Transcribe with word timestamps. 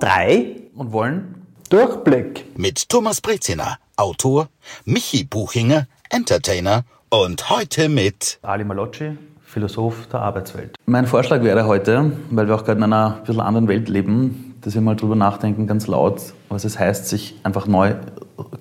drei 0.00 0.56
und 0.74 0.92
wollen 0.92 1.46
Durchblick 1.70 2.58
mit 2.58 2.88
Thomas 2.88 3.20
Breziner, 3.20 3.78
Autor, 3.96 4.48
Michi 4.84 5.24
Buchinger, 5.24 5.86
Entertainer 6.10 6.84
und 7.10 7.48
heute 7.50 7.88
mit 7.88 8.38
Ali 8.42 8.64
Malocci, 8.64 9.16
Philosoph 9.44 10.06
der 10.08 10.20
Arbeitswelt. 10.20 10.76
Mein 10.86 11.06
Vorschlag 11.06 11.42
wäre 11.42 11.66
heute, 11.66 12.12
weil 12.30 12.48
wir 12.48 12.54
auch 12.54 12.64
gerade 12.64 12.78
in 12.78 12.84
einer 12.84 13.20
bisschen 13.24 13.40
anderen 13.40 13.68
Welt 13.68 13.88
leben, 13.88 14.56
dass 14.60 14.74
wir 14.74 14.80
mal 14.80 14.96
drüber 14.96 15.16
nachdenken, 15.16 15.66
ganz 15.66 15.86
laut, 15.86 16.20
was 16.48 16.64
es 16.64 16.78
heißt, 16.78 17.08
sich 17.08 17.38
einfach 17.42 17.66
neu 17.66 17.94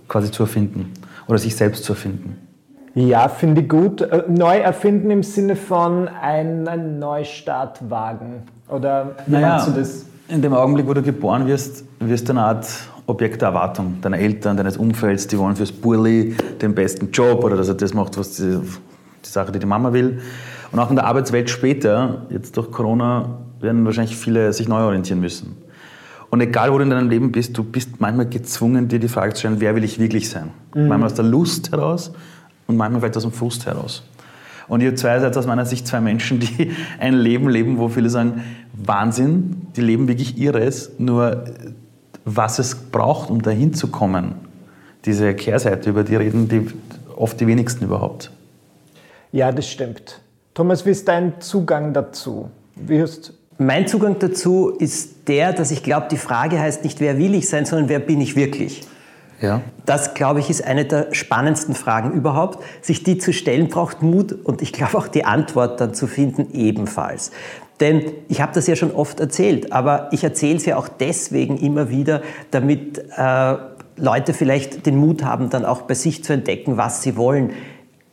quasi 0.07 0.31
zu 0.31 0.43
erfinden 0.43 0.93
oder 1.27 1.39
sich 1.39 1.55
selbst 1.55 1.83
zu 1.83 1.93
erfinden. 1.93 2.47
Ja, 2.95 3.27
finde 3.27 3.61
ich 3.61 3.69
gut. 3.69 4.01
Äh, 4.01 4.23
neu 4.27 4.57
erfinden 4.59 5.09
im 5.09 5.23
Sinne 5.23 5.55
von 5.55 6.07
einen 6.07 6.99
Neustart 6.99 7.89
wagen. 7.89 8.43
Oder 8.69 9.15
wie 9.25 9.31
naja, 9.31 9.49
meinst 9.49 9.67
du 9.67 9.71
das? 9.71 10.05
In 10.27 10.41
dem 10.41 10.53
Augenblick, 10.53 10.87
wo 10.87 10.93
du 10.93 11.01
geboren 11.01 11.47
wirst, 11.47 11.83
wirst 11.99 12.27
du 12.27 12.33
eine 12.33 12.43
Art 12.43 12.67
Objekt 13.05 13.41
der 13.41 13.49
Erwartung 13.49 13.99
deiner 14.01 14.17
Eltern, 14.17 14.55
deines 14.55 14.77
Umfelds, 14.77 15.27
die 15.27 15.37
wollen 15.37 15.55
fürs 15.55 15.71
Burli 15.71 16.35
den 16.61 16.73
besten 16.73 17.11
Job 17.11 17.43
oder 17.43 17.57
dass 17.57 17.67
er 17.67 17.73
das 17.75 17.93
macht, 17.93 18.17
was 18.17 18.37
die, 18.37 18.59
die 19.25 19.29
Sache, 19.29 19.51
die 19.51 19.59
die 19.59 19.65
Mama 19.65 19.91
will. 19.91 20.21
Und 20.71 20.79
auch 20.79 20.89
in 20.89 20.95
der 20.95 21.05
Arbeitswelt 21.05 21.49
später, 21.49 22.25
jetzt 22.29 22.55
durch 22.55 22.71
Corona, 22.71 23.37
werden 23.59 23.85
wahrscheinlich 23.85 24.15
viele 24.15 24.53
sich 24.53 24.67
neu 24.67 24.81
orientieren 24.83 25.19
müssen. 25.19 25.57
Und 26.29 26.41
egal, 26.41 26.71
wo 26.71 26.77
du 26.77 26.83
in 26.83 26.89
deinem 26.89 27.09
Leben 27.09 27.31
bist, 27.31 27.57
du 27.57 27.63
bist 27.63 27.99
manchmal 27.99 28.27
gezwungen, 28.27 28.87
dir 28.87 28.99
die 28.99 29.07
Frage 29.07 29.33
zu 29.33 29.41
stellen, 29.41 29.59
wer 29.59 29.75
will 29.75 29.83
ich 29.83 29.99
wirklich 29.99 30.29
sein? 30.29 30.51
Mhm. 30.73 30.87
Manchmal 30.87 31.07
aus 31.07 31.13
der 31.13 31.25
Lust 31.25 31.71
heraus 31.71 32.11
und 32.65 32.77
manchmal 32.77 33.01
vielleicht 33.01 33.17
aus 33.17 33.23
dem 33.23 33.33
Frust 33.33 33.65
heraus. 33.65 34.03
Und 34.67 34.81
ihr 34.81 34.95
zwei 34.95 35.19
seid 35.19 35.35
aus 35.37 35.45
meiner 35.45 35.65
Sicht 35.65 35.87
zwei 35.87 36.01
Menschen, 36.01 36.39
die 36.39 36.71
ein 36.99 37.13
Leben 37.13 37.49
leben, 37.49 37.77
wo 37.77 37.89
viele 37.89 38.09
sagen, 38.09 38.43
Wahnsinn, 38.73 39.67
die 39.75 39.81
leben 39.81 40.07
wirklich 40.07 40.37
ihres, 40.37 40.91
nur 40.97 41.45
was 42.25 42.59
es 42.59 42.75
braucht, 42.75 43.29
um 43.29 43.41
dahin 43.41 43.73
zu 43.73 43.87
kommen. 43.87 44.35
Diese 45.05 45.33
Kehrseite, 45.33 45.89
über 45.89 46.03
die 46.03 46.15
reden 46.15 46.47
die 46.47 46.67
oft 47.15 47.39
die 47.39 47.47
wenigsten 47.47 47.85
überhaupt. 47.85 48.31
Ja, 49.31 49.51
das 49.51 49.69
stimmt. 49.69 50.21
Thomas, 50.53 50.85
wie 50.85 50.91
ist 50.91 51.07
dein 51.07 51.41
Zugang 51.41 51.93
dazu? 51.93 52.49
Wie 52.75 53.01
hast 53.01 53.33
mein 53.57 53.87
Zugang 53.87 54.17
dazu 54.19 54.69
ist 54.69 55.27
der, 55.27 55.53
dass 55.53 55.71
ich 55.71 55.83
glaube, 55.83 56.07
die 56.09 56.17
Frage 56.17 56.59
heißt 56.59 56.83
nicht, 56.83 56.99
wer 56.99 57.17
will 57.17 57.35
ich 57.35 57.47
sein, 57.47 57.65
sondern 57.65 57.87
wer 57.87 57.99
bin 57.99 58.19
ich 58.19 58.35
wirklich? 58.35 58.81
Ja. 59.43 59.59
Das, 59.85 60.13
glaube 60.13 60.39
ich, 60.39 60.49
ist 60.49 60.63
eine 60.63 60.85
der 60.85 61.13
spannendsten 61.13 61.75
Fragen 61.75 62.11
überhaupt. 62.13 62.63
Sich 62.81 63.03
die 63.03 63.17
zu 63.17 63.33
stellen, 63.33 63.67
braucht 63.67 64.01
Mut 64.01 64.31
und 64.31 64.61
ich 64.61 64.71
glaube 64.71 64.97
auch 64.97 65.09
die 65.09 65.25
Antwort 65.25 65.81
dann 65.81 65.93
zu 65.93 66.07
finden 66.07 66.47
ebenfalls. 66.53 67.31
Denn 67.81 68.03
ich 68.29 68.39
habe 68.39 68.53
das 68.53 68.67
ja 68.67 68.77
schon 68.77 68.91
oft 68.91 69.19
erzählt, 69.19 69.73
aber 69.73 70.07
ich 70.13 70.23
erzähle 70.23 70.55
es 70.55 70.65
ja 70.65 70.77
auch 70.77 70.87
deswegen 70.87 71.57
immer 71.57 71.89
wieder, 71.89 72.21
damit 72.51 73.03
äh, 73.17 73.55
Leute 73.97 74.33
vielleicht 74.33 74.85
den 74.85 74.95
Mut 74.95 75.25
haben, 75.25 75.49
dann 75.49 75.65
auch 75.65 75.81
bei 75.81 75.93
sich 75.93 76.23
zu 76.23 76.31
entdecken, 76.31 76.77
was 76.77 77.01
sie 77.01 77.17
wollen 77.17 77.51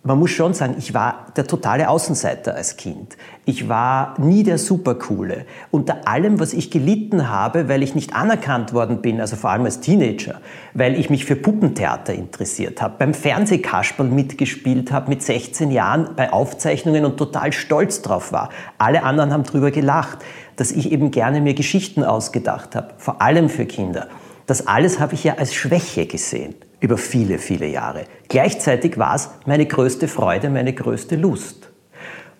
man 0.02 0.18
muss 0.18 0.30
schon 0.30 0.54
sagen, 0.54 0.76
ich 0.78 0.94
war 0.94 1.26
der 1.36 1.46
totale 1.46 1.90
Außenseiter 1.90 2.54
als 2.54 2.78
Kind. 2.78 3.18
Ich 3.44 3.68
war 3.68 4.14
nie 4.18 4.42
der 4.42 4.56
Supercoole. 4.56 5.44
Unter 5.70 6.08
allem, 6.08 6.40
was 6.40 6.54
ich 6.54 6.70
gelitten 6.70 7.28
habe, 7.28 7.68
weil 7.68 7.82
ich 7.82 7.94
nicht 7.94 8.14
anerkannt 8.14 8.72
worden 8.72 9.02
bin, 9.02 9.20
also 9.20 9.36
vor 9.36 9.50
allem 9.50 9.66
als 9.66 9.80
Teenager, 9.80 10.40
weil 10.72 10.98
ich 10.98 11.10
mich 11.10 11.26
für 11.26 11.36
Puppentheater 11.36 12.14
interessiert 12.14 12.80
habe, 12.80 12.94
beim 12.98 13.12
Fernsehkasperl 13.12 14.08
mitgespielt 14.08 14.90
habe 14.90 15.10
mit 15.10 15.22
16 15.22 15.70
Jahren 15.70 16.10
bei 16.16 16.32
Aufzeichnungen 16.32 17.04
und 17.04 17.18
total 17.18 17.52
stolz 17.52 18.00
drauf 18.00 18.32
war. 18.32 18.48
Alle 18.78 19.02
anderen 19.02 19.34
haben 19.34 19.44
drüber 19.44 19.70
gelacht, 19.70 20.20
dass 20.56 20.72
ich 20.72 20.92
eben 20.92 21.10
gerne 21.10 21.42
mir 21.42 21.52
Geschichten 21.52 22.04
ausgedacht 22.04 22.74
habe, 22.74 22.94
vor 22.96 23.20
allem 23.20 23.50
für 23.50 23.66
Kinder. 23.66 24.08
Das 24.46 24.66
alles 24.66 24.98
habe 24.98 25.12
ich 25.12 25.24
ja 25.24 25.34
als 25.34 25.54
Schwäche 25.54 26.06
gesehen 26.06 26.54
über 26.80 26.96
viele, 26.96 27.38
viele 27.38 27.66
Jahre. 27.66 28.04
Gleichzeitig 28.28 28.98
war 28.98 29.14
es 29.14 29.30
meine 29.46 29.66
größte 29.66 30.08
Freude, 30.08 30.50
meine 30.50 30.72
größte 30.72 31.16
Lust. 31.16 31.70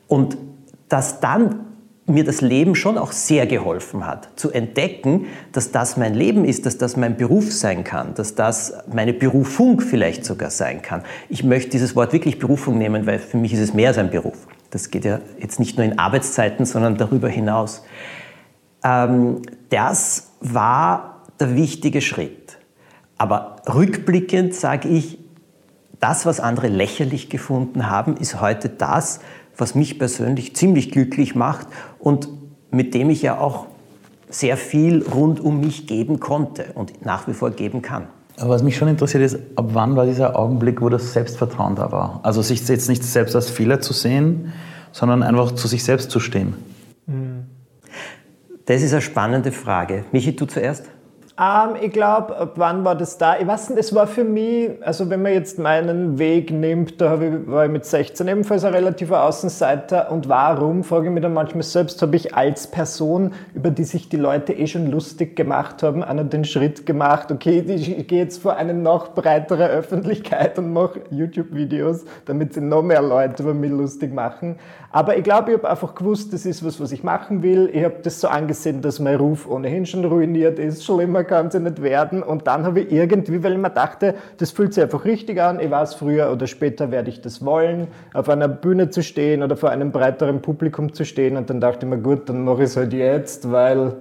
Und 0.09 0.39
dass 0.89 1.21
dann 1.21 1.67
mir 2.07 2.25
das 2.25 2.41
Leben 2.41 2.75
schon 2.75 2.99
auch 2.99 3.13
sehr 3.13 3.47
geholfen 3.47 4.07
hat, 4.07 4.29
zu 4.37 4.51
entdecken, 4.51 5.27
dass 5.53 5.71
das 5.71 5.97
mein 5.97 6.15
Leben 6.15 6.45
ist, 6.45 6.67
dass 6.67 6.77
das 6.77 6.97
mein 6.97 7.17
Beruf 7.17 7.53
sein 7.53 7.85
kann, 7.85 8.15
dass 8.15 8.35
das 8.35 8.75
meine 8.93 9.13
Berufung 9.13 9.81
vielleicht 9.81 10.25
sogar 10.25 10.51
sein 10.51 10.83
kann. 10.83 11.03
Ich 11.29 11.45
möchte 11.45 11.71
dieses 11.71 11.95
Wort 11.97 12.13
wirklich 12.13 12.39
Berufung 12.39 12.79
nehmen, 12.79 13.07
weil 13.07 13.19
für 13.19 13.37
mich 13.37 13.53
ist 13.53 13.61
es 13.61 13.75
mehr 13.75 13.89
als 13.89 13.99
ein 13.99 14.11
Beruf. 14.11 14.47
Das 14.71 14.91
geht 14.91 15.05
ja 15.05 15.21
jetzt 15.39 15.61
nicht 15.61 15.77
nur 15.77 15.85
in 15.85 15.99
Arbeitszeiten, 15.99 16.67
sondern 16.67 16.97
darüber 16.97 17.29
hinaus. 17.29 17.85
Ähm, 18.83 19.43
das 19.69 20.33
war 20.41 21.23
der 21.39 21.55
wichtige 21.55 22.01
Schritt. 22.01 22.59
Aber 23.21 23.57
rückblickend 23.69 24.55
sage 24.55 24.89
ich, 24.89 25.19
das, 26.01 26.25
was 26.25 26.41
andere 26.41 26.69
lächerlich 26.69 27.29
gefunden 27.29 27.91
haben, 27.91 28.17
ist 28.17 28.41
heute 28.41 28.71
das, 28.71 29.21
was 29.59 29.75
mich 29.75 29.99
persönlich 29.99 30.57
ziemlich 30.57 30.91
glücklich 30.91 31.35
macht 31.35 31.67
und 31.99 32.31
mit 32.71 32.95
dem 32.95 33.11
ich 33.11 33.21
ja 33.21 33.39
auch 33.39 33.67
sehr 34.31 34.57
viel 34.57 35.05
rund 35.07 35.39
um 35.39 35.61
mich 35.61 35.87
geben 35.87 36.19
konnte 36.19 36.73
und 36.75 37.05
nach 37.05 37.29
wie 37.29 37.35
vor 37.35 37.51
geben 37.51 37.83
kann. 37.83 38.07
Aber 38.39 38.49
was 38.49 38.63
mich 38.63 38.79
schon 38.79 38.89
interessiert 38.89 39.23
ist, 39.23 39.39
ab 39.55 39.67
wann 39.75 39.97
war 39.97 40.07
dieser 40.07 40.39
Augenblick, 40.39 40.81
wo 40.81 40.89
das 40.89 41.13
Selbstvertrauen 41.13 41.75
da 41.75 41.93
war? 41.93 42.21
Also 42.23 42.41
sich 42.41 42.67
jetzt 42.67 42.89
nicht 42.89 43.05
selbst 43.05 43.37
als 43.37 43.51
Fehler 43.51 43.83
zu 43.83 43.93
sehen, 43.93 44.51
sondern 44.93 45.23
einfach 45.23 45.53
zu 45.53 45.69
sich 45.69 45.85
selbst 45.85 46.11
zu 46.11 46.21
stehen. 46.21 46.55
Das 48.65 48.81
ist 48.81 48.93
eine 48.93 49.03
spannende 49.03 49.53
Frage. 49.53 50.07
Michi, 50.11 50.35
du 50.35 50.47
zuerst? 50.47 50.87
Ähm, 51.41 51.77
ich 51.81 51.91
glaube, 51.93 52.51
wann 52.57 52.85
war 52.85 52.95
das 52.95 53.17
da? 53.17 53.39
Ich 53.39 53.47
weiß 53.47 53.71
nicht, 53.71 53.79
es 53.79 53.95
war 53.95 54.07
für 54.07 54.25
mich, 54.25 54.73
also 54.83 55.09
wenn 55.09 55.23
man 55.23 55.33
jetzt 55.33 55.59
meinen 55.59 56.19
Weg 56.19 56.51
nimmt, 56.51 57.01
da 57.01 57.19
ich, 57.19 57.47
war 57.47 57.65
ich 57.65 57.71
mit 57.71 57.87
16 57.87 58.29
ebenfalls 58.29 58.63
ein 58.63 58.75
relativer 58.75 59.25
Außenseiter. 59.25 60.11
Und 60.11 60.29
warum, 60.29 60.85
frage 60.85 61.07
ich 61.07 61.13
mich 61.15 61.23
dann 61.23 61.33
manchmal 61.33 61.63
selbst, 61.63 62.03
habe 62.03 62.15
ich 62.17 62.35
als 62.35 62.67
Person, 62.67 63.33
über 63.55 63.71
die 63.71 63.85
sich 63.85 64.11
die 64.11 64.19
Leute 64.19 64.53
eh 64.53 64.67
schon 64.67 64.91
lustig 64.91 65.35
gemacht 65.35 65.83
haben, 65.83 66.05
einen 66.05 66.29
den 66.29 66.45
Schritt 66.45 66.85
gemacht, 66.85 67.33
okay, 67.33 67.65
ich 67.67 68.07
gehe 68.07 68.19
jetzt 68.19 68.43
vor 68.43 68.57
eine 68.57 68.75
noch 68.75 69.15
breitere 69.15 69.69
Öffentlichkeit 69.69 70.59
und 70.59 70.75
mache 70.75 71.01
YouTube-Videos, 71.11 72.05
damit 72.27 72.53
sich 72.53 72.63
noch 72.63 72.83
mehr 72.83 73.01
Leute 73.01 73.45
über 73.45 73.55
mich 73.55 73.71
lustig 73.71 74.13
machen. 74.13 74.57
Aber 74.93 75.17
ich 75.17 75.23
glaube, 75.23 75.53
ich 75.53 75.59
habe 75.59 75.71
einfach 75.71 75.95
gewusst, 75.95 76.33
das 76.33 76.45
ist 76.45 76.65
was, 76.67 76.81
was 76.81 76.91
ich 76.91 77.05
machen 77.05 77.43
will. 77.43 77.71
Ich 77.73 77.85
habe 77.85 78.01
das 78.03 78.21
so 78.21 78.29
angesehen, 78.29 78.83
dass 78.83 78.99
mein 78.99 79.15
Ruf 79.15 79.49
ohnehin 79.49 79.87
schon 79.87 80.05
ruiniert 80.05 80.59
ist. 80.59 80.85
Schlimmer 80.85 81.23
kann 81.31 81.49
ja 81.51 81.61
nicht 81.61 81.83
werden. 81.83 82.23
Und 82.23 82.47
dann 82.47 82.65
habe 82.65 82.81
ich 82.81 82.93
irgendwie, 82.93 83.43
weil 83.43 83.53
ich 83.53 83.59
mir 83.59 83.71
dachte, 83.71 84.15
das 84.37 84.51
fühlt 84.51 84.75
sich 84.75 84.85
einfach 84.85 85.05
richtig 85.07 85.41
an. 85.41 85.61
Ich 85.61 85.71
weiß, 85.71 85.95
früher 85.95 86.31
oder 86.31 86.47
später 86.47 86.91
werde 86.91 87.09
ich 87.09 87.23
das 87.23 87.43
wollen, 87.45 87.89
auf 88.13 88.29
einer 88.29 88.49
Bühne 88.49 88.91
zu 88.91 89.03
stehen 89.03 89.43
oder 89.43 89.57
vor 89.57 89.71
einem 89.71 89.93
breiteren 89.93 90.43
Publikum 90.43 90.93
zu 90.93 91.07
stehen. 91.07 91.39
Und 91.39 91.49
dann 91.49 91.61
dachte 91.61 91.87
ich 91.87 91.91
mir, 91.91 91.99
gut, 91.99 92.29
dann 92.29 92.45
mache 92.45 92.65
ich 92.65 92.71
es 92.71 92.77
halt 92.77 92.93
jetzt, 92.93 93.51
weil 93.51 93.95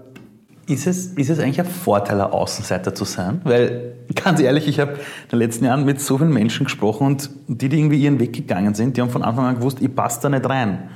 ist 0.69 0.85
es, 0.85 1.07
ist 1.13 1.31
es 1.31 1.39
eigentlich 1.39 1.59
ein 1.59 1.65
Vorteil, 1.65 2.21
ein 2.21 2.31
Außenseiter 2.31 2.93
zu 2.93 3.03
sein? 3.03 3.41
Weil, 3.43 3.93
ganz 4.23 4.39
ehrlich, 4.39 4.67
ich 4.67 4.79
habe 4.79 4.91
in 4.91 4.99
den 5.31 5.39
letzten 5.39 5.65
Jahren 5.65 5.83
mit 5.83 5.99
so 5.99 6.19
vielen 6.19 6.31
Menschen 6.31 6.65
gesprochen 6.65 7.07
und 7.07 7.29
die, 7.47 7.69
die 7.69 7.79
irgendwie 7.79 7.97
ihren 7.97 8.19
Weg 8.19 8.33
gegangen 8.33 8.75
sind, 8.75 8.95
die 8.95 9.01
haben 9.01 9.09
von 9.09 9.23
Anfang 9.23 9.45
an 9.45 9.55
gewusst, 9.55 9.79
ich 9.81 9.93
passe 9.93 10.19
da 10.21 10.29
nicht 10.29 10.47
rein. 10.47 10.89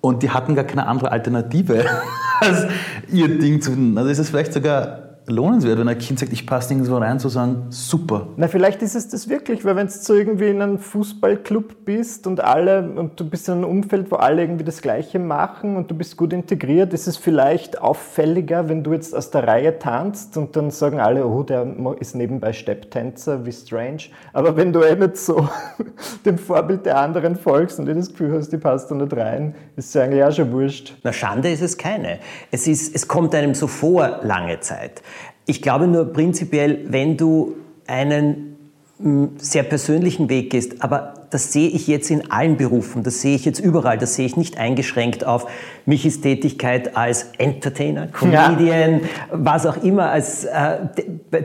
Und 0.00 0.24
die 0.24 0.30
hatten 0.30 0.56
gar 0.56 0.64
keine 0.64 0.88
andere 0.88 1.12
Alternative, 1.12 1.84
als 2.40 2.66
ihr 3.12 3.38
Ding 3.38 3.60
zu 3.60 3.70
finden. 3.70 3.96
Also 3.96 4.10
ist 4.10 4.18
es 4.18 4.30
vielleicht 4.30 4.52
sogar 4.52 5.05
lohnenswert, 5.26 5.78
wenn 5.78 5.88
ein 5.88 5.98
Kind 5.98 6.18
sagt, 6.18 6.32
ich 6.32 6.46
passe 6.46 6.72
nirgendwo 6.72 6.98
rein, 6.98 7.18
zu 7.18 7.28
sagen, 7.28 7.66
super. 7.70 8.28
Na, 8.36 8.48
vielleicht 8.48 8.82
ist 8.82 8.94
es 8.94 9.08
das 9.08 9.28
wirklich, 9.28 9.64
weil 9.64 9.74
wenn 9.76 9.86
du 9.86 9.92
so 9.92 10.14
irgendwie 10.14 10.48
in 10.48 10.62
einem 10.62 10.78
Fußballclub 10.78 11.84
bist 11.84 12.26
und 12.26 12.40
alle, 12.40 12.88
und 12.90 13.18
du 13.18 13.28
bist 13.28 13.48
in 13.48 13.54
einem 13.54 13.64
Umfeld, 13.64 14.10
wo 14.10 14.16
alle 14.16 14.42
irgendwie 14.42 14.64
das 14.64 14.80
Gleiche 14.80 15.18
machen 15.18 15.76
und 15.76 15.90
du 15.90 15.94
bist 15.94 16.16
gut 16.16 16.32
integriert, 16.32 16.92
ist 16.92 17.08
es 17.08 17.16
vielleicht 17.16 17.80
auffälliger, 17.80 18.68
wenn 18.68 18.84
du 18.84 18.92
jetzt 18.92 19.16
aus 19.16 19.30
der 19.30 19.46
Reihe 19.46 19.78
tanzt 19.78 20.36
und 20.36 20.54
dann 20.54 20.70
sagen 20.70 21.00
alle, 21.00 21.26
oh, 21.26 21.42
der 21.42 21.66
ist 21.98 22.14
nebenbei 22.14 22.52
Stepptänzer, 22.52 23.44
wie 23.44 23.52
strange. 23.52 24.04
Aber 24.32 24.56
wenn 24.56 24.72
du 24.72 24.80
eh 24.82 24.94
nicht 24.94 25.16
so 25.16 25.48
dem 26.24 26.38
Vorbild 26.38 26.86
der 26.86 26.98
anderen 26.98 27.36
folgst 27.36 27.78
und 27.78 27.86
dir 27.86 27.94
das 27.94 28.10
Gefühl 28.10 28.32
hast, 28.32 28.50
die 28.50 28.58
passt 28.58 28.90
da 28.90 28.94
nicht 28.94 29.14
rein, 29.16 29.54
ist 29.74 29.88
es 29.88 29.96
eigentlich 30.00 30.22
auch 30.22 30.32
schon 30.32 30.52
wurscht. 30.52 30.94
Na, 31.02 31.12
Schande 31.12 31.50
ist 31.50 31.62
es 31.62 31.76
keine. 31.76 32.20
Es, 32.52 32.68
ist, 32.68 32.94
es 32.94 33.08
kommt 33.08 33.34
einem 33.34 33.54
so 33.54 33.66
vor, 33.66 34.20
lange 34.22 34.60
Zeit. 34.60 35.02
Ich 35.46 35.62
glaube 35.62 35.86
nur 35.86 36.12
prinzipiell, 36.12 36.80
wenn 36.88 37.16
du 37.16 37.54
einen 37.86 38.56
mm, 38.98 39.26
sehr 39.38 39.62
persönlichen 39.62 40.28
Weg 40.28 40.50
gehst, 40.50 40.82
aber 40.82 41.14
das 41.30 41.52
sehe 41.52 41.68
ich 41.68 41.86
jetzt 41.86 42.10
in 42.10 42.30
allen 42.30 42.56
Berufen, 42.56 43.04
das 43.04 43.20
sehe 43.20 43.36
ich 43.36 43.44
jetzt 43.44 43.60
überall, 43.60 43.96
das 43.96 44.16
sehe 44.16 44.26
ich 44.26 44.36
nicht 44.36 44.58
eingeschränkt 44.58 45.24
auf 45.24 45.46
Michis 45.84 46.20
Tätigkeit 46.20 46.96
als 46.96 47.30
Entertainer, 47.38 48.08
Comedian, 48.08 49.00
ja. 49.00 49.06
was 49.32 49.66
auch 49.66 49.82
immer, 49.82 50.10
als, 50.10 50.44
äh, 50.44 50.78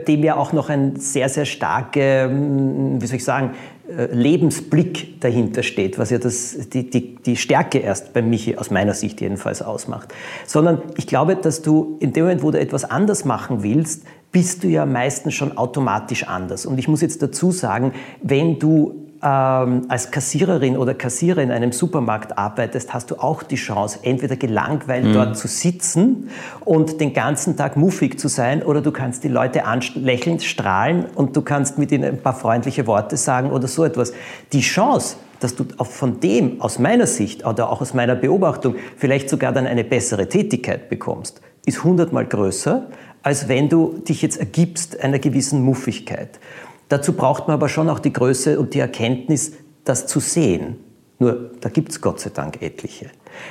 dem 0.08 0.24
ja 0.24 0.36
auch 0.36 0.52
noch 0.52 0.68
ein 0.68 0.96
sehr, 0.96 1.28
sehr 1.28 1.44
starke, 1.44 2.28
mm, 2.28 3.00
wie 3.00 3.06
soll 3.06 3.16
ich 3.16 3.24
sagen, 3.24 3.52
Lebensblick 4.10 5.20
dahinter 5.20 5.62
steht, 5.62 5.98
was 5.98 6.10
ja 6.10 6.18
das, 6.18 6.68
die, 6.72 6.88
die, 6.88 7.16
die 7.16 7.36
Stärke 7.36 7.78
erst 7.78 8.12
bei 8.12 8.22
Michi 8.22 8.56
aus 8.56 8.70
meiner 8.70 8.94
Sicht 8.94 9.20
jedenfalls 9.20 9.62
ausmacht. 9.62 10.12
Sondern 10.46 10.82
ich 10.96 11.06
glaube, 11.06 11.36
dass 11.36 11.62
du 11.62 11.96
in 12.00 12.12
dem 12.12 12.24
Moment, 12.24 12.42
wo 12.42 12.50
du 12.50 12.60
etwas 12.60 12.84
anders 12.84 13.24
machen 13.24 13.62
willst, 13.62 14.04
bist 14.32 14.64
du 14.64 14.68
ja 14.68 14.86
meistens 14.86 15.34
schon 15.34 15.56
automatisch 15.56 16.26
anders. 16.26 16.66
Und 16.66 16.78
ich 16.78 16.88
muss 16.88 17.02
jetzt 17.02 17.22
dazu 17.22 17.50
sagen, 17.50 17.92
wenn 18.22 18.58
du 18.58 19.11
ähm, 19.22 19.86
als 19.88 20.10
Kassiererin 20.10 20.76
oder 20.76 20.94
Kassierer 20.94 21.42
in 21.42 21.52
einem 21.52 21.70
Supermarkt 21.70 22.36
arbeitest, 22.36 22.92
hast 22.92 23.10
du 23.10 23.16
auch 23.16 23.42
die 23.44 23.56
Chance, 23.56 24.00
entweder 24.02 24.36
gelangweilt 24.36 25.04
mhm. 25.04 25.12
dort 25.12 25.36
zu 25.36 25.46
sitzen 25.46 26.28
und 26.64 27.00
den 27.00 27.12
ganzen 27.12 27.56
Tag 27.56 27.76
muffig 27.76 28.18
zu 28.18 28.28
sein, 28.28 28.62
oder 28.62 28.80
du 28.80 28.90
kannst 28.90 29.22
die 29.22 29.28
Leute 29.28 29.62
lächelnd 29.94 30.42
strahlen 30.42 31.06
und 31.14 31.36
du 31.36 31.42
kannst 31.42 31.78
mit 31.78 31.92
ihnen 31.92 32.04
ein 32.04 32.22
paar 32.22 32.34
freundliche 32.34 32.86
Worte 32.86 33.16
sagen 33.16 33.50
oder 33.50 33.68
so 33.68 33.84
etwas. 33.84 34.12
Die 34.52 34.60
Chance, 34.60 35.16
dass 35.38 35.54
du 35.54 35.66
auch 35.78 35.86
von 35.86 36.18
dem 36.20 36.60
aus 36.60 36.80
meiner 36.80 37.06
Sicht 37.06 37.46
oder 37.46 37.70
auch 37.70 37.80
aus 37.80 37.94
meiner 37.94 38.16
Beobachtung 38.16 38.74
vielleicht 38.96 39.28
sogar 39.28 39.52
dann 39.52 39.66
eine 39.66 39.84
bessere 39.84 40.28
Tätigkeit 40.28 40.88
bekommst, 40.88 41.40
ist 41.64 41.84
hundertmal 41.84 42.26
größer, 42.26 42.88
als 43.22 43.48
wenn 43.48 43.68
du 43.68 43.98
dich 44.08 44.22
jetzt 44.22 44.38
ergibst 44.38 45.00
einer 45.00 45.20
gewissen 45.20 45.62
Muffigkeit. 45.62 46.40
Dazu 46.92 47.14
braucht 47.14 47.48
man 47.48 47.54
aber 47.54 47.70
schon 47.70 47.88
auch 47.88 48.00
die 48.00 48.12
Größe 48.12 48.60
und 48.60 48.74
die 48.74 48.80
Erkenntnis, 48.80 49.52
das 49.82 50.06
zu 50.06 50.20
sehen. 50.20 50.76
Nur 51.18 51.52
da 51.62 51.70
gibt 51.70 51.90
es 51.90 52.02
Gott 52.02 52.20
sei 52.20 52.28
Dank 52.28 52.60
etliche. 52.60 53.06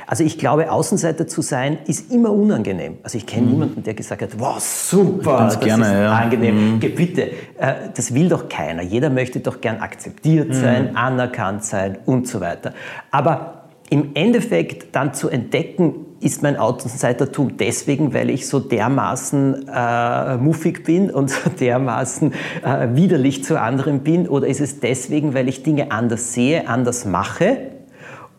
Also 0.05 0.23
ich 0.23 0.37
glaube, 0.37 0.71
Außenseiter 0.71 1.25
zu 1.25 1.41
sein 1.41 1.79
ist 1.87 2.11
immer 2.11 2.31
unangenehm. 2.31 2.99
Also 3.01 3.17
ich 3.17 3.25
kenne 3.25 3.47
mhm. 3.47 3.51
niemanden, 3.53 3.81
der 3.81 3.95
gesagt 3.95 4.21
hat, 4.21 4.39
wow, 4.39 4.59
super, 4.59 5.45
das 5.45 5.59
gerne, 5.59 5.85
ist 5.85 5.91
ja. 5.91 6.13
angenehm. 6.13 6.75
Mhm. 6.75 6.79
Bitte, 6.79 7.31
äh, 7.57 7.89
das 7.95 8.13
will 8.13 8.29
doch 8.29 8.47
keiner. 8.47 8.83
Jeder 8.83 9.09
möchte 9.09 9.39
doch 9.39 9.59
gern 9.59 9.79
akzeptiert 9.79 10.49
mhm. 10.49 10.53
sein, 10.53 10.95
anerkannt 10.95 11.65
sein 11.65 11.97
und 12.05 12.27
so 12.27 12.41
weiter. 12.41 12.75
Aber 13.09 13.69
im 13.89 14.11
Endeffekt 14.13 14.95
dann 14.95 15.15
zu 15.15 15.29
entdecken, 15.29 16.05
ist 16.21 16.43
mein 16.43 16.55
Außenseitertum 16.55 17.57
deswegen, 17.57 18.13
weil 18.13 18.29
ich 18.29 18.47
so 18.47 18.59
dermaßen 18.59 19.67
äh, 19.67 20.37
muffig 20.37 20.83
bin 20.83 21.11
und 21.11 21.29
so 21.29 21.49
dermaßen 21.59 22.33
äh, 22.63 22.89
widerlich 22.93 23.43
zu 23.43 23.59
anderen 23.59 24.01
bin? 24.01 24.27
Oder 24.29 24.47
ist 24.47 24.61
es 24.61 24.79
deswegen, 24.79 25.33
weil 25.33 25.49
ich 25.49 25.63
Dinge 25.63 25.91
anders 25.91 26.33
sehe, 26.33 26.67
anders 26.67 27.05
mache? 27.05 27.57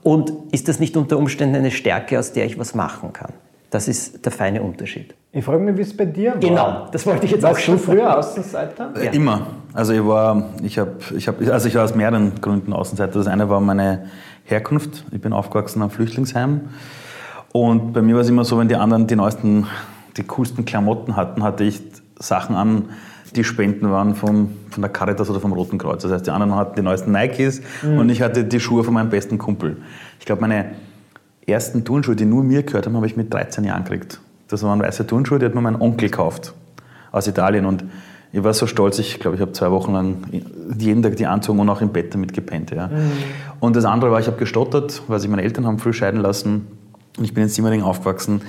Und 0.03 0.33
ist 0.53 0.69
das 0.69 0.81
nicht 0.81 0.97
unter 0.97 1.19
Umständen 1.19 1.57
eine 1.57 1.71
Stärke, 1.71 2.19
aus 2.19 2.33
der 2.33 2.47
ich 2.47 2.59
was 2.59 2.75
machen 2.75 3.13
kann? 3.13 3.33
Das 3.71 3.89
ist 3.89 4.25
der 4.25 4.33
feine 4.33 4.63
Unterschied. 4.63 5.15
Ich 5.33 5.45
frage 5.45 5.61
mich, 5.61 5.77
wie 5.77 5.81
es 5.81 5.97
bei 5.97 6.05
dir 6.05 6.33
war. 6.33 6.41
Genau, 6.41 6.89
das 6.93 7.07
wollte 7.07 7.25
ich 7.25 7.33
jetzt 7.33 7.43
Warst 7.43 7.57
auch 7.57 7.65
schon 7.65 7.79
früher 7.79 8.19
Außenseiter? 8.19 8.93
Ja. 9.03 9.11
Immer. 9.13 9.47
Also 9.73 9.95
ich 9.95 10.07
war, 10.07 10.51
ich 10.63 10.79
habe, 10.79 10.93
ich 11.17 11.27
habe, 11.27 11.53
also 11.53 11.69
ich 11.69 11.75
war 11.75 11.85
aus 11.85 11.95
mehreren 11.95 12.41
Gründen 12.41 12.75
Außenseiter. 12.75 13.15
Das 13.15 13.27
eine 13.29 13.49
war 13.49 13.61
meine 13.61 14.11
Herkunft. 14.45 15.05
Ich 15.11 15.23
bin 15.23 15.33
aufgewachsen 15.33 15.81
am 15.81 15.91
Flüchtlingsheim. 15.91 16.69
Und 17.53 17.93
bei 17.93 18.03
mir 18.03 18.15
war 18.15 18.23
es 18.23 18.29
immer 18.29 18.45
so, 18.45 18.59
wenn 18.59 18.69
die 18.69 18.77
anderen 18.77 19.07
die 19.07 19.17
neuesten, 19.17 19.67
die 20.17 20.25
coolsten 20.25 20.65
Klamotten 20.65 21.17
hatten, 21.17 21.43
hatte 21.43 21.65
ich 21.65 21.81
Sachen 22.19 22.57
an, 22.57 22.89
die 23.37 23.45
Spenden 23.45 23.91
waren 23.91 24.15
vom, 24.15 24.51
von 24.71 24.83
der 24.83 24.91
Caritas 24.91 25.31
oder 25.31 25.41
vom 25.41 25.53
Roten 25.53 25.79
Kreuz. 25.79 26.03
Das 26.03 26.13
heißt, 26.13 26.27
die 26.27 26.31
anderen 26.31 26.55
hatten 26.55 26.77
die 26.77 26.83
neuesten 26.83 27.13
Nikes 27.13 27.63
mhm. 27.83 27.99
und 27.99 28.09
ich 28.11 28.23
hatte 28.23 28.45
die 28.45 28.61
Schuhe 28.61 28.85
von 28.85 28.95
meinem 28.95 29.11
besten 29.11 29.39
Kumpel. 29.39 29.79
Ich 30.19 30.27
glaube, 30.27 30.43
meine 30.43 30.73
ersten 31.47 31.85
Turnschuhe, 31.85 32.17
die 32.17 32.25
nur 32.25 32.43
mir 32.43 32.63
gehört 32.63 32.87
haben, 32.87 32.97
habe 32.97 33.07
ich 33.07 33.17
mit 33.17 33.33
13 33.33 33.65
Jahren 33.65 33.85
gekriegt. 33.85 34.21
Das 34.49 34.63
waren 34.63 34.81
weiße 34.81 35.07
Turnschuhe, 35.07 35.39
die 35.39 35.47
hat 35.47 35.55
mir 35.55 35.63
mein 35.63 35.81
Onkel 35.81 36.11
gekauft 36.11 36.53
aus 37.11 37.27
Italien. 37.27 37.65
Und 37.65 37.85
ich 38.33 38.45
war 38.45 38.53
so 38.53 38.67
stolz, 38.67 38.99
ich 38.99 39.19
glaube, 39.19 39.37
ich 39.37 39.41
habe 39.41 39.53
zwei 39.53 39.71
Wochen 39.71 39.93
lang 39.93 40.17
jeden 40.79 41.03
Tag 41.03 41.17
die 41.17 41.27
anzogen 41.27 41.59
und 41.59 41.69
auch 41.69 41.81
im 41.81 41.91
Bett 41.91 42.15
damit 42.15 42.33
gepennt. 42.33 42.71
Ja. 42.71 42.89
Mhm. 42.89 43.13
Und 43.61 43.77
das 43.77 43.85
andere 43.85 44.11
war, 44.11 44.21
ich 44.21 44.27
habe 44.27 44.37
gestottert, 44.37 45.03
weil 45.09 45.21
sich 45.21 45.31
meine 45.31 45.43
Eltern 45.43 45.67
haben 45.67 45.79
früh 45.79 45.93
scheiden 45.93 46.21
lassen. 46.21 46.67
Und 47.19 47.25
ich 47.25 47.35
bin 47.35 47.43
in 47.43 47.49
Simmering 47.49 47.83
aufgewachsen. 47.83 48.43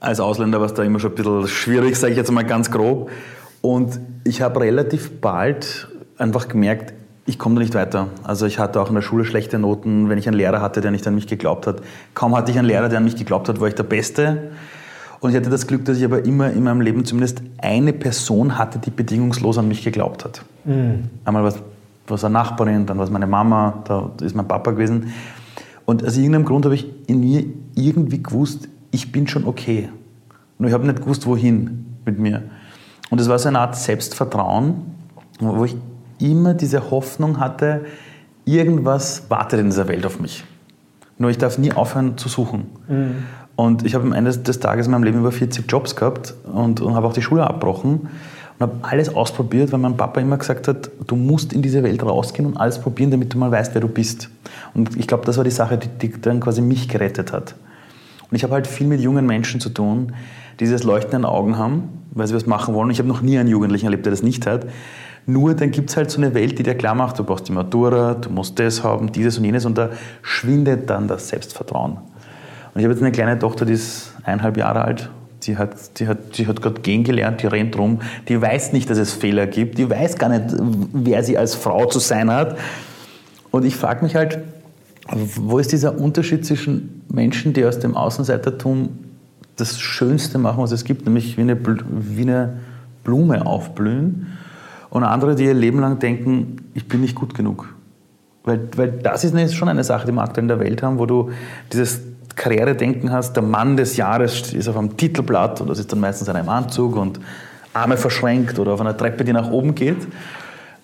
Als 0.00 0.20
Ausländer 0.20 0.60
war 0.60 0.66
es 0.66 0.74
da 0.74 0.82
immer 0.82 0.98
schon 0.98 1.12
ein 1.12 1.14
bisschen 1.14 1.48
schwierig, 1.48 1.96
sage 1.96 2.12
ich 2.12 2.16
jetzt 2.16 2.30
mal 2.30 2.44
ganz 2.44 2.70
grob. 2.70 3.10
Und 3.60 4.00
ich 4.24 4.42
habe 4.42 4.60
relativ 4.60 5.20
bald 5.20 5.88
einfach 6.18 6.48
gemerkt, 6.48 6.92
ich 7.24 7.38
komme 7.38 7.54
da 7.54 7.60
nicht 7.60 7.74
weiter. 7.74 8.08
Also 8.24 8.46
ich 8.46 8.58
hatte 8.58 8.80
auch 8.80 8.88
in 8.88 8.94
der 8.94 9.02
Schule 9.02 9.24
schlechte 9.24 9.58
Noten, 9.58 10.08
wenn 10.08 10.18
ich 10.18 10.26
einen 10.26 10.36
Lehrer 10.36 10.60
hatte, 10.60 10.80
der 10.80 10.90
nicht 10.90 11.06
an 11.06 11.14
mich 11.14 11.28
geglaubt 11.28 11.66
hat. 11.66 11.80
Kaum 12.14 12.36
hatte 12.36 12.50
ich 12.50 12.58
einen 12.58 12.66
Lehrer, 12.66 12.88
der 12.88 12.98
an 12.98 13.04
mich 13.04 13.16
geglaubt 13.16 13.48
hat, 13.48 13.60
war 13.60 13.68
ich 13.68 13.74
der 13.74 13.84
Beste. 13.84 14.50
Und 15.20 15.30
ich 15.30 15.36
hatte 15.36 15.50
das 15.50 15.68
Glück, 15.68 15.84
dass 15.84 15.98
ich 15.98 16.04
aber 16.04 16.24
immer 16.24 16.50
in 16.50 16.64
meinem 16.64 16.80
Leben 16.80 17.04
zumindest 17.04 17.42
eine 17.58 17.92
Person 17.92 18.58
hatte, 18.58 18.80
die 18.80 18.90
bedingungslos 18.90 19.56
an 19.56 19.68
mich 19.68 19.84
geglaubt 19.84 20.24
hat. 20.24 20.44
Mhm. 20.64 21.10
Einmal 21.24 21.44
was, 21.44 21.58
was 22.08 22.24
eine 22.24 22.32
Nachbarin, 22.32 22.86
dann 22.86 22.98
war 22.98 23.04
es 23.04 23.10
meine 23.10 23.28
Mama, 23.28 23.84
da 23.84 24.10
ist 24.20 24.34
mein 24.34 24.48
Papa 24.48 24.72
gewesen. 24.72 25.12
Und 25.84 26.04
aus 26.04 26.16
irgendeinem 26.16 26.44
Grund 26.44 26.64
habe 26.64 26.74
ich 26.74 26.86
in 27.06 27.20
mir 27.20 27.44
irgendwie 27.74 28.22
gewusst, 28.22 28.68
ich 28.90 29.12
bin 29.12 29.26
schon 29.26 29.46
okay. 29.46 29.88
Nur 30.58 30.68
ich 30.68 30.74
habe 30.74 30.86
nicht 30.86 31.00
gewusst, 31.00 31.26
wohin 31.26 31.86
mit 32.04 32.18
mir. 32.18 32.42
Und 33.10 33.20
es 33.20 33.28
war 33.28 33.38
so 33.38 33.48
eine 33.48 33.58
Art 33.58 33.76
Selbstvertrauen, 33.76 34.74
wo 35.40 35.64
ich 35.64 35.76
immer 36.18 36.54
diese 36.54 36.90
Hoffnung 36.90 37.40
hatte, 37.40 37.84
irgendwas 38.44 39.28
wartet 39.28 39.60
in 39.60 39.66
dieser 39.66 39.88
Welt 39.88 40.06
auf 40.06 40.20
mich. 40.20 40.44
Nur 41.18 41.30
ich 41.30 41.38
darf 41.38 41.58
nie 41.58 41.72
aufhören 41.72 42.16
zu 42.16 42.28
suchen. 42.28 42.66
Mhm. 42.88 43.14
Und 43.54 43.84
ich 43.84 43.94
habe 43.94 44.04
am 44.04 44.12
Ende 44.12 44.36
des 44.36 44.60
Tages 44.60 44.86
in 44.86 44.92
meinem 44.92 45.04
Leben 45.04 45.18
über 45.18 45.32
40 45.32 45.70
Jobs 45.70 45.94
gehabt 45.94 46.34
und, 46.52 46.80
und 46.80 46.94
habe 46.94 47.06
auch 47.06 47.12
die 47.12 47.22
Schule 47.22 47.46
abbrochen 47.46 48.08
und 48.62 48.70
habe 48.70 48.88
alles 48.88 49.14
ausprobiert, 49.14 49.72
weil 49.72 49.80
mein 49.80 49.96
Papa 49.96 50.20
immer 50.20 50.36
gesagt 50.36 50.68
hat, 50.68 50.90
du 51.06 51.16
musst 51.16 51.52
in 51.52 51.62
diese 51.62 51.82
Welt 51.82 52.02
rausgehen 52.02 52.46
und 52.46 52.56
alles 52.56 52.78
probieren, 52.78 53.10
damit 53.10 53.34
du 53.34 53.38
mal 53.38 53.50
weißt, 53.50 53.74
wer 53.74 53.80
du 53.80 53.88
bist. 53.88 54.30
Und 54.74 54.96
ich 54.96 55.06
glaube, 55.06 55.24
das 55.24 55.36
war 55.36 55.44
die 55.44 55.50
Sache, 55.50 55.78
die, 55.78 55.88
die 55.88 56.20
dann 56.20 56.40
quasi 56.40 56.62
mich 56.62 56.88
gerettet 56.88 57.32
hat. 57.32 57.54
Und 58.30 58.36
ich 58.36 58.44
habe 58.44 58.54
halt 58.54 58.66
viel 58.66 58.86
mit 58.86 59.00
jungen 59.00 59.26
Menschen 59.26 59.60
zu 59.60 59.68
tun, 59.68 60.12
die 60.60 60.64
dieses 60.64 60.84
Leuchten 60.84 61.14
in 61.14 61.22
den 61.22 61.24
Augen 61.26 61.58
haben, 61.58 61.88
weil 62.12 62.26
sie 62.26 62.34
was 62.34 62.46
machen 62.46 62.74
wollen. 62.74 62.90
Ich 62.90 62.98
habe 62.98 63.08
noch 63.08 63.22
nie 63.22 63.38
einen 63.38 63.48
Jugendlichen 63.48 63.86
erlebt, 63.86 64.06
der 64.06 64.12
das 64.12 64.22
nicht 64.22 64.46
hat. 64.46 64.66
Nur 65.26 65.54
dann 65.54 65.70
gibt 65.70 65.90
es 65.90 65.96
halt 65.96 66.10
so 66.10 66.18
eine 66.18 66.34
Welt, 66.34 66.58
die 66.58 66.62
dir 66.62 66.74
klar 66.74 66.94
macht, 66.94 67.18
du 67.18 67.24
brauchst 67.24 67.48
die 67.48 67.52
Matura, 67.52 68.14
du 68.14 68.30
musst 68.30 68.58
das 68.58 68.82
haben, 68.82 69.12
dieses 69.12 69.38
und 69.38 69.44
jenes 69.44 69.64
und 69.64 69.78
da 69.78 69.90
schwindet 70.22 70.90
dann 70.90 71.06
das 71.06 71.28
Selbstvertrauen. 71.28 71.92
Und 71.92 72.80
ich 72.80 72.84
habe 72.84 72.92
jetzt 72.92 73.02
eine 73.02 73.12
kleine 73.12 73.38
Tochter, 73.38 73.64
die 73.64 73.74
ist 73.74 74.14
eineinhalb 74.24 74.56
Jahre 74.56 74.82
alt. 74.82 75.10
Die 75.42 75.56
hat, 75.56 75.98
die 75.98 76.06
hat, 76.06 76.38
die 76.38 76.46
hat 76.46 76.62
gerade 76.62 76.80
gehen 76.80 77.04
gelernt, 77.04 77.42
die 77.42 77.46
rennt 77.46 77.76
rum. 77.76 78.00
Die 78.28 78.40
weiß 78.40 78.72
nicht, 78.72 78.88
dass 78.88 78.98
es 78.98 79.12
Fehler 79.12 79.46
gibt. 79.46 79.78
Die 79.78 79.88
weiß 79.88 80.16
gar 80.16 80.28
nicht, 80.28 80.54
wer 80.92 81.24
sie 81.24 81.36
als 81.36 81.54
Frau 81.54 81.86
zu 81.86 81.98
sein 81.98 82.30
hat. 82.30 82.56
Und 83.50 83.64
ich 83.64 83.76
frage 83.76 84.04
mich 84.04 84.14
halt, 84.14 84.38
wo 85.08 85.58
ist 85.58 85.72
dieser 85.72 85.98
Unterschied 85.98 86.46
zwischen 86.46 87.02
Menschen, 87.12 87.52
die 87.52 87.64
aus 87.64 87.78
dem 87.78 87.96
Außenseitertum 87.96 88.90
das 89.56 89.80
Schönste 89.80 90.38
machen, 90.38 90.62
was 90.62 90.72
es 90.72 90.84
gibt, 90.84 91.04
nämlich 91.04 91.36
wie 91.36 91.42
eine, 91.42 91.58
wie 91.60 92.22
eine 92.22 92.60
Blume 93.04 93.44
aufblühen, 93.44 94.26
und 94.92 95.04
andere, 95.04 95.34
die 95.34 95.44
ihr 95.44 95.54
Leben 95.54 95.80
lang 95.80 96.00
denken, 96.00 96.58
ich 96.74 96.86
bin 96.86 97.00
nicht 97.00 97.14
gut 97.14 97.34
genug. 97.34 97.74
Weil, 98.44 98.68
weil 98.76 98.90
das 98.90 99.24
ist 99.24 99.54
schon 99.54 99.70
eine 99.70 99.84
Sache, 99.84 100.06
die 100.06 100.12
wir 100.12 100.20
aktuell 100.20 100.44
in 100.44 100.48
der 100.48 100.60
Welt 100.60 100.82
haben, 100.82 100.98
wo 100.98 101.06
du 101.06 101.30
dieses 101.72 102.02
Karrieredenken 102.36 103.12
hast, 103.12 103.34
der 103.34 103.42
Mann 103.42 103.76
des 103.76 103.96
Jahres 103.96 104.52
ist 104.52 104.68
auf 104.68 104.76
einem 104.76 104.96
Titelblatt 104.96 105.60
und 105.60 105.68
das 105.68 105.78
ist 105.78 105.92
dann 105.92 106.00
meistens 106.00 106.28
in 106.28 106.36
einem 106.36 106.48
Anzug 106.48 106.96
und 106.96 107.20
Arme 107.74 107.96
verschränkt 107.96 108.58
oder 108.58 108.72
auf 108.72 108.80
einer 108.80 108.96
Treppe, 108.96 109.24
die 109.24 109.32
nach 109.32 109.50
oben 109.50 109.74
geht. 109.74 110.06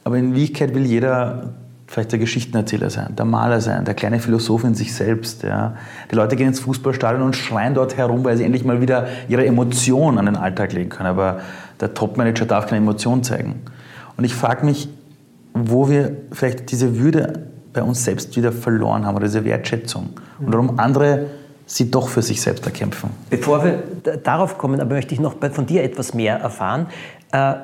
Aber 0.04 0.16
in 0.16 0.34
Wirklichkeit 0.34 0.74
will 0.74 0.86
jeder 0.86 1.50
vielleicht 1.86 2.12
der 2.12 2.18
Geschichtenerzähler 2.18 2.90
sein, 2.90 3.16
der 3.16 3.24
Maler 3.24 3.60
sein, 3.60 3.84
der 3.84 3.94
kleine 3.94 4.20
Philosoph 4.20 4.64
in 4.64 4.74
sich 4.74 4.94
selbst. 4.94 5.42
Ja. 5.42 5.76
Die 6.10 6.14
Leute 6.14 6.36
gehen 6.36 6.48
ins 6.48 6.60
Fußballstadion 6.60 7.22
und 7.22 7.34
schreien 7.34 7.74
dort 7.74 7.96
herum, 7.96 8.24
weil 8.24 8.36
sie 8.36 8.44
endlich 8.44 8.64
mal 8.64 8.80
wieder 8.80 9.06
ihre 9.28 9.46
Emotion 9.46 10.18
an 10.18 10.26
den 10.26 10.36
Alltag 10.36 10.72
legen 10.72 10.90
können. 10.90 11.08
Aber 11.08 11.40
der 11.80 11.94
Topmanager 11.94 12.44
darf 12.44 12.66
keine 12.66 12.78
Emotion 12.78 13.22
zeigen. 13.22 13.62
Und 14.16 14.24
ich 14.24 14.34
frage 14.34 14.66
mich, 14.66 14.88
wo 15.54 15.88
wir 15.88 16.16
vielleicht 16.32 16.70
diese 16.70 16.98
Würde 16.98 17.46
bei 17.72 17.82
uns 17.82 18.04
selbst 18.04 18.36
wieder 18.36 18.52
verloren 18.52 19.06
haben 19.06 19.16
oder 19.16 19.26
diese 19.26 19.44
Wertschätzung 19.44 20.10
und 20.40 20.52
warum 20.52 20.78
andere 20.78 21.26
sie 21.68 21.90
doch 21.90 22.08
für 22.08 22.22
sich 22.22 22.40
selbst 22.40 22.64
erkämpfen. 22.64 23.10
Bevor 23.30 23.62
wir 23.62 23.82
darauf 24.24 24.58
kommen, 24.58 24.80
aber 24.80 24.94
möchte 24.94 25.14
ich 25.14 25.20
noch 25.20 25.36
von 25.52 25.66
dir 25.66 25.84
etwas 25.84 26.14
mehr 26.14 26.38
erfahren. 26.38 26.86
Äh, 27.30 27.54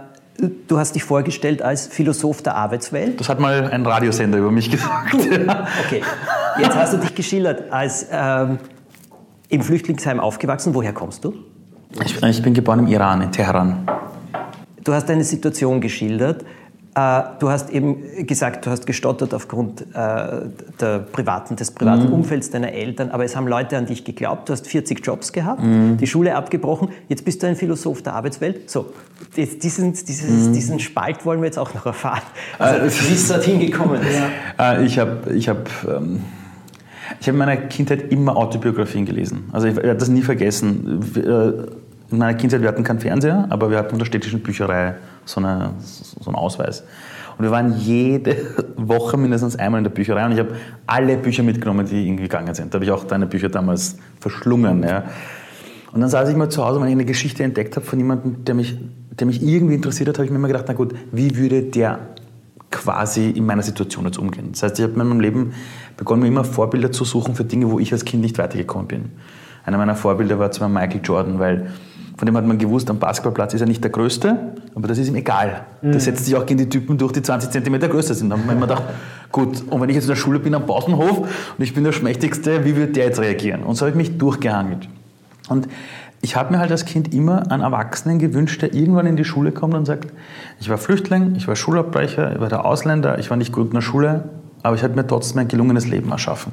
du 0.68 0.78
hast 0.78 0.94
dich 0.94 1.02
vorgestellt 1.02 1.62
als 1.62 1.86
Philosoph 1.86 2.42
der 2.42 2.54
Arbeitswelt. 2.54 3.18
Das 3.18 3.28
hat 3.28 3.40
mal 3.40 3.70
ein 3.70 3.84
Radiosender 3.84 4.38
über 4.38 4.50
mich 4.50 4.70
gesagt. 4.70 5.14
okay, 5.14 6.02
jetzt 6.60 6.76
hast 6.76 6.92
du 6.92 6.98
dich 6.98 7.14
geschildert 7.14 7.72
als 7.72 8.06
ähm, 8.12 8.58
im 9.48 9.62
Flüchtlingsheim 9.62 10.20
aufgewachsen. 10.20 10.74
Woher 10.74 10.92
kommst 10.92 11.24
du? 11.24 11.34
Ich, 12.04 12.22
ich 12.22 12.42
bin 12.42 12.52
geboren 12.52 12.80
im 12.80 12.86
Iran, 12.88 13.22
in 13.22 13.32
Teheran. 13.32 13.86
Du 14.82 14.92
hast 14.92 15.08
eine 15.08 15.24
Situation 15.24 15.80
geschildert, 15.80 16.44
du 16.94 17.50
hast 17.50 17.70
eben 17.70 18.24
gesagt, 18.26 18.66
du 18.66 18.70
hast 18.70 18.86
gestottert 18.86 19.34
aufgrund 19.34 19.82
äh, 19.82 19.84
der 20.80 20.98
privaten, 21.10 21.56
des 21.56 21.72
privaten 21.72 22.06
mhm. 22.06 22.14
Umfelds 22.14 22.50
deiner 22.50 22.72
Eltern, 22.72 23.10
aber 23.10 23.24
es 23.24 23.34
haben 23.34 23.48
Leute 23.48 23.76
an 23.76 23.86
dich 23.86 24.04
geglaubt. 24.04 24.48
Du 24.48 24.52
hast 24.52 24.68
40 24.68 25.04
Jobs 25.04 25.32
gehabt, 25.32 25.62
mhm. 25.62 25.96
die 25.96 26.06
Schule 26.06 26.36
abgebrochen. 26.36 26.90
Jetzt 27.08 27.24
bist 27.24 27.42
du 27.42 27.48
ein 27.48 27.56
Philosoph 27.56 28.02
der 28.02 28.14
Arbeitswelt. 28.14 28.70
So, 28.70 28.92
diesen, 29.36 29.92
dieses, 29.92 30.46
mhm. 30.48 30.52
diesen 30.52 30.78
Spalt 30.78 31.26
wollen 31.26 31.40
wir 31.40 31.46
jetzt 31.46 31.58
auch 31.58 31.74
noch 31.74 31.84
erfahren. 31.84 32.22
Also, 32.60 32.86
äh, 32.86 33.08
wie 33.08 33.14
ist 33.14 33.30
dorthin 33.30 33.60
gekommen? 33.60 34.00
Ja. 34.58 34.74
Äh, 34.74 34.84
ich 34.84 34.98
habe 34.98 35.34
ich 35.34 35.48
hab, 35.48 35.68
ähm, 35.88 36.20
ich 37.20 37.26
hab 37.26 37.34
in 37.34 37.38
meiner 37.38 37.56
Kindheit 37.56 38.12
immer 38.12 38.36
Autobiografien 38.36 39.04
gelesen. 39.04 39.48
Also 39.52 39.66
ich, 39.66 39.76
ich 39.76 39.82
werde 39.82 39.98
das 39.98 40.08
nie 40.08 40.22
vergessen. 40.22 41.00
Äh, 41.16 42.12
in 42.12 42.18
meiner 42.18 42.34
Kindheit, 42.34 42.60
wir 42.60 42.68
hatten 42.68 42.84
keinen 42.84 43.00
Fernseher, 43.00 43.46
aber 43.48 43.70
wir 43.70 43.78
hatten 43.78 43.94
in 43.94 43.98
der 43.98 44.06
städtischen 44.06 44.40
Bücherei 44.40 44.94
so, 45.24 45.40
eine, 45.40 45.70
so 45.80 46.26
einen 46.26 46.36
Ausweis. 46.36 46.84
Und 47.36 47.44
wir 47.44 47.50
waren 47.50 47.78
jede 47.78 48.36
Woche 48.76 49.16
mindestens 49.16 49.56
einmal 49.56 49.78
in 49.78 49.84
der 49.84 49.90
Bücherei 49.90 50.24
und 50.24 50.32
ich 50.32 50.38
habe 50.38 50.54
alle 50.86 51.16
Bücher 51.16 51.42
mitgenommen, 51.42 51.86
die 51.86 52.06
irgendwie 52.06 52.24
gegangen 52.24 52.54
sind. 52.54 52.72
Da 52.72 52.76
habe 52.76 52.84
ich 52.84 52.90
auch 52.90 53.04
deine 53.04 53.26
Bücher 53.26 53.48
damals 53.48 53.96
verschlungen. 54.20 54.82
Ja. 54.82 55.04
Und 55.92 56.00
dann 56.00 56.10
saß 56.10 56.28
ich 56.28 56.36
mal 56.36 56.48
zu 56.48 56.64
Hause, 56.64 56.80
wenn 56.80 56.88
ich 56.88 56.92
eine 56.92 57.04
Geschichte 57.04 57.44
entdeckt 57.44 57.76
habe 57.76 57.86
von 57.86 57.98
jemandem, 57.98 58.44
der 58.44 58.54
mich, 58.54 58.76
der 59.10 59.26
mich 59.26 59.42
irgendwie 59.42 59.74
interessiert 59.74 60.08
hat, 60.08 60.18
habe 60.18 60.24
ich 60.24 60.30
mir 60.30 60.38
immer 60.38 60.48
gedacht, 60.48 60.64
na 60.68 60.74
gut, 60.74 60.94
wie 61.12 61.36
würde 61.36 61.62
der 61.62 62.00
quasi 62.70 63.30
in 63.30 63.46
meiner 63.46 63.62
Situation 63.62 64.04
jetzt 64.04 64.18
umgehen? 64.18 64.48
Das 64.52 64.64
heißt, 64.64 64.78
ich 64.78 64.82
habe 64.82 64.92
in 64.92 64.98
meinem 64.98 65.20
Leben 65.20 65.52
begonnen, 65.96 66.22
mir 66.22 66.28
immer 66.28 66.44
Vorbilder 66.44 66.90
zu 66.90 67.04
suchen 67.04 67.34
für 67.36 67.44
Dinge, 67.44 67.70
wo 67.70 67.78
ich 67.78 67.92
als 67.92 68.04
Kind 68.04 68.22
nicht 68.22 68.38
weitergekommen 68.38 68.88
bin. 68.88 69.10
Einer 69.64 69.78
meiner 69.78 69.94
Vorbilder 69.94 70.38
war 70.38 70.48
Beispiel 70.48 70.68
Michael 70.68 71.00
Jordan, 71.02 71.38
weil 71.38 71.70
von 72.16 72.26
dem 72.26 72.36
hat 72.36 72.46
man 72.46 72.58
gewusst, 72.58 72.88
am 72.90 72.98
Basketballplatz 72.98 73.54
ist 73.54 73.60
er 73.60 73.66
nicht 73.66 73.82
der 73.82 73.90
Größte, 73.90 74.54
aber 74.74 74.86
das 74.86 74.98
ist 74.98 75.08
ihm 75.08 75.16
egal. 75.16 75.62
Mhm. 75.82 75.92
Der 75.92 76.00
setzt 76.00 76.24
sich 76.24 76.36
auch 76.36 76.46
gegen 76.46 76.58
die 76.58 76.68
Typen 76.68 76.96
durch, 76.96 77.12
die 77.12 77.22
20 77.22 77.50
cm 77.50 77.80
größer 77.80 78.14
sind. 78.14 78.30
Da 78.30 78.36
haben 78.36 78.44
wir 78.46 78.52
immer 78.52 78.66
gedacht, 78.66 78.84
gut, 79.32 79.64
und 79.68 79.80
wenn 79.80 79.88
ich 79.88 79.96
jetzt 79.96 80.04
in 80.04 80.10
der 80.10 80.16
Schule 80.16 80.38
bin 80.38 80.54
am 80.54 80.64
Pausenhof 80.64 81.18
und 81.18 81.28
ich 81.58 81.74
bin 81.74 81.82
der 81.82 81.92
Schmächtigste, 81.92 82.64
wie 82.64 82.76
wird 82.76 82.94
der 82.94 83.06
jetzt 83.06 83.20
reagieren? 83.20 83.64
Und 83.64 83.74
so 83.74 83.86
habe 83.86 83.90
ich 83.90 83.96
mich 83.96 84.16
durchgehangelt. 84.16 84.88
Und 85.48 85.68
ich 86.20 86.36
habe 86.36 86.52
mir 86.52 86.58
halt 86.58 86.70
als 86.70 86.84
Kind 86.84 87.12
immer 87.12 87.50
einen 87.50 87.62
Erwachsenen 87.62 88.18
gewünscht, 88.18 88.62
der 88.62 88.72
irgendwann 88.72 89.06
in 89.06 89.16
die 89.16 89.24
Schule 89.24 89.52
kommt 89.52 89.74
und 89.74 89.84
sagt, 89.84 90.12
ich 90.60 90.70
war 90.70 90.78
Flüchtling, 90.78 91.34
ich 91.36 91.48
war 91.48 91.56
Schulabbrecher, 91.56 92.32
ich 92.32 92.40
war 92.40 92.48
der 92.48 92.64
Ausländer, 92.64 93.18
ich 93.18 93.28
war 93.28 93.36
nicht 93.36 93.52
gut 93.52 93.66
in 93.66 93.74
der 93.74 93.82
Schule, 93.82 94.24
aber 94.62 94.76
ich 94.76 94.82
habe 94.82 94.94
mir 94.94 95.06
trotzdem 95.06 95.40
ein 95.40 95.48
gelungenes 95.48 95.86
Leben 95.86 96.10
erschaffen. 96.12 96.52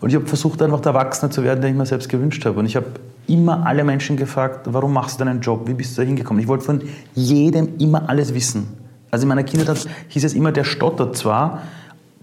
Und 0.00 0.10
ich 0.10 0.16
habe 0.16 0.26
versucht, 0.26 0.60
einfach 0.60 0.80
der 0.80 0.92
Erwachsene 0.92 1.30
zu 1.30 1.44
werden, 1.44 1.62
der 1.62 1.70
ich 1.70 1.76
mir 1.76 1.86
selbst 1.86 2.10
gewünscht 2.10 2.44
habe. 2.44 2.58
Und 2.58 2.66
ich 2.66 2.76
habe 2.76 2.86
immer 3.26 3.66
alle 3.66 3.84
Menschen 3.84 4.16
gefragt, 4.16 4.66
warum 4.70 4.92
machst 4.92 5.20
du 5.20 5.24
deinen 5.24 5.40
Job? 5.40 5.66
Wie 5.66 5.74
bist 5.74 5.96
du 5.96 6.02
da 6.02 6.06
hingekommen? 6.06 6.42
Ich 6.42 6.48
wollte 6.48 6.64
von 6.64 6.82
jedem 7.14 7.78
immer 7.78 8.08
alles 8.08 8.34
wissen. 8.34 8.66
Also 9.10 9.24
in 9.24 9.28
meiner 9.28 9.44
Kindheit 9.44 9.86
hieß 10.08 10.24
es 10.24 10.34
immer, 10.34 10.52
der 10.52 10.64
stottert 10.64 11.16
zwar, 11.16 11.62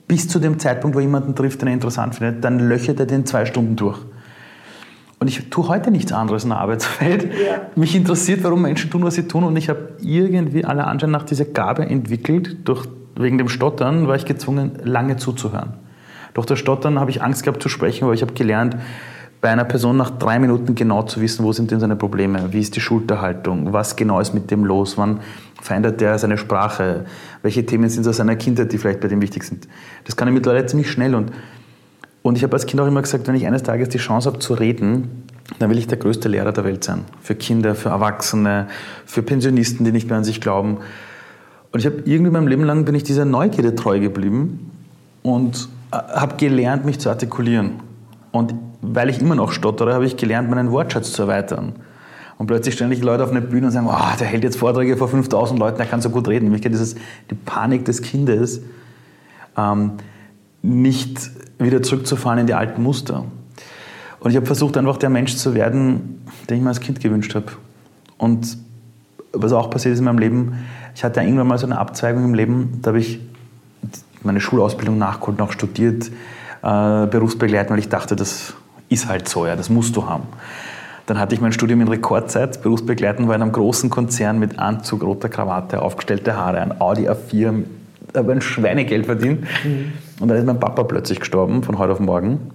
bis 0.07 0.27
zu 0.27 0.39
dem 0.39 0.59
Zeitpunkt, 0.59 0.95
wo 0.95 0.99
jemanden 0.99 1.35
trifft, 1.35 1.61
den 1.61 1.69
er 1.69 1.73
interessant 1.73 2.15
findet, 2.15 2.43
dann 2.43 2.59
löchert 2.59 2.99
er 2.99 3.05
den 3.05 3.25
zwei 3.25 3.45
Stunden 3.45 3.77
durch. 3.77 3.97
Und 5.19 5.27
ich 5.27 5.49
tue 5.49 5.67
heute 5.67 5.91
nichts 5.91 6.11
anderes 6.11 6.43
in 6.43 6.49
der 6.49 6.57
Arbeitswelt. 6.57 7.25
Ja. 7.25 7.61
Mich 7.75 7.95
interessiert, 7.95 8.43
warum 8.43 8.63
Menschen 8.63 8.89
tun, 8.89 9.03
was 9.03 9.13
sie 9.13 9.27
tun. 9.27 9.43
Und 9.43 9.55
ich 9.55 9.69
habe 9.69 9.93
irgendwie 10.01 10.65
alle 10.65 10.85
Anschein 10.85 11.11
nach 11.11 11.23
dieser 11.23 11.45
Gabe 11.45 11.85
entwickelt. 11.85 12.67
Durch, 12.67 12.87
wegen 13.15 13.37
dem 13.37 13.47
Stottern 13.47 14.07
war 14.07 14.15
ich 14.15 14.25
gezwungen, 14.25 14.71
lange 14.83 15.17
zuzuhören. 15.17 15.73
Durch 16.33 16.47
das 16.47 16.57
Stottern 16.57 16.99
habe 16.99 17.11
ich 17.11 17.21
Angst 17.21 17.43
gehabt 17.43 17.61
zu 17.61 17.69
sprechen, 17.69 18.07
weil 18.07 18.15
ich 18.15 18.23
habe 18.23 18.33
gelernt, 18.33 18.77
bei 19.41 19.49
einer 19.49 19.65
Person 19.65 19.97
nach 19.97 20.11
drei 20.11 20.37
Minuten 20.37 20.75
genau 20.75 21.01
zu 21.01 21.19
wissen, 21.19 21.43
wo 21.43 21.51
sind 21.51 21.71
denn 21.71 21.79
seine 21.79 21.95
Probleme, 21.95 22.53
wie 22.53 22.59
ist 22.59 22.75
die 22.75 22.79
Schulterhaltung, 22.79 23.73
was 23.73 23.95
genau 23.95 24.19
ist 24.19 24.33
mit 24.33 24.51
dem 24.51 24.63
los, 24.63 24.99
wann 24.99 25.19
verändert 25.59 25.99
der 25.99 26.19
seine 26.19 26.37
Sprache, 26.37 27.05
welche 27.41 27.65
Themen 27.65 27.89
sind 27.89 28.07
aus 28.07 28.17
seiner 28.17 28.35
Kindheit, 28.35 28.71
die 28.71 28.77
vielleicht 28.77 28.99
bei 28.99 29.07
dem 29.07 29.21
wichtig 29.21 29.43
sind. 29.43 29.67
Das 30.05 30.15
kann 30.15 30.27
ich 30.27 30.33
mittlerweile 30.35 30.67
ziemlich 30.67 30.91
schnell 30.91 31.15
und, 31.15 31.31
und 32.21 32.37
ich 32.37 32.43
habe 32.43 32.53
als 32.53 32.67
Kind 32.67 32.79
auch 32.81 32.87
immer 32.87 33.01
gesagt, 33.01 33.27
wenn 33.27 33.35
ich 33.35 33.47
eines 33.47 33.63
Tages 33.63 33.89
die 33.89 33.97
Chance 33.97 34.29
habe 34.29 34.37
zu 34.37 34.53
reden, 34.53 35.25
dann 35.57 35.71
will 35.71 35.77
ich 35.79 35.87
der 35.87 35.97
größte 35.97 36.29
Lehrer 36.29 36.51
der 36.51 36.63
Welt 36.63 36.83
sein. 36.83 37.05
Für 37.21 37.33
Kinder, 37.33 37.73
für 37.73 37.89
Erwachsene, 37.89 38.67
für 39.05 39.23
Pensionisten, 39.23 39.83
die 39.83 39.91
nicht 39.91 40.07
mehr 40.07 40.17
an 40.17 40.23
sich 40.23 40.39
glauben. 40.39 40.77
Und 41.71 41.79
ich 41.79 41.85
habe 41.87 42.03
irgendwie 42.05 42.31
mein 42.31 42.47
Leben 42.47 42.63
lang 42.63 42.85
bin 42.85 42.93
ich 42.93 43.03
dieser 43.03 43.25
Neugierde 43.25 43.73
treu 43.73 43.99
geblieben 43.99 44.71
und 45.23 45.67
äh, 45.91 45.95
habe 45.95 46.35
gelernt, 46.37 46.85
mich 46.85 46.99
zu 46.99 47.09
artikulieren. 47.09 47.90
Und 48.31 48.53
weil 48.81 49.09
ich 49.09 49.19
immer 49.19 49.35
noch 49.35 49.51
stottere, 49.51 49.93
habe 49.93 50.05
ich 50.05 50.17
gelernt, 50.17 50.49
meinen 50.49 50.71
Wortschatz 50.71 51.11
zu 51.11 51.23
erweitern. 51.23 51.73
Und 52.37 52.47
plötzlich 52.47 52.73
ständig 52.73 53.03
Leute 53.03 53.23
auf 53.23 53.31
einer 53.31 53.41
Bühne 53.41 53.67
und 53.67 53.71
sagen, 53.71 53.87
oh, 53.87 54.17
der 54.19 54.27
hält 54.27 54.43
jetzt 54.43 54.57
Vorträge 54.57 54.97
vor 54.97 55.07
5000 55.07 55.59
Leuten, 55.59 55.77
der 55.77 55.85
kann 55.85 56.01
so 56.01 56.09
gut 56.09 56.27
reden. 56.27 56.45
Nämlich 56.45 56.61
dieses, 56.61 56.95
die 57.29 57.35
Panik 57.35 57.85
des 57.85 58.01
Kindes, 58.01 58.61
ähm, 59.57 59.93
nicht 60.63 61.29
wieder 61.59 61.83
zurückzufahren 61.83 62.39
in 62.39 62.47
die 62.47 62.53
alten 62.53 62.81
Muster. 62.81 63.25
Und 64.19 64.31
ich 64.31 64.37
habe 64.37 64.45
versucht, 64.45 64.77
einfach 64.77 64.97
der 64.97 65.09
Mensch 65.09 65.35
zu 65.35 65.53
werden, 65.53 66.25
den 66.49 66.57
ich 66.57 66.63
mir 66.63 66.69
als 66.69 66.79
Kind 66.79 66.99
gewünscht 66.99 67.35
habe. 67.35 67.47
Und 68.17 68.57
was 69.33 69.51
auch 69.53 69.69
passiert 69.69 69.93
ist 69.93 69.99
in 69.99 70.05
meinem 70.05 70.19
Leben, 70.19 70.65
ich 70.95 71.03
hatte 71.03 71.21
irgendwann 71.21 71.47
mal 71.47 71.57
so 71.57 71.65
eine 71.65 71.79
Abzweigung 71.79 72.25
im 72.25 72.33
Leben, 72.33 72.79
da 72.81 72.89
habe 72.89 72.99
ich 72.99 73.19
meine 74.23 74.39
Schulausbildung 74.39 74.97
nachgeholt, 74.97 75.39
noch 75.39 75.51
studiert, 75.51 76.11
äh, 76.63 77.07
berufsbegleitend, 77.07 77.71
weil 77.71 77.79
ich 77.79 77.89
dachte, 77.89 78.15
das 78.15 78.53
ist 78.89 79.07
halt 79.07 79.27
so, 79.27 79.45
ja, 79.45 79.55
das 79.55 79.69
musst 79.69 79.95
du 79.95 80.07
haben. 80.07 80.23
Dann 81.07 81.19
hatte 81.19 81.33
ich 81.33 81.41
mein 81.41 81.51
Studium 81.51 81.81
in 81.81 81.87
Rekordzeit. 81.87 82.61
Berufsbegleitend 82.61 83.27
war 83.27 83.35
in 83.35 83.41
einem 83.41 83.51
großen 83.51 83.89
Konzern 83.89 84.39
mit 84.39 84.59
Anzug, 84.59 85.03
roter 85.03 85.29
Krawatte, 85.29 85.81
aufgestellte 85.81 86.35
Haare, 86.35 86.61
ein 86.61 86.79
Audi 86.79 87.09
A4, 87.09 87.63
habe 88.15 88.31
ein 88.31 88.41
Schweinegeld 88.41 89.05
verdient. 89.05 89.41
Mhm. 89.63 89.93
Und 90.19 90.27
dann 90.27 90.37
ist 90.37 90.45
mein 90.45 90.59
Papa 90.59 90.83
plötzlich 90.83 91.19
gestorben, 91.19 91.63
von 91.63 91.77
heute 91.77 91.93
auf 91.93 91.99
morgen. 91.99 92.51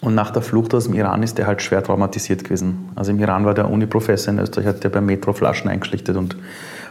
Und 0.00 0.14
nach 0.14 0.30
der 0.30 0.40
Flucht 0.40 0.72
aus 0.74 0.84
dem 0.84 0.94
Iran 0.94 1.22
ist 1.22 1.38
er 1.38 1.46
halt 1.46 1.60
schwer 1.60 1.82
traumatisiert 1.82 2.44
gewesen. 2.44 2.88
Also 2.94 3.10
im 3.10 3.20
Iran 3.20 3.44
war 3.44 3.52
der 3.52 3.70
Uni-Professor 3.70 4.32
in 4.32 4.40
Österreich, 4.40 4.66
hat 4.66 4.82
der 4.82 4.88
beim 4.88 5.04
Metro 5.04 5.32
Flaschen 5.32 5.70
eingeschlichtet 5.70 6.16
und 6.16 6.36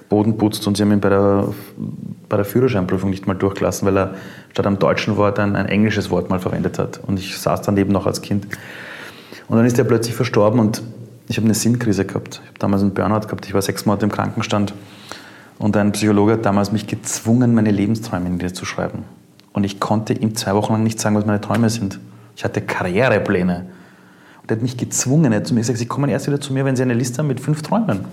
Boden 0.09 0.37
putzt 0.37 0.67
und 0.67 0.77
sie 0.77 0.83
haben 0.83 0.91
ihn 0.91 0.99
bei 0.99 1.09
der, 1.09 1.49
bei 2.29 2.37
der 2.37 2.45
Führerscheinprüfung 2.45 3.09
nicht 3.09 3.27
mal 3.27 3.33
durchgelassen, 3.33 3.87
weil 3.87 3.97
er 3.97 4.13
statt 4.51 4.65
einem 4.67 4.79
deutschen 4.79 5.17
Wort 5.17 5.39
ein, 5.39 5.55
ein 5.55 5.65
englisches 5.65 6.09
Wort 6.09 6.29
mal 6.29 6.39
verwendet 6.39 6.79
hat. 6.79 6.99
Und 7.05 7.19
ich 7.19 7.37
saß 7.37 7.63
daneben 7.63 7.91
noch 7.91 8.05
als 8.05 8.21
Kind. 8.21 8.47
Und 9.47 9.57
dann 9.57 9.65
ist 9.65 9.77
er 9.79 9.83
plötzlich 9.83 10.15
verstorben 10.15 10.59
und 10.59 10.83
ich 11.27 11.37
habe 11.37 11.45
eine 11.45 11.55
Sinnkrise 11.55 12.05
gehabt. 12.05 12.41
Ich 12.43 12.47
habe 12.49 12.59
damals 12.59 12.81
einen 12.81 12.93
Burnout 12.93 13.21
gehabt. 13.21 13.45
Ich 13.45 13.53
war 13.53 13.61
sechs 13.61 13.85
Monate 13.85 14.05
im 14.05 14.11
Krankenstand. 14.11 14.73
Und 15.57 15.75
ein 15.75 15.91
Psychologe 15.91 16.33
hat 16.33 16.45
damals 16.45 16.71
mich 16.71 16.87
gezwungen, 16.87 17.53
meine 17.53 17.71
Lebensträume 17.71 18.29
niederzuschreiben. 18.29 19.03
Und 19.51 19.63
ich 19.63 19.79
konnte 19.79 20.13
ihm 20.13 20.35
zwei 20.35 20.55
Wochen 20.55 20.73
lang 20.73 20.83
nicht 20.83 20.99
sagen, 20.99 21.15
was 21.15 21.25
meine 21.25 21.41
Träume 21.41 21.69
sind. 21.69 21.99
Ich 22.35 22.45
hatte 22.45 22.61
Karrierepläne. 22.61 23.65
Und 24.41 24.51
er 24.51 24.55
hat 24.55 24.63
mich 24.63 24.77
gezwungen. 24.77 25.31
Er 25.31 25.39
hat 25.39 25.47
zu 25.47 25.53
mir 25.53 25.59
gesagt, 25.59 25.79
Sie 25.79 25.85
kommen 25.85 26.09
erst 26.09 26.27
wieder 26.27 26.39
zu 26.39 26.53
mir, 26.53 26.65
wenn 26.65 26.75
Sie 26.75 26.83
eine 26.83 26.93
Liste 26.93 27.19
haben 27.19 27.27
mit 27.27 27.39
fünf 27.39 27.61
Träumen. 27.61 28.05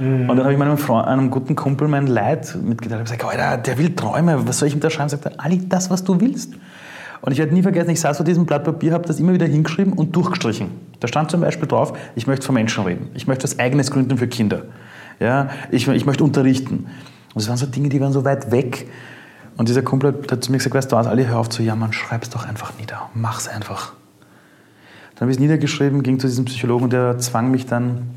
Mhm. 0.00 0.30
Und 0.30 0.36
dann 0.36 0.40
habe 0.40 0.52
ich 0.52 0.58
meinem 0.58 0.78
Freund, 0.78 1.06
einem 1.06 1.30
guten 1.30 1.54
Kumpel 1.54 1.86
mein 1.86 2.06
Leid 2.06 2.56
mitgeteilt. 2.60 3.02
Ich 3.04 3.12
habe 3.12 3.18
gesagt, 3.18 3.24
Alter, 3.24 3.62
der 3.62 3.78
will 3.78 3.94
Träume, 3.94 4.48
was 4.48 4.58
soll 4.58 4.68
ich 4.68 4.74
ihm 4.74 4.80
da 4.80 4.90
schreiben? 4.90 5.10
Sagt 5.10 5.26
er, 5.26 5.32
Ali, 5.36 5.60
das, 5.68 5.90
was 5.90 6.02
du 6.02 6.20
willst. 6.20 6.54
Und 7.20 7.32
ich 7.32 7.38
werde 7.38 7.52
nie 7.52 7.62
vergessen, 7.62 7.90
ich 7.90 8.00
saß 8.00 8.16
vor 8.16 8.24
diesem 8.24 8.46
Blatt 8.46 8.64
Papier, 8.64 8.94
habe 8.94 9.06
das 9.06 9.20
immer 9.20 9.34
wieder 9.34 9.46
hingeschrieben 9.46 9.92
und 9.92 10.16
durchgestrichen. 10.16 10.68
Da 11.00 11.08
stand 11.08 11.30
zum 11.30 11.42
Beispiel 11.42 11.68
drauf, 11.68 11.92
ich 12.16 12.26
möchte 12.26 12.46
von 12.46 12.54
Menschen 12.54 12.84
reden. 12.84 13.10
Ich 13.14 13.26
möchte 13.26 13.44
was 13.44 13.58
Eigenes 13.58 13.90
gründen 13.90 14.16
für 14.16 14.26
Kinder. 14.26 14.62
Ja, 15.18 15.50
ich, 15.70 15.86
ich 15.86 16.06
möchte 16.06 16.24
unterrichten. 16.24 16.86
Und 17.34 17.36
das 17.36 17.48
waren 17.48 17.58
so 17.58 17.66
Dinge, 17.66 17.90
die 17.90 18.00
waren 18.00 18.12
so 18.12 18.24
weit 18.24 18.50
weg. 18.50 18.88
Und 19.58 19.68
dieser 19.68 19.82
Kumpel 19.82 20.14
hat 20.30 20.42
zu 20.42 20.50
mir 20.50 20.56
gesagt, 20.56 20.74
weißt 20.74 20.90
du 20.90 20.96
was, 20.96 21.06
Ali, 21.06 21.26
hör 21.26 21.38
auf 21.38 21.50
zu 21.50 21.62
jammern, 21.62 21.92
schreib's 21.92 22.30
doch 22.30 22.48
einfach 22.48 22.72
nieder. 22.78 23.10
Mach's 23.12 23.48
einfach. 23.48 23.92
Dann 25.14 25.22
habe 25.22 25.30
ich 25.32 25.36
es 25.36 25.40
niedergeschrieben, 25.40 26.02
ging 26.02 26.18
zu 26.18 26.26
diesem 26.26 26.46
Psychologen, 26.46 26.88
der 26.88 27.18
zwang 27.18 27.50
mich 27.50 27.66
dann 27.66 28.08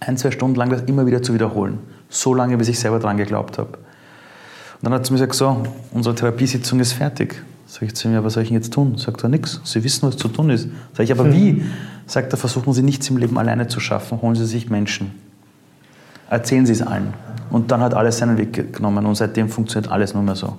ein, 0.00 0.16
zwei 0.16 0.30
Stunden 0.30 0.56
lang 0.56 0.70
das 0.70 0.82
immer 0.82 1.06
wieder 1.06 1.22
zu 1.22 1.34
wiederholen. 1.34 1.78
So 2.08 2.34
lange, 2.34 2.56
bis 2.56 2.68
ich 2.68 2.78
selber 2.78 2.98
dran 2.98 3.16
geglaubt 3.16 3.58
habe. 3.58 3.70
Und 3.70 4.82
dann 4.82 4.92
hat 4.92 5.06
sie 5.06 5.12
mir 5.12 5.18
gesagt, 5.18 5.34
so, 5.34 5.62
unsere 5.92 6.14
Therapiesitzung 6.14 6.80
ist 6.80 6.92
fertig. 6.92 7.42
Sag 7.66 7.82
ich 7.82 7.94
zu 7.94 8.08
ihm, 8.08 8.14
ja, 8.14 8.22
was 8.22 8.34
soll 8.34 8.42
ich 8.42 8.50
denn 8.50 8.58
jetzt 8.58 8.72
tun? 8.72 8.98
Sagt 8.98 9.22
er, 9.22 9.28
nichts. 9.28 9.60
Sie 9.64 9.82
wissen, 9.82 10.06
was 10.06 10.16
zu 10.16 10.28
tun 10.28 10.50
ist. 10.50 10.68
Sag 10.92 11.04
ich, 11.04 11.12
aber 11.12 11.32
wie? 11.32 11.64
Sagt 12.06 12.32
er, 12.32 12.36
versuchen 12.36 12.72
Sie 12.72 12.82
nichts 12.82 13.08
im 13.08 13.16
Leben 13.16 13.38
alleine 13.38 13.66
zu 13.66 13.80
schaffen. 13.80 14.20
Holen 14.20 14.34
Sie 14.34 14.44
sich 14.44 14.68
Menschen. 14.68 15.12
Erzählen 16.28 16.66
Sie 16.66 16.72
es 16.72 16.82
allen. 16.82 17.14
Und 17.50 17.70
dann 17.70 17.80
hat 17.80 17.94
alles 17.94 18.18
seinen 18.18 18.36
Weg 18.36 18.74
genommen 18.74 19.06
und 19.06 19.14
seitdem 19.14 19.48
funktioniert 19.48 19.90
alles 19.90 20.14
nur 20.14 20.22
mehr 20.22 20.34
so. 20.34 20.56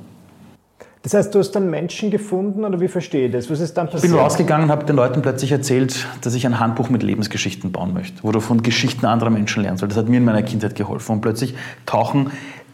Das 1.05 1.13
heißt, 1.13 1.35
du 1.35 1.37
hast 1.37 1.51
dann 1.51 1.69
Menschen 1.69 2.09
gefunden 2.09 2.65
oder 2.65 2.81
wie 2.81 2.87
verstehe 2.87 3.27
ich 3.27 3.31
das? 3.31 3.47
Was 3.51 3.59
ist 3.59 3.75
dann 3.77 3.85
passiert? 3.85 4.05
Ich 4.05 4.09
bin 4.09 4.19
rausgegangen 4.19 4.63
und 4.63 4.71
habe 4.71 4.85
den 4.85 4.95
Leuten 4.95 5.21
plötzlich 5.21 5.51
erzählt, 5.51 6.07
dass 6.21 6.33
ich 6.33 6.47
ein 6.47 6.59
Handbuch 6.59 6.89
mit 6.89 7.03
Lebensgeschichten 7.03 7.71
bauen 7.71 7.93
möchte, 7.93 8.23
wo 8.23 8.31
du 8.31 8.39
von 8.39 8.63
Geschichten 8.63 9.05
anderer 9.05 9.29
Menschen 9.29 9.61
lernst. 9.61 9.83
Weil 9.83 9.89
das 9.89 9.99
hat 9.99 10.09
mir 10.09 10.17
in 10.17 10.25
meiner 10.25 10.41
Kindheit 10.41 10.73
geholfen. 10.73 11.11
Und 11.11 11.21
plötzlich 11.21 11.53
tauchen, 11.85 12.31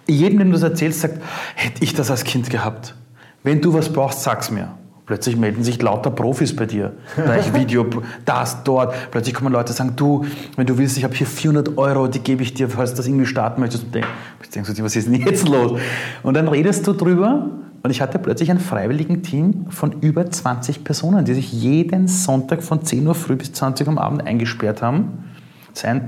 jedem, 0.07 0.39
dem 0.39 0.47
du 0.47 0.53
das 0.53 0.63
erzählst, 0.63 1.01
sagt, 1.01 1.21
hätte 1.55 1.83
ich 1.83 1.93
das 1.93 2.09
als 2.09 2.23
Kind 2.23 2.49
gehabt. 2.49 2.95
Wenn 3.43 3.59
du 3.59 3.73
was 3.73 3.91
brauchst, 3.91 4.23
sag's 4.23 4.49
mir. 4.49 4.69
Plötzlich 5.07 5.35
melden 5.35 5.65
sich 5.65 5.81
lauter 5.81 6.09
Profis 6.09 6.55
bei 6.55 6.65
dir. 6.65 6.93
Gleich 7.15 7.53
Video, 7.53 7.85
das, 8.23 8.63
dort. 8.63 8.95
Plötzlich 9.11 9.35
kommen 9.35 9.51
Leute 9.51 9.71
und 9.71 9.75
sagen, 9.75 9.93
du, 9.97 10.23
wenn 10.55 10.65
du 10.65 10.77
willst, 10.77 10.97
ich 10.97 11.03
habe 11.03 11.13
hier 11.13 11.27
400 11.27 11.77
Euro, 11.77 12.07
die 12.07 12.19
gebe 12.19 12.43
ich 12.43 12.53
dir, 12.53 12.69
falls 12.69 12.91
du 12.91 12.97
das 12.97 13.07
irgendwie 13.07 13.25
starten 13.25 13.59
möchtest. 13.59 13.83
Und 13.83 13.93
denkst, 13.93 14.73
du, 14.73 14.83
was 14.85 14.95
ist 14.95 15.09
denn 15.09 15.15
jetzt 15.15 15.49
los? 15.49 15.81
Und 16.23 16.35
dann 16.35 16.47
redest 16.47 16.87
du 16.87 16.93
drüber 16.93 17.49
und 17.83 17.89
ich 17.89 18.01
hatte 18.01 18.19
plötzlich 18.19 18.51
ein 18.51 18.59
freiwilligen 18.59 19.23
Team 19.23 19.65
von 19.69 20.01
über 20.01 20.29
20 20.29 20.83
Personen, 20.83 21.25
die 21.25 21.33
sich 21.33 21.51
jeden 21.51 22.07
Sonntag 22.07 22.61
von 22.63 22.85
10 22.85 23.07
Uhr 23.07 23.15
früh 23.15 23.35
bis 23.35 23.53
20 23.53 23.87
Uhr 23.87 23.93
am 23.93 23.97
Abend 23.97 24.25
eingesperrt 24.25 24.81
haben. 24.81 25.25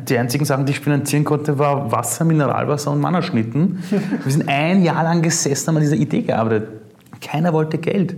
Die 0.10 0.18
einzigen 0.18 0.46
Sachen, 0.46 0.66
die 0.66 0.74
ich 0.74 0.82
finanzieren 0.82 1.24
konnte, 1.24 1.58
war 1.58 1.92
Wasser, 1.92 2.26
Mineralwasser 2.26 2.92
und 2.92 3.00
Mannerschnitten. 3.00 3.80
Wir 4.24 4.32
sind 4.32 4.48
ein 4.50 4.84
Jahr 4.84 5.04
lang 5.04 5.22
gesessen, 5.22 5.70
haben 5.70 5.78
an 5.78 5.84
dieser 5.84 5.96
Idee 5.96 6.22
gearbeitet. 6.22 6.68
Keiner 7.22 7.54
wollte 7.54 7.78
Geld. 7.78 8.16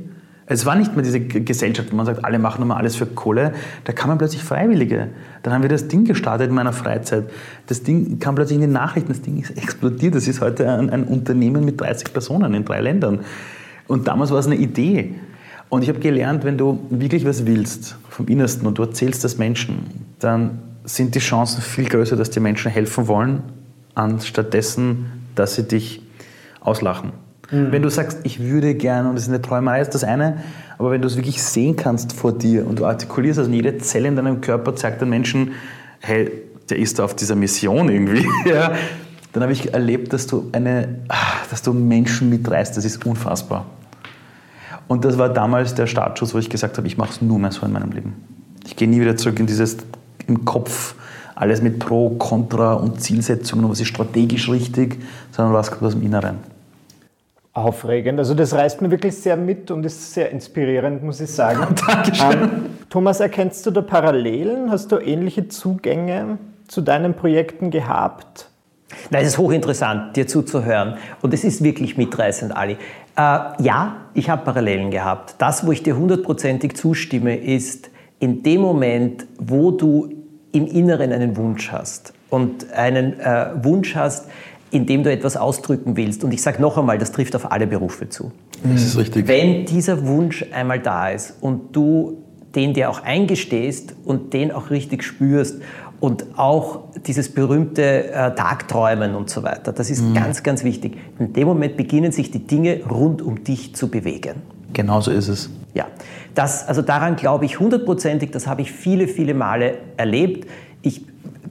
Es 0.48 0.66
war 0.66 0.76
nicht 0.76 0.94
mehr 0.96 1.04
diese 1.04 1.20
Gesellschaft, 1.20 1.92
wo 1.92 1.96
man 1.96 2.06
sagt, 2.06 2.24
alle 2.24 2.38
machen 2.38 2.62
immer 2.62 2.78
alles 2.78 2.96
für 2.96 3.08
Kohle. 3.08 3.54
Da 3.84 3.94
kamen 3.94 4.20
plötzlich 4.20 4.44
Freiwillige. 4.44 5.08
Dann 5.42 5.54
haben 5.54 5.64
wir 5.64 5.70
das 5.70 5.88
Ding 5.88 6.06
gestartet 6.06 6.50
in 6.50 6.56
meiner 6.56 6.74
Freizeit. 6.74 7.32
Das 7.66 7.82
Ding 7.82 8.20
kam 8.20 8.36
plötzlich 8.36 8.58
in 8.58 8.62
die 8.62 8.72
Nachrichten. 8.72 9.10
Das 9.10 9.24
Ding 9.24 9.42
ist 9.42 9.58
explodiert. 9.58 10.14
Das 10.14 10.28
ist 10.28 10.42
heute 10.42 10.72
ein, 10.72 10.92
ein 10.92 11.06
Unternehmen 11.06 11.66
mit 11.66 11.82
30 11.82 12.14
Personen 12.14 12.54
in 12.54 12.64
drei 12.64 12.80
Ländern. 12.80 13.22
Und 13.88 14.08
damals 14.08 14.30
war 14.30 14.38
es 14.38 14.46
eine 14.46 14.56
Idee. 14.56 15.16
Und 15.70 15.82
ich 15.82 15.90
habe 15.90 16.00
gelernt, 16.00 16.44
wenn 16.44 16.60
du 16.60 16.86
wirklich 16.92 17.26
was 17.26 17.48
willst, 17.48 17.98
vom 18.10 18.28
Innersten, 18.28 18.68
und 18.68 18.78
du 18.78 18.84
erzählst 18.84 19.24
das 19.24 19.40
Menschen, 19.40 20.06
dann 20.20 20.60
sind 20.84 21.16
die 21.16 21.20
Chancen 21.20 21.64
viel 21.64 21.86
größer, 21.86 22.16
dass 22.16 22.30
die 22.30 22.40
Menschen 22.40 22.70
helfen 22.70 23.08
wollen, 23.08 23.42
anstatt 23.96 24.54
dessen, 24.54 25.08
dass 25.34 25.56
sie 25.56 25.64
dich 25.64 26.04
auslachen. 26.62 27.25
Mhm. 27.52 27.72
Wenn 27.72 27.82
du 27.82 27.90
sagst, 27.90 28.20
ich 28.24 28.40
würde 28.40 28.76
gerne, 28.76 29.10
und 29.10 29.16
das 29.16 29.24
ist 29.24 29.30
eine 29.30 29.42
Träumerei, 29.42 29.82
ist 29.82 29.94
das 29.94 30.04
eine, 30.04 30.42
aber 30.78 30.92
wenn 30.92 31.02
du 31.02 31.08
es 31.08 31.16
wirklich 31.16 31.42
sehen 31.42 31.76
kannst 31.76 32.14
vor 32.14 32.34
dir 32.34 32.68
und 32.68 32.80
du 32.80 32.86
artikulierst, 32.86 33.40
also 33.40 33.52
jede 33.52 33.78
Zelle 33.78 34.08
in 34.08 34.16
deinem 34.16 34.42
Körper 34.42 34.76
zeigt 34.76 35.02
den 35.02 35.10
Menschen, 35.10 35.52
hey, 36.00 36.32
der 36.70 36.78
ist 36.78 37.00
auf 37.00 37.16
dieser 37.16 37.36
Mission 37.36 37.90
irgendwie, 37.90 38.28
ja, 38.46 38.74
dann 39.34 39.44
habe 39.44 39.54
ich 39.54 39.74
erlebt, 39.74 40.14
dass 40.14 40.28
du, 40.28 40.50
eine, 40.52 41.00
ah, 41.10 41.16
dass 41.50 41.62
du 41.62 41.74
Menschen 41.74 42.30
mitreißt, 42.30 42.76
das 42.76 42.86
ist 42.86 43.06
unfassbar. 43.06 43.66
Und 44.88 45.04
das 45.04 45.18
war 45.18 45.30
damals 45.30 45.74
der 45.74 45.88
Startschuss, 45.88 46.34
wo 46.34 46.38
ich 46.38 46.50
gesagt 46.50 46.78
habe, 46.78 46.88
ich 46.88 46.98
mache 46.98 47.12
es 47.12 47.22
nur 47.22 47.40
mehr 47.40 47.52
so 47.52 47.66
in 47.66 47.72
meinem 47.72 47.92
Leben. 47.92 48.14
Ich 48.66 48.76
gehe 48.76 48.88
nie 48.88 49.02
wieder 49.02 49.18
zurück 49.18 49.40
in 49.40 49.48
dieses 49.48 49.78
im 50.28 50.46
Kopf, 50.46 50.96
alles 51.36 51.62
mit 51.62 51.80
Pro, 51.80 52.12
Contra 52.12 52.74
und 52.74 53.02
Zielsetzungen 53.02 53.70
was 53.70 53.80
ist 53.80 53.88
strategisch 53.88 54.50
richtig, 54.50 55.02
sondern 55.32 55.54
was 55.54 55.70
kommt 55.70 55.84
aus 55.84 55.94
dem 55.94 56.04
Inneren 56.04 56.55
aufregend. 57.56 58.20
Also 58.20 58.34
das 58.34 58.54
reißt 58.54 58.82
mir 58.82 58.92
wirklich 58.92 59.16
sehr 59.16 59.38
mit 59.38 59.72
und 59.72 59.86
ist 59.86 60.14
sehr 60.14 60.30
inspirierend, 60.30 61.02
muss 61.04 61.22
ich 61.22 61.32
sagen. 61.32 61.74
Dankeschön. 61.88 62.32
Ähm, 62.32 62.50
Thomas, 62.90 63.22
erkennst 63.22 63.66
du 63.66 63.72
da 63.72 63.82
Parallelen? 63.82 64.70
Hast 64.70 64.92
du 64.92 64.98
ähnliche 64.98 65.48
Zugänge 65.48 66.38
zu 66.68 66.82
deinen 66.82 67.14
Projekten 67.14 67.72
gehabt? 67.72 68.50
Nein, 69.10 69.24
es 69.24 69.30
ist 69.30 69.38
hochinteressant, 69.38 70.18
dir 70.18 70.28
zuzuhören. 70.28 70.98
Und 71.22 71.34
es 71.34 71.46
ist 71.46 71.64
wirklich 71.64 71.98
mitreißend, 71.98 72.56
Ali. 72.56 72.74
Äh, 72.74 73.64
ja, 73.64 73.96
ich 74.14 74.30
habe 74.30 74.44
Parallelen 74.44 74.92
gehabt. 74.92 75.36
Das, 75.38 75.66
wo 75.66 75.72
ich 75.72 75.82
dir 75.82 75.96
hundertprozentig 75.96 76.76
zustimme, 76.76 77.38
ist 77.38 77.90
in 78.20 78.44
dem 78.44 78.60
Moment, 78.60 79.26
wo 79.40 79.72
du 79.72 80.10
im 80.52 80.68
Inneren 80.68 81.14
einen 81.14 81.38
Wunsch 81.38 81.72
hast 81.72 82.14
und 82.30 82.72
einen 82.74 83.18
äh, 83.20 83.52
Wunsch 83.64 83.96
hast, 83.96 84.28
indem 84.72 85.04
du 85.04 85.12
etwas 85.12 85.38
ausdrücken 85.38 85.96
willst. 85.98 86.24
Und 86.24 86.34
ich 86.34 86.42
sage 86.42 86.62
noch 86.62 86.78
einmal, 86.78 86.98
das 86.98 87.12
trifft 87.12 87.36
auf 87.36 87.52
alle 87.52 87.68
Berufe 87.68 88.10
zu. 88.10 88.32
Das 88.64 88.84
ist 88.84 88.98
richtig. 88.98 89.28
Wenn 89.28 89.66
dieser 89.66 90.06
Wunsch 90.08 90.46
einmal 90.52 90.80
da 90.80 91.10
ist 91.10 91.36
und 91.42 91.76
du 91.76 92.18
den 92.56 92.74
dir 92.74 92.90
auch 92.90 93.04
eingestehst 93.04 93.96
und 94.06 94.34
den 94.34 94.52
auch 94.52 94.70
richtig 94.70 95.04
spürst 95.04 95.62
und 96.00 96.26
auch 96.38 96.86
dieses 97.06 97.34
berühmte 97.34 98.12
äh, 98.12 98.34
Tagträumen 98.34 99.16
und 99.16 99.30
so 99.30 99.44
weiter, 99.44 99.74
das 99.74 99.90
ist 99.90 100.02
mhm. 100.02 100.14
ganz, 100.14 100.42
ganz 100.42 100.64
wichtig. 100.64 100.98
In 101.20 101.34
dem 101.34 101.48
Moment 101.48 101.78
beginnen 101.78 102.12
sich 102.12 102.32
die 102.32 102.48
Dinge 102.48 102.82
rund 102.90 103.22
um 103.22 103.44
dich 103.44 103.76
zu 103.76 103.90
bewegen. 103.90 104.42
Genau 104.74 105.02
so 105.02 105.12
ist 105.12 105.28
es. 105.28 105.50
Ja, 105.74 105.88
das, 106.34 106.68
also 106.68 106.82
daran 106.82 107.16
glaube 107.16 107.46
ich 107.46 107.60
hundertprozentig, 107.60 108.32
das 108.32 108.48
habe 108.48 108.62
ich 108.62 108.72
viele, 108.72 109.08
viele 109.08 109.34
Male 109.34 109.78
erlebt. 109.98 110.50
Ich 110.82 111.04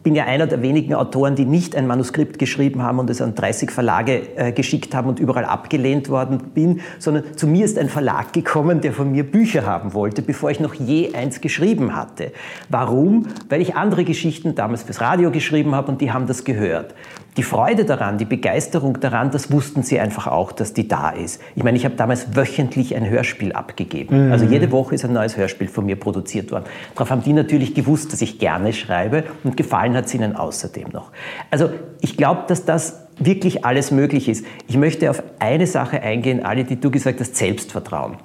bin 0.04 0.14
ja 0.14 0.26
einer 0.26 0.46
der 0.46 0.60
wenigen 0.60 0.94
Autoren, 0.94 1.34
die 1.34 1.46
nicht 1.46 1.74
ein 1.74 1.86
Manuskript 1.86 2.38
geschrieben 2.38 2.82
haben 2.82 2.98
und 2.98 3.08
es 3.08 3.22
an 3.22 3.34
30 3.34 3.70
Verlage 3.70 4.36
äh, 4.36 4.52
geschickt 4.52 4.94
haben 4.94 5.08
und 5.08 5.18
überall 5.18 5.46
abgelehnt 5.46 6.10
worden 6.10 6.38
bin, 6.54 6.82
sondern 6.98 7.36
zu 7.36 7.46
mir 7.46 7.64
ist 7.64 7.78
ein 7.78 7.88
Verlag 7.88 8.34
gekommen, 8.34 8.82
der 8.82 8.92
von 8.92 9.10
mir 9.10 9.24
Bücher 9.24 9.64
haben 9.64 9.94
wollte, 9.94 10.20
bevor 10.20 10.50
ich 10.50 10.60
noch 10.60 10.74
je 10.74 11.14
eins 11.14 11.40
geschrieben 11.40 11.96
hatte. 11.96 12.32
Warum? 12.68 13.26
Weil 13.48 13.62
ich 13.62 13.76
andere 13.76 14.04
Geschichten 14.04 14.54
damals 14.54 14.82
fürs 14.82 15.00
Radio 15.00 15.30
geschrieben 15.30 15.74
habe 15.74 15.90
und 15.90 16.02
die 16.02 16.12
haben 16.12 16.26
das 16.26 16.44
gehört 16.44 16.94
die 17.36 17.42
Freude 17.42 17.84
daran, 17.84 18.16
die 18.16 18.24
Begeisterung 18.24 19.00
daran, 19.00 19.30
das 19.32 19.50
wussten 19.50 19.82
sie 19.82 19.98
einfach 19.98 20.28
auch, 20.28 20.52
dass 20.52 20.72
die 20.72 20.86
da 20.86 21.10
ist. 21.10 21.40
Ich 21.56 21.64
meine, 21.64 21.76
ich 21.76 21.84
habe 21.84 21.96
damals 21.96 22.36
wöchentlich 22.36 22.94
ein 22.94 23.08
Hörspiel 23.08 23.52
abgegeben. 23.52 24.26
Mhm. 24.26 24.32
Also 24.32 24.44
jede 24.44 24.70
Woche 24.70 24.94
ist 24.94 25.04
ein 25.04 25.12
neues 25.12 25.36
Hörspiel 25.36 25.66
von 25.66 25.84
mir 25.84 25.96
produziert 25.96 26.52
worden. 26.52 26.64
Darauf 26.94 27.10
haben 27.10 27.22
die 27.22 27.32
natürlich 27.32 27.74
gewusst, 27.74 28.12
dass 28.12 28.22
ich 28.22 28.38
gerne 28.38 28.72
schreibe 28.72 29.24
und 29.42 29.56
gefallen 29.56 29.96
hat 29.96 30.06
es 30.06 30.14
ihnen 30.14 30.36
außerdem 30.36 30.90
noch. 30.92 31.10
Also 31.50 31.70
ich 32.00 32.16
glaube, 32.16 32.44
dass 32.46 32.64
das 32.64 33.00
wirklich 33.18 33.64
alles 33.64 33.90
möglich 33.90 34.28
ist. 34.28 34.44
Ich 34.68 34.76
möchte 34.76 35.10
auf 35.10 35.22
eine 35.40 35.66
Sache 35.66 36.00
eingehen, 36.02 36.44
alle, 36.44 36.64
die 36.64 36.80
du 36.80 36.90
gesagt 36.90 37.20
hast, 37.20 37.36
Selbstvertrauen. 37.36 38.16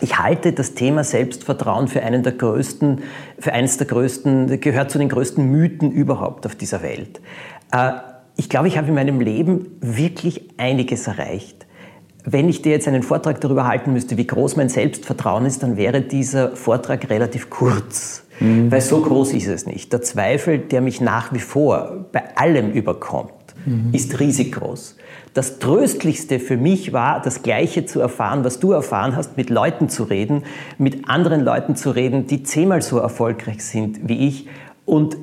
Ich 0.00 0.18
halte 0.18 0.52
das 0.52 0.74
Thema 0.74 1.04
Selbstvertrauen 1.04 1.86
für 1.86 2.02
einen 2.02 2.22
der 2.22 2.32
größten, 2.32 3.02
für 3.38 3.52
eines 3.52 3.76
der 3.76 3.86
größten, 3.86 4.60
gehört 4.60 4.90
zu 4.90 4.98
den 4.98 5.08
größten 5.08 5.44
Mythen 5.44 5.92
überhaupt 5.92 6.46
auf 6.46 6.56
dieser 6.56 6.82
Welt. 6.82 7.20
Äh, 7.70 7.92
ich 8.36 8.48
glaube, 8.48 8.68
ich 8.68 8.78
habe 8.78 8.88
in 8.88 8.94
meinem 8.94 9.20
Leben 9.20 9.66
wirklich 9.80 10.48
einiges 10.56 11.06
erreicht. 11.06 11.66
Wenn 12.24 12.48
ich 12.48 12.62
dir 12.62 12.72
jetzt 12.72 12.86
einen 12.86 13.02
Vortrag 13.02 13.40
darüber 13.40 13.66
halten 13.66 13.92
müsste, 13.92 14.16
wie 14.16 14.26
groß 14.26 14.56
mein 14.56 14.68
Selbstvertrauen 14.68 15.44
ist, 15.44 15.62
dann 15.62 15.76
wäre 15.76 16.02
dieser 16.02 16.54
Vortrag 16.54 17.10
relativ 17.10 17.50
kurz. 17.50 18.24
Mhm. 18.38 18.70
Weil 18.70 18.80
so 18.80 19.00
groß 19.00 19.32
ist 19.34 19.48
es 19.48 19.66
nicht. 19.66 19.92
Der 19.92 20.02
Zweifel, 20.02 20.58
der 20.58 20.80
mich 20.80 21.00
nach 21.00 21.32
wie 21.32 21.40
vor 21.40 22.06
bei 22.12 22.36
allem 22.36 22.72
überkommt, 22.72 23.32
mhm. 23.66 23.90
ist 23.92 24.20
riesig 24.20 24.52
groß. 24.52 24.96
Das 25.34 25.58
Tröstlichste 25.58 26.38
für 26.38 26.56
mich 26.56 26.92
war, 26.92 27.22
das 27.22 27.42
Gleiche 27.42 27.86
zu 27.86 28.00
erfahren, 28.00 28.44
was 28.44 28.60
du 28.60 28.72
erfahren 28.72 29.16
hast, 29.16 29.36
mit 29.36 29.50
Leuten 29.50 29.88
zu 29.88 30.04
reden, 30.04 30.44
mit 30.78 31.08
anderen 31.08 31.40
Leuten 31.40 31.74
zu 31.74 31.90
reden, 31.90 32.26
die 32.26 32.42
zehnmal 32.42 32.82
so 32.82 32.98
erfolgreich 32.98 33.64
sind 33.64 34.08
wie 34.08 34.28
ich 34.28 34.46
und 34.84 35.16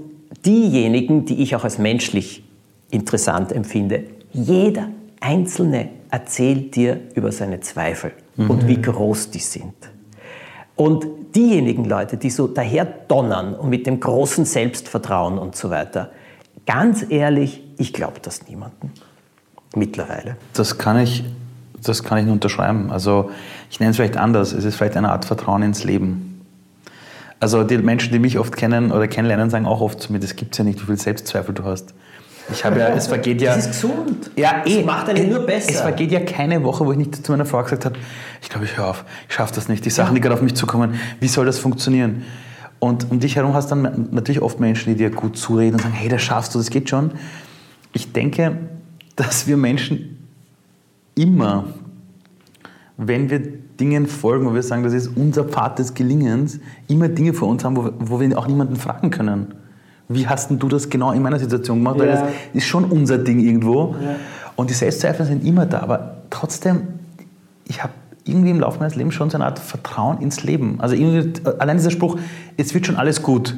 diejenigen, 0.45 1.25
die 1.25 1.41
ich 1.41 1.55
auch 1.55 1.63
als 1.63 1.77
menschlich 1.77 2.43
interessant 2.91 3.51
empfinde. 3.51 4.05
Jeder 4.31 4.89
Einzelne 5.19 5.89
erzählt 6.09 6.75
dir 6.75 6.99
über 7.15 7.31
seine 7.31 7.59
Zweifel 7.59 8.11
mhm. 8.35 8.49
und 8.49 8.67
wie 8.67 8.81
groß 8.81 9.31
die 9.31 9.39
sind. 9.39 9.73
Und 10.75 11.05
diejenigen 11.35 11.85
Leute, 11.85 12.17
die 12.17 12.29
so 12.29 12.47
daher 12.47 12.85
donnern 12.85 13.53
und 13.53 13.69
mit 13.69 13.85
dem 13.85 13.99
großen 13.99 14.45
Selbstvertrauen 14.45 15.37
und 15.37 15.55
so 15.55 15.69
weiter, 15.69 16.11
ganz 16.65 17.05
ehrlich, 17.09 17.61
ich 17.77 17.93
glaube 17.93 18.19
das 18.21 18.47
niemandem 18.47 18.91
mittlerweile. 19.75 20.37
Das 20.53 20.77
kann 20.77 20.99
ich, 20.99 21.23
das 21.83 22.03
kann 22.03 22.19
ich 22.19 22.25
nur 22.25 22.33
unterschreiben. 22.33 22.91
Also 22.91 23.29
ich 23.69 23.79
nenne 23.79 23.91
es 23.91 23.97
vielleicht 23.97 24.17
anders. 24.17 24.53
Es 24.53 24.63
ist 24.65 24.75
vielleicht 24.75 24.97
eine 24.97 25.11
Art 25.11 25.25
Vertrauen 25.25 25.63
ins 25.63 25.83
Leben. 25.83 26.45
Also 27.39 27.63
die 27.63 27.77
Menschen, 27.77 28.11
die 28.11 28.19
mich 28.19 28.37
oft 28.37 28.55
kennen 28.55 28.91
oder 28.91 29.07
kennenlernen, 29.07 29.49
sagen 29.49 29.65
auch 29.65 29.81
oft 29.81 30.01
zu 30.01 30.11
mir, 30.11 30.19
das 30.19 30.35
gibt 30.35 30.53
es 30.53 30.57
ja 30.57 30.63
nicht, 30.63 30.81
wie 30.81 30.85
viel 30.85 30.99
Selbstzweifel 30.99 31.53
du 31.53 31.63
hast. 31.63 31.93
Ich 32.51 32.65
habe 32.65 32.79
ja, 32.79 32.89
es 32.89 33.07
vergeht 33.07 33.41
ja. 33.41 33.55
Das 33.55 33.65
ist 33.65 33.81
gesund. 33.81 34.31
Ja, 34.35 34.63
eh. 34.65 34.77
Das 34.77 34.85
macht 34.85 35.09
einen 35.09 35.29
nur 35.29 35.45
besser. 35.45 35.71
Es 35.71 35.81
vergeht 35.81 36.11
ja 36.11 36.19
keine 36.19 36.63
Woche, 36.63 36.85
wo 36.85 36.91
ich 36.91 36.97
nicht 36.97 37.25
zu 37.25 37.31
meiner 37.31 37.45
Frau 37.45 37.61
gesagt 37.63 37.85
habe, 37.85 37.95
ich 38.41 38.49
glaube, 38.49 38.65
ich 38.65 38.77
höre 38.77 38.87
auf, 38.87 39.05
ich 39.27 39.35
schaffe 39.35 39.53
das 39.53 39.69
nicht. 39.69 39.85
Die 39.85 39.89
Sachen, 39.89 40.09
ja. 40.09 40.15
die 40.15 40.21
gerade 40.21 40.35
auf 40.35 40.41
mich 40.41 40.55
zukommen, 40.55 40.95
wie 41.19 41.27
soll 41.27 41.45
das 41.45 41.59
funktionieren? 41.59 42.23
Und 42.79 43.11
um 43.11 43.19
dich 43.19 43.35
herum 43.35 43.53
hast 43.53 43.71
du 43.71 43.75
dann 43.75 44.07
natürlich 44.11 44.41
oft 44.41 44.59
Menschen, 44.59 44.93
die 44.93 44.97
dir 44.97 45.09
gut 45.09 45.37
zureden 45.37 45.75
und 45.75 45.81
sagen, 45.81 45.93
hey, 45.93 46.09
das 46.09 46.21
schaffst 46.21 46.55
du, 46.55 46.59
das 46.59 46.69
geht 46.69 46.89
schon. 46.89 47.11
Ich 47.93 48.13
denke, 48.13 48.57
dass 49.15 49.47
wir 49.47 49.57
Menschen 49.57 50.29
immer, 51.15 51.65
wenn 52.95 53.29
wir 53.29 53.39
Dingen 53.79 54.07
folgen, 54.07 54.45
wo 54.45 54.53
wir 54.53 54.63
sagen, 54.63 54.83
das 54.83 54.93
ist 54.93 55.07
unser 55.15 55.43
Pfad 55.43 55.79
des 55.79 55.93
Gelingens, 55.93 56.59
immer 56.87 57.09
Dinge 57.09 57.33
vor 57.33 57.49
uns 57.49 57.63
haben, 57.65 57.75
wo, 57.75 57.91
wo 57.99 58.19
wir 58.19 58.37
auch 58.37 58.47
niemanden 58.47 58.77
fragen 58.77 59.09
können 59.09 59.58
wie 60.09 60.27
hast 60.27 60.49
denn 60.49 60.59
du 60.59 60.67
das 60.67 60.89
genau 60.89 61.11
in 61.11 61.21
meiner 61.21 61.39
Situation 61.39 61.77
gemacht? 61.77 61.97
Ja. 61.97 62.01
Weil 62.01 62.11
das 62.11 62.23
ist 62.53 62.65
schon 62.65 62.85
unser 62.85 63.19
Ding 63.19 63.39
irgendwo. 63.39 63.95
Ja. 64.03 64.15
Und 64.55 64.69
die 64.69 64.73
Selbstzweifel 64.73 65.25
sind 65.25 65.45
immer 65.45 65.65
da, 65.65 65.79
aber 65.79 66.17
trotzdem, 66.29 66.81
ich 67.65 67.81
habe 67.81 67.93
irgendwie 68.25 68.49
im 68.49 68.59
Laufe 68.59 68.79
meines 68.79 68.95
Lebens 68.95 69.13
schon 69.13 69.29
so 69.29 69.37
eine 69.37 69.45
Art 69.45 69.59
Vertrauen 69.59 70.19
ins 70.21 70.43
Leben. 70.43 70.75
Also 70.79 70.95
allein 71.59 71.77
dieser 71.77 71.91
Spruch, 71.91 72.17
es 72.57 72.73
wird 72.73 72.85
schon 72.85 72.95
alles 72.95 73.23
gut, 73.23 73.55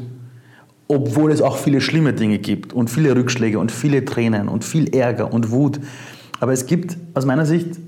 obwohl 0.88 1.32
es 1.32 1.42
auch 1.42 1.58
viele 1.58 1.82
schlimme 1.82 2.14
Dinge 2.14 2.38
gibt 2.38 2.74
und 2.74 2.90
viele 2.90 3.16
Rückschläge 3.16 3.58
und 3.58 3.72
viele 3.72 4.06
Tränen 4.06 4.48
und 4.48 4.64
viel 4.64 4.94
Ärger 4.94 5.34
und 5.34 5.52
Wut. 5.52 5.80
Aber 6.40 6.54
es 6.54 6.66
gibt 6.66 6.98
aus 7.14 7.26
meiner 7.26 7.46
Sicht, 7.46 7.80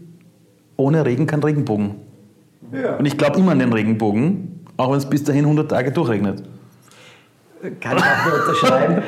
ohne 0.78 1.06
Regen 1.06 1.28
kein 1.28 1.44
Regenbogen. 1.44 1.96
Ja. 2.72 2.96
Und 2.96 3.06
ich 3.06 3.18
glaube 3.18 3.40
immer 3.40 3.52
an 3.52 3.60
den 3.60 3.74
Regenbogen, 3.74 4.62
auch 4.78 4.92
wenn 4.92 4.98
es 4.98 5.10
bis 5.10 5.24
dahin 5.24 5.44
100 5.44 5.70
Tage 5.70 5.92
durchregnet. 5.92 6.44
Kann 7.80 7.98
ich 7.98 8.04
auch 8.04 8.26
nur 8.26 8.42
unterschreiben. 8.42 9.04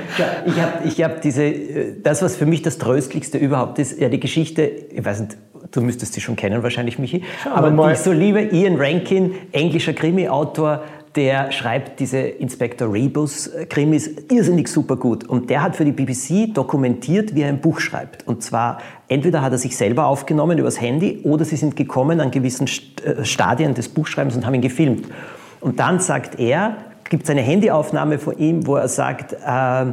Ich 0.45 0.61
habe 0.61 0.87
ich 0.87 1.03
hab 1.03 1.21
diese, 1.21 1.43
äh, 1.43 1.95
das, 2.01 2.21
was 2.21 2.37
für 2.37 2.45
mich 2.45 2.61
das 2.61 2.77
Tröstlichste 2.77 3.37
überhaupt 3.37 3.79
ist, 3.79 3.99
ja 3.99 4.07
die 4.07 4.19
Geschichte, 4.19 4.63
ich 4.63 5.03
weiß 5.03 5.19
nicht, 5.21 5.37
du 5.71 5.81
müsstest 5.81 6.13
sie 6.13 6.21
schon 6.21 6.37
kennen 6.37 6.63
wahrscheinlich, 6.63 6.97
Michi, 6.97 7.23
Schauen 7.43 7.53
aber 7.53 7.87
die 7.87 7.93
ich 7.93 7.99
so 7.99 8.13
liebe, 8.13 8.41
Ian 8.41 8.77
Rankin, 8.77 9.33
englischer 9.51 9.93
Krimi-Autor, 9.93 10.83
der 11.15 11.51
schreibt 11.51 11.99
diese 11.99 12.19
Inspector 12.19 12.91
Rebus-Krimis 12.91 14.09
irrsinnig 14.29 14.67
super 14.67 14.97
gut. 14.97 15.23
Und 15.25 15.49
der 15.49 15.61
hat 15.61 15.75
für 15.75 15.85
die 15.85 15.91
BBC 15.91 16.53
dokumentiert, 16.53 17.35
wie 17.35 17.41
er 17.41 17.49
ein 17.49 17.61
Buch 17.61 17.79
schreibt. 17.79 18.27
Und 18.27 18.43
zwar, 18.43 18.79
entweder 19.07 19.41
hat 19.41 19.53
er 19.53 19.57
sich 19.57 19.77
selber 19.77 20.07
aufgenommen 20.07 20.57
übers 20.57 20.79
Handy 20.79 21.21
oder 21.23 21.45
sie 21.45 21.55
sind 21.55 21.75
gekommen 21.75 22.19
an 22.19 22.31
gewissen 22.31 22.67
äh, 23.03 23.23
Stadien 23.23 23.73
des 23.73 23.89
Buchschreibens 23.89 24.35
und 24.35 24.45
haben 24.45 24.53
ihn 24.53 24.61
gefilmt. 24.61 25.07
Und 25.61 25.79
dann 25.79 25.99
sagt 25.99 26.37
er, 26.39 26.77
gibt 27.09 27.23
es 27.23 27.29
eine 27.29 27.41
Handyaufnahme 27.41 28.19
von 28.19 28.37
ihm, 28.37 28.67
wo 28.67 28.75
er 28.75 28.87
sagt, 28.87 29.33
äh, 29.33 29.85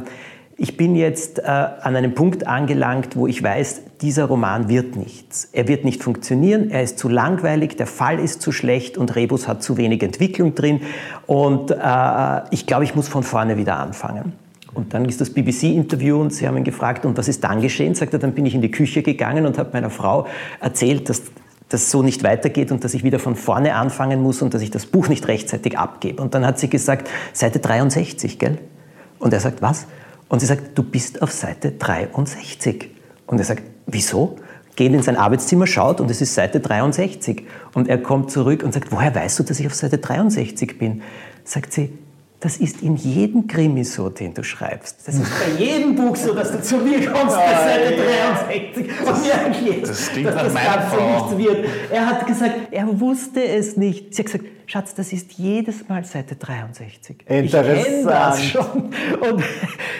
ich 0.55 0.77
bin 0.77 0.95
jetzt 0.95 1.39
äh, 1.39 1.43
an 1.43 1.95
einem 1.95 2.13
Punkt 2.13 2.47
angelangt, 2.47 3.15
wo 3.15 3.27
ich 3.27 3.41
weiß, 3.41 3.81
dieser 4.01 4.25
Roman 4.25 4.69
wird 4.69 4.95
nichts. 4.95 5.49
Er 5.51 5.67
wird 5.67 5.83
nicht 5.83 6.03
funktionieren, 6.03 6.69
er 6.69 6.83
ist 6.83 6.99
zu 6.99 7.09
langweilig, 7.09 7.75
der 7.75 7.87
Fall 7.87 8.19
ist 8.19 8.41
zu 8.41 8.51
schlecht 8.51 8.97
und 8.97 9.15
Rebus 9.15 9.47
hat 9.47 9.63
zu 9.63 9.77
wenig 9.77 10.03
Entwicklung 10.03 10.53
drin. 10.53 10.81
Und 11.25 11.71
äh, 11.71 11.75
ich 12.51 12.67
glaube, 12.67 12.83
ich 12.83 12.95
muss 12.95 13.07
von 13.07 13.23
vorne 13.23 13.57
wieder 13.57 13.77
anfangen. 13.77 14.33
Und 14.73 14.93
dann 14.93 15.05
ist 15.05 15.21
das 15.21 15.29
BBC-Interview 15.31 16.19
und 16.19 16.33
sie 16.33 16.47
haben 16.47 16.57
ihn 16.57 16.63
gefragt, 16.63 17.05
und 17.05 17.17
was 17.17 17.27
ist 17.27 17.43
dann 17.43 17.61
geschehen? 17.61 17.93
Sagt 17.93 18.13
er, 18.13 18.19
dann 18.19 18.33
bin 18.33 18.45
ich 18.45 18.55
in 18.55 18.61
die 18.61 18.71
Küche 18.71 19.03
gegangen 19.03 19.45
und 19.45 19.57
habe 19.57 19.69
meiner 19.73 19.89
Frau 19.89 20.25
erzählt, 20.59 21.09
dass 21.09 21.23
das 21.73 21.89
so 21.89 22.03
nicht 22.03 22.23
weitergeht 22.23 22.71
und 22.71 22.83
dass 22.83 22.93
ich 22.93 23.03
wieder 23.03 23.17
von 23.17 23.35
vorne 23.35 23.75
anfangen 23.75 24.21
muss 24.21 24.41
und 24.41 24.53
dass 24.53 24.61
ich 24.61 24.69
das 24.69 24.85
Buch 24.85 25.07
nicht 25.07 25.27
rechtzeitig 25.27 25.77
abgebe. 25.77 26.21
Und 26.21 26.35
dann 26.35 26.45
hat 26.45 26.59
sie 26.59 26.69
gesagt, 26.69 27.09
Seite 27.33 27.59
63, 27.59 28.37
gell? 28.37 28.59
Und 29.17 29.33
er 29.33 29.39
sagt, 29.39 29.61
was? 29.61 29.87
Und 30.29 30.39
sie 30.39 30.45
sagt, 30.45 30.77
du 30.77 30.83
bist 30.83 31.21
auf 31.21 31.31
Seite 31.31 31.71
63. 31.71 32.91
Und 33.25 33.39
er 33.39 33.45
sagt, 33.45 33.63
wieso? 33.87 34.35
Geht 34.75 34.93
in 34.93 35.01
sein 35.01 35.17
Arbeitszimmer, 35.17 35.67
schaut 35.67 35.99
und 35.99 36.09
es 36.11 36.21
ist 36.21 36.35
Seite 36.35 36.59
63. 36.59 37.45
Und 37.73 37.87
er 37.87 37.97
kommt 37.97 38.29
zurück 38.29 38.63
und 38.63 38.73
sagt, 38.73 38.91
woher 38.91 39.13
weißt 39.13 39.39
du, 39.39 39.43
dass 39.43 39.59
ich 39.59 39.65
auf 39.65 39.73
Seite 39.73 39.97
63 39.97 40.77
bin? 40.77 41.01
Sagt 41.43 41.73
sie, 41.73 41.91
das 42.43 42.57
ist 42.57 42.81
in 42.81 42.97
jedem 42.97 43.47
Krimi 43.47 43.85
so, 43.85 44.09
den 44.09 44.33
du 44.33 44.43
schreibst. 44.43 45.07
Das 45.07 45.15
ist 45.15 45.31
bei 45.39 45.63
jedem 45.63 45.95
Buch 45.95 46.13
so, 46.17 46.33
dass 46.33 46.51
du 46.51 46.61
zu 46.61 46.75
mir 46.75 46.99
kommst 47.09 47.37
bei 47.37 47.55
Seite 47.55 47.95
63 48.49 48.87
und 49.07 49.23
mir 49.23 49.31
erklärst, 49.31 49.89
das 49.89 50.11
dass 50.23 50.53
das 50.53 50.53
Ganze 50.53 50.95
nichts 50.97 51.37
wird. 51.37 51.65
Er 51.89 52.05
hat 52.05 52.27
gesagt, 52.27 52.55
er 52.71 52.99
wusste 52.99 53.41
es 53.41 53.77
nicht. 53.77 54.13
Sie 54.13 54.23
hat 54.23 54.25
gesagt, 54.25 54.45
Schatz, 54.65 54.93
das 54.93 55.13
ist 55.13 55.31
jedes 55.33 55.87
Mal 55.87 56.03
Seite 56.03 56.35
63. 56.35 57.15
Ich 57.29 57.51
kenne 57.51 58.03
das 58.03 58.43
schon. 58.43 58.89
Und 59.21 59.43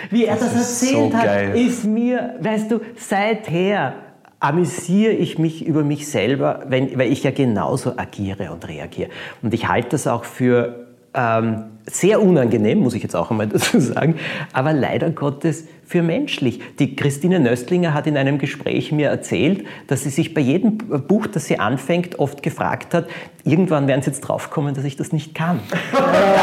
wie 0.10 0.26
er 0.26 0.36
das, 0.36 0.54
das 0.54 0.82
erzählt 0.84 1.14
so 1.14 1.18
hat, 1.18 1.56
ist 1.56 1.86
mir, 1.86 2.36
weißt 2.42 2.72
du, 2.72 2.82
seither 2.98 3.94
amüsiere 4.42 5.14
ich 5.14 5.40
mich 5.40 5.66
über 5.66 5.86
mich 5.86 6.10
selber, 6.10 6.66
wenn, 6.68 7.00
weil 7.00 7.10
ich 7.10 7.24
ja 7.24 7.32
genauso 7.32 7.98
agiere 7.98 8.52
und 8.52 8.68
reagiere. 8.68 9.10
Und 9.42 9.54
ich 9.54 9.70
halte 9.70 9.90
das 9.92 10.08
auch 10.08 10.26
für 10.26 10.83
ähm, 11.14 11.66
sehr 11.86 12.22
unangenehm, 12.22 12.80
muss 12.80 12.94
ich 12.94 13.04
jetzt 13.04 13.16
auch 13.16 13.32
einmal 13.32 13.48
dazu 13.50 13.80
sagen, 13.80 14.16
aber 14.54 14.74
leider 14.74 15.10
Gottes 15.12 15.66
für 15.86 16.02
menschlich. 16.02 16.62
Die 16.80 16.96
Christine 16.96 17.40
Nöstlinger 17.40 17.94
hat 17.94 18.08
in 18.08 18.18
einem 18.18 18.38
Gespräch 18.38 18.92
mir 18.92 19.10
erzählt, 19.10 19.66
dass 19.88 20.04
sie 20.04 20.10
sich 20.10 20.34
bei 20.34 20.42
jedem 20.42 20.78
Buch, 20.78 21.28
das 21.28 21.46
sie 21.46 21.60
anfängt, 21.60 22.20
oft 22.20 22.42
gefragt 22.42 22.94
hat, 22.94 23.08
irgendwann 23.44 23.88
werden 23.88 24.02
sie 24.02 24.10
jetzt 24.10 24.22
draufkommen, 24.22 24.74
dass 24.74 24.86
ich 24.86 24.96
das 24.96 25.12
nicht 25.12 25.36
kann. 25.36 25.60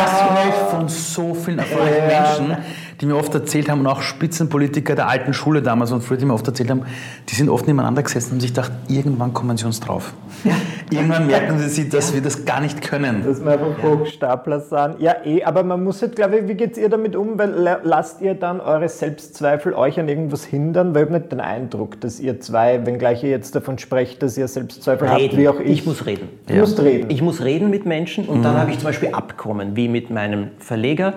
Das 0.00 0.22
höre 0.22 0.48
ich 0.48 0.54
von 0.70 0.88
so 0.88 1.35
vielen 1.35 1.59
erfolgreichen 1.59 2.48
Menschen, 2.48 2.64
die 3.00 3.06
mir 3.06 3.16
oft 3.16 3.34
erzählt 3.34 3.68
haben, 3.68 3.80
und 3.80 3.86
auch 3.86 4.02
Spitzenpolitiker 4.02 4.94
der 4.94 5.08
alten 5.08 5.32
Schule 5.32 5.62
damals 5.62 5.90
und 5.92 6.02
früher, 6.02 6.18
die 6.18 6.26
mir 6.26 6.34
oft 6.34 6.46
erzählt 6.46 6.70
haben, 6.70 6.82
die 7.28 7.34
sind 7.34 7.48
oft 7.48 7.66
nebeneinander 7.66 8.02
gesessen 8.02 8.34
und 8.34 8.40
sich 8.40 8.50
gedacht, 8.50 8.72
irgendwann 8.88 9.32
kommen 9.32 9.56
sie 9.56 9.64
uns 9.64 9.80
drauf. 9.80 10.12
Ja. 10.44 10.52
Irgendwann 10.90 11.26
merken 11.26 11.58
sie, 11.58 11.88
dass 11.88 12.10
ja. 12.10 12.16
wir 12.16 12.22
das 12.22 12.44
gar 12.44 12.60
nicht 12.60 12.82
können. 12.82 13.22
Dass 13.24 13.42
wir 13.44 13.52
einfach 13.52 13.82
Hochstapler 13.82 14.60
sind. 14.60 15.00
Ja, 15.00 15.16
eh, 15.24 15.42
aber 15.44 15.62
man 15.62 15.84
muss 15.84 16.02
halt, 16.02 16.16
glaube 16.16 16.38
ich, 16.38 16.48
wie 16.48 16.54
geht 16.54 16.76
ihr 16.76 16.88
damit 16.88 17.16
um? 17.16 17.38
Weil 17.38 17.80
lasst 17.84 18.20
ihr 18.20 18.34
dann 18.34 18.60
eure 18.60 18.88
Selbstzweifel 18.88 19.72
euch 19.72 19.98
an 20.00 20.08
irgendwas 20.08 20.44
hindern? 20.44 20.94
Weil 20.94 21.04
ich 21.04 21.08
habe 21.10 21.20
nicht 21.20 21.32
den 21.32 21.40
Eindruck, 21.40 22.00
dass 22.00 22.20
ihr 22.20 22.40
zwei, 22.40 22.84
wenngleich 22.84 23.22
ihr 23.22 23.30
jetzt 23.30 23.54
davon 23.54 23.78
sprecht, 23.78 24.22
dass 24.22 24.36
ihr 24.36 24.48
Selbstzweifel 24.48 25.08
reden. 25.08 25.28
habt, 25.28 25.36
wie 25.36 25.48
auch 25.48 25.60
ich. 25.60 25.70
Ich 25.70 25.86
muss 25.86 26.06
reden. 26.06 26.28
Ja. 26.48 26.60
musst 26.60 26.80
reden. 26.80 27.10
Ich 27.10 27.22
muss 27.22 27.42
reden 27.42 27.70
mit 27.70 27.86
Menschen 27.86 28.26
und 28.26 28.38
mhm. 28.38 28.42
dann 28.42 28.56
habe 28.56 28.70
ich 28.70 28.78
zum 28.78 28.86
Beispiel 28.86 29.10
Abkommen, 29.10 29.76
wie 29.76 29.88
mit 29.88 30.10
meinem 30.10 30.48
Verleger 30.58 31.14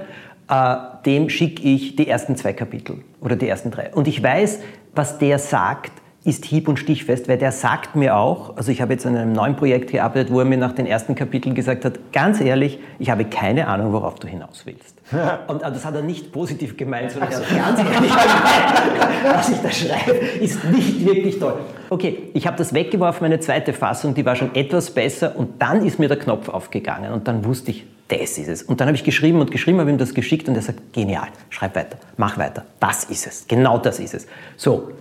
äh, 0.54 1.04
dem 1.06 1.30
schicke 1.30 1.64
ich 1.64 1.96
die 1.96 2.08
ersten 2.08 2.36
zwei 2.36 2.54
Kapitel 2.54 2.98
oder 3.22 3.36
die 3.36 3.48
ersten 3.48 3.72
drei. 3.72 3.92
Und 3.94 4.08
ich 4.08 4.22
weiß, 4.22 4.60
was 4.96 5.18
der 5.18 5.40
sagt, 5.40 5.92
ist 6.26 6.46
hieb- 6.46 6.70
und 6.70 6.78
stichfest, 6.78 7.28
weil 7.28 7.38
der 7.38 7.52
sagt 7.52 7.98
mir 7.98 8.16
auch, 8.16 8.56
also 8.56 8.72
ich 8.72 8.82
habe 8.82 8.94
jetzt 8.94 9.06
an 9.06 9.18
einem 9.18 9.34
neuen 9.34 9.58
Projekt 9.58 9.92
gearbeitet, 9.92 10.32
wo 10.32 10.40
er 10.40 10.46
mir 10.46 10.58
nach 10.58 10.72
den 10.72 10.86
ersten 10.86 11.16
Kapiteln 11.16 11.54
gesagt 11.54 11.84
hat, 11.84 12.14
ganz 12.14 12.40
ehrlich, 12.40 12.80
ich 12.98 13.10
habe 13.10 13.26
keine 13.26 13.68
Ahnung, 13.68 13.92
worauf 13.92 14.16
du 14.16 14.28
hinaus 14.28 14.66
willst. 14.66 15.02
Und 15.48 15.64
das 15.64 15.84
hat 15.84 15.96
er 15.96 16.02
nicht 16.02 16.32
positiv 16.32 16.78
gemeint, 16.78 17.12
sondern 17.12 17.32
er 17.32 17.40
hat 17.40 17.76
ganz 17.76 17.80
ehrlich 17.80 18.12
was 19.24 19.50
ich 19.50 19.58
da 19.58 19.72
schreibe, 19.72 20.18
ist 20.40 20.64
nicht 20.64 21.06
wirklich 21.06 21.40
toll. 21.40 21.56
Okay, 21.90 22.30
ich 22.34 22.48
habe 22.48 22.56
das 22.56 22.74
weggeworfen, 22.74 23.26
meine 23.26 23.42
zweite 23.42 23.74
Fassung, 23.74 24.14
die 24.14 24.26
war 24.26 24.38
schon 24.38 24.56
etwas 24.56 24.92
besser 24.92 25.36
und 25.36 25.62
dann 25.62 25.86
ist 25.86 26.00
mir 26.00 26.08
der 26.08 26.20
Knopf 26.20 26.48
aufgegangen 26.48 27.12
und 27.12 27.28
dann 27.28 27.44
wusste 27.44 27.72
ich, 27.72 27.86
das 28.08 28.38
ist 28.38 28.48
es. 28.48 28.64
Und 28.64 28.80
dann 28.80 28.88
habe 28.88 28.96
ich 28.96 29.04
geschrieben 29.04 29.40
und 29.40 29.52
geschrieben, 29.52 29.80
habe 29.80 29.90
ihm 29.90 29.98
das 29.98 30.14
geschickt 30.14 30.48
und 30.48 30.56
er 30.56 30.62
sagt, 30.62 30.94
genial, 30.94 31.28
schreib 31.50 31.76
weiter, 31.76 31.98
mach 32.18 32.38
weiter, 32.38 32.66
das 32.80 33.06
ist 33.06 33.28
es, 33.28 33.46
genau 33.48 33.78
das 33.78 34.00
ist 34.00 34.14
es. 34.14 34.28
So, 34.58 34.92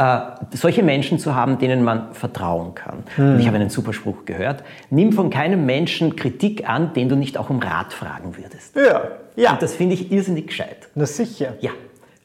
äh, 0.00 0.18
solche 0.52 0.82
Menschen 0.82 1.18
zu 1.18 1.34
haben, 1.34 1.58
denen 1.58 1.84
man 1.84 2.14
vertrauen 2.14 2.74
kann. 2.74 3.04
Hm. 3.16 3.34
Und 3.34 3.40
ich 3.40 3.46
habe 3.46 3.56
einen 3.56 3.70
super 3.70 3.92
Spruch 3.92 4.24
gehört, 4.24 4.64
nimm 4.88 5.12
von 5.12 5.30
keinem 5.30 5.66
Menschen 5.66 6.16
Kritik 6.16 6.68
an, 6.68 6.94
den 6.94 7.08
du 7.08 7.16
nicht 7.16 7.36
auch 7.36 7.50
um 7.50 7.58
Rat 7.58 7.92
fragen 7.92 8.36
würdest. 8.36 8.76
Ja, 8.76 9.02
ja. 9.36 9.52
Und 9.52 9.62
das 9.62 9.74
finde 9.74 9.94
ich 9.94 10.10
irrsinnig 10.10 10.46
gescheit. 10.46 10.88
Na 10.94 11.06
sicher. 11.06 11.54
Ja, 11.60 11.70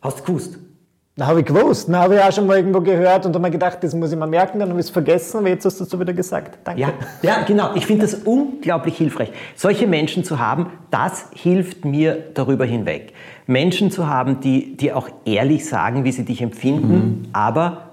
hast 0.02 0.20
du 0.20 0.24
gewusst. 0.24 0.58
Na, 1.18 1.28
habe 1.28 1.40
ich 1.40 1.46
gewusst. 1.46 1.88
Na, 1.88 2.02
habe 2.02 2.16
ich 2.16 2.22
auch 2.22 2.32
schon 2.32 2.46
mal 2.46 2.58
irgendwo 2.58 2.82
gehört 2.82 3.26
und 3.26 3.34
habe 3.34 3.44
mir 3.44 3.52
gedacht, 3.52 3.78
das 3.82 3.96
muss 3.96 4.12
ich 4.12 4.18
mal 4.18 4.28
merken, 4.28 4.60
dann 4.60 4.68
habe 4.70 4.80
ich 4.82 4.88
es 4.88 4.90
vergessen, 4.90 5.38
aber 5.38 5.48
jetzt 5.48 5.64
hast 5.64 5.80
du 5.80 5.86
es 5.86 5.90
so 5.90 5.98
wieder 5.98 6.12
gesagt. 6.12 6.58
Danke. 6.66 6.82
Ja, 6.82 6.90
ja 7.22 7.44
genau. 7.44 7.74
Ich 7.76 7.86
finde 7.86 8.02
das 8.02 8.16
unglaublich 8.16 8.98
hilfreich. 8.98 9.32
Solche 9.56 9.88
Menschen 9.88 10.26
zu 10.26 10.40
haben, 10.40 10.68
das 10.92 11.28
hilft 11.34 11.86
mir 11.86 12.22
darüber 12.34 12.66
hinweg. 12.66 13.14
Menschen 13.48 13.92
zu 13.92 14.08
haben, 14.08 14.42
die, 14.42 14.76
die 14.76 14.92
auch 14.92 15.08
ehrlich 15.24 15.66
sagen, 15.66 16.04
wie 16.04 16.12
sie 16.12 16.26
dich 16.26 16.42
empfinden, 16.42 16.98
mhm. 16.98 17.28
aber 17.32 17.92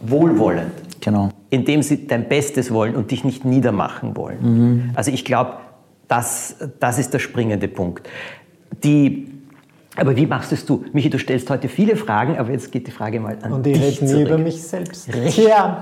wohlwollend. 0.00 0.72
Genau. 1.00 1.30
Indem 1.48 1.82
sie 1.82 2.06
dein 2.06 2.28
Bestes 2.28 2.70
wollen 2.70 2.96
und 2.96 3.12
dich 3.12 3.24
nicht 3.24 3.46
niedermachen 3.46 4.14
wollen. 4.14 4.38
Mhm. 4.42 4.90
Also 4.94 5.10
ich 5.10 5.24
glaube, 5.24 5.54
das, 6.06 6.56
das 6.80 6.98
ist 6.98 7.14
der 7.14 7.18
springende 7.18 7.68
Punkt. 7.68 8.06
Die 8.84 9.39
aber 9.96 10.16
wie 10.16 10.26
machst 10.26 10.52
es 10.52 10.64
du? 10.64 10.84
Michi, 10.92 11.10
du 11.10 11.18
stellst 11.18 11.50
heute 11.50 11.68
viele 11.68 11.96
Fragen, 11.96 12.38
aber 12.38 12.52
jetzt 12.52 12.70
geht 12.70 12.86
die 12.86 12.92
Frage 12.92 13.18
mal 13.18 13.36
an 13.42 13.52
Und 13.52 13.66
ich 13.66 13.80
dich 13.80 14.02
rede 14.02 14.14
nie 14.14 14.22
über 14.22 14.38
mich 14.38 14.62
selbst. 14.62 15.12
Richtig. 15.12 15.44
Ja. 15.44 15.80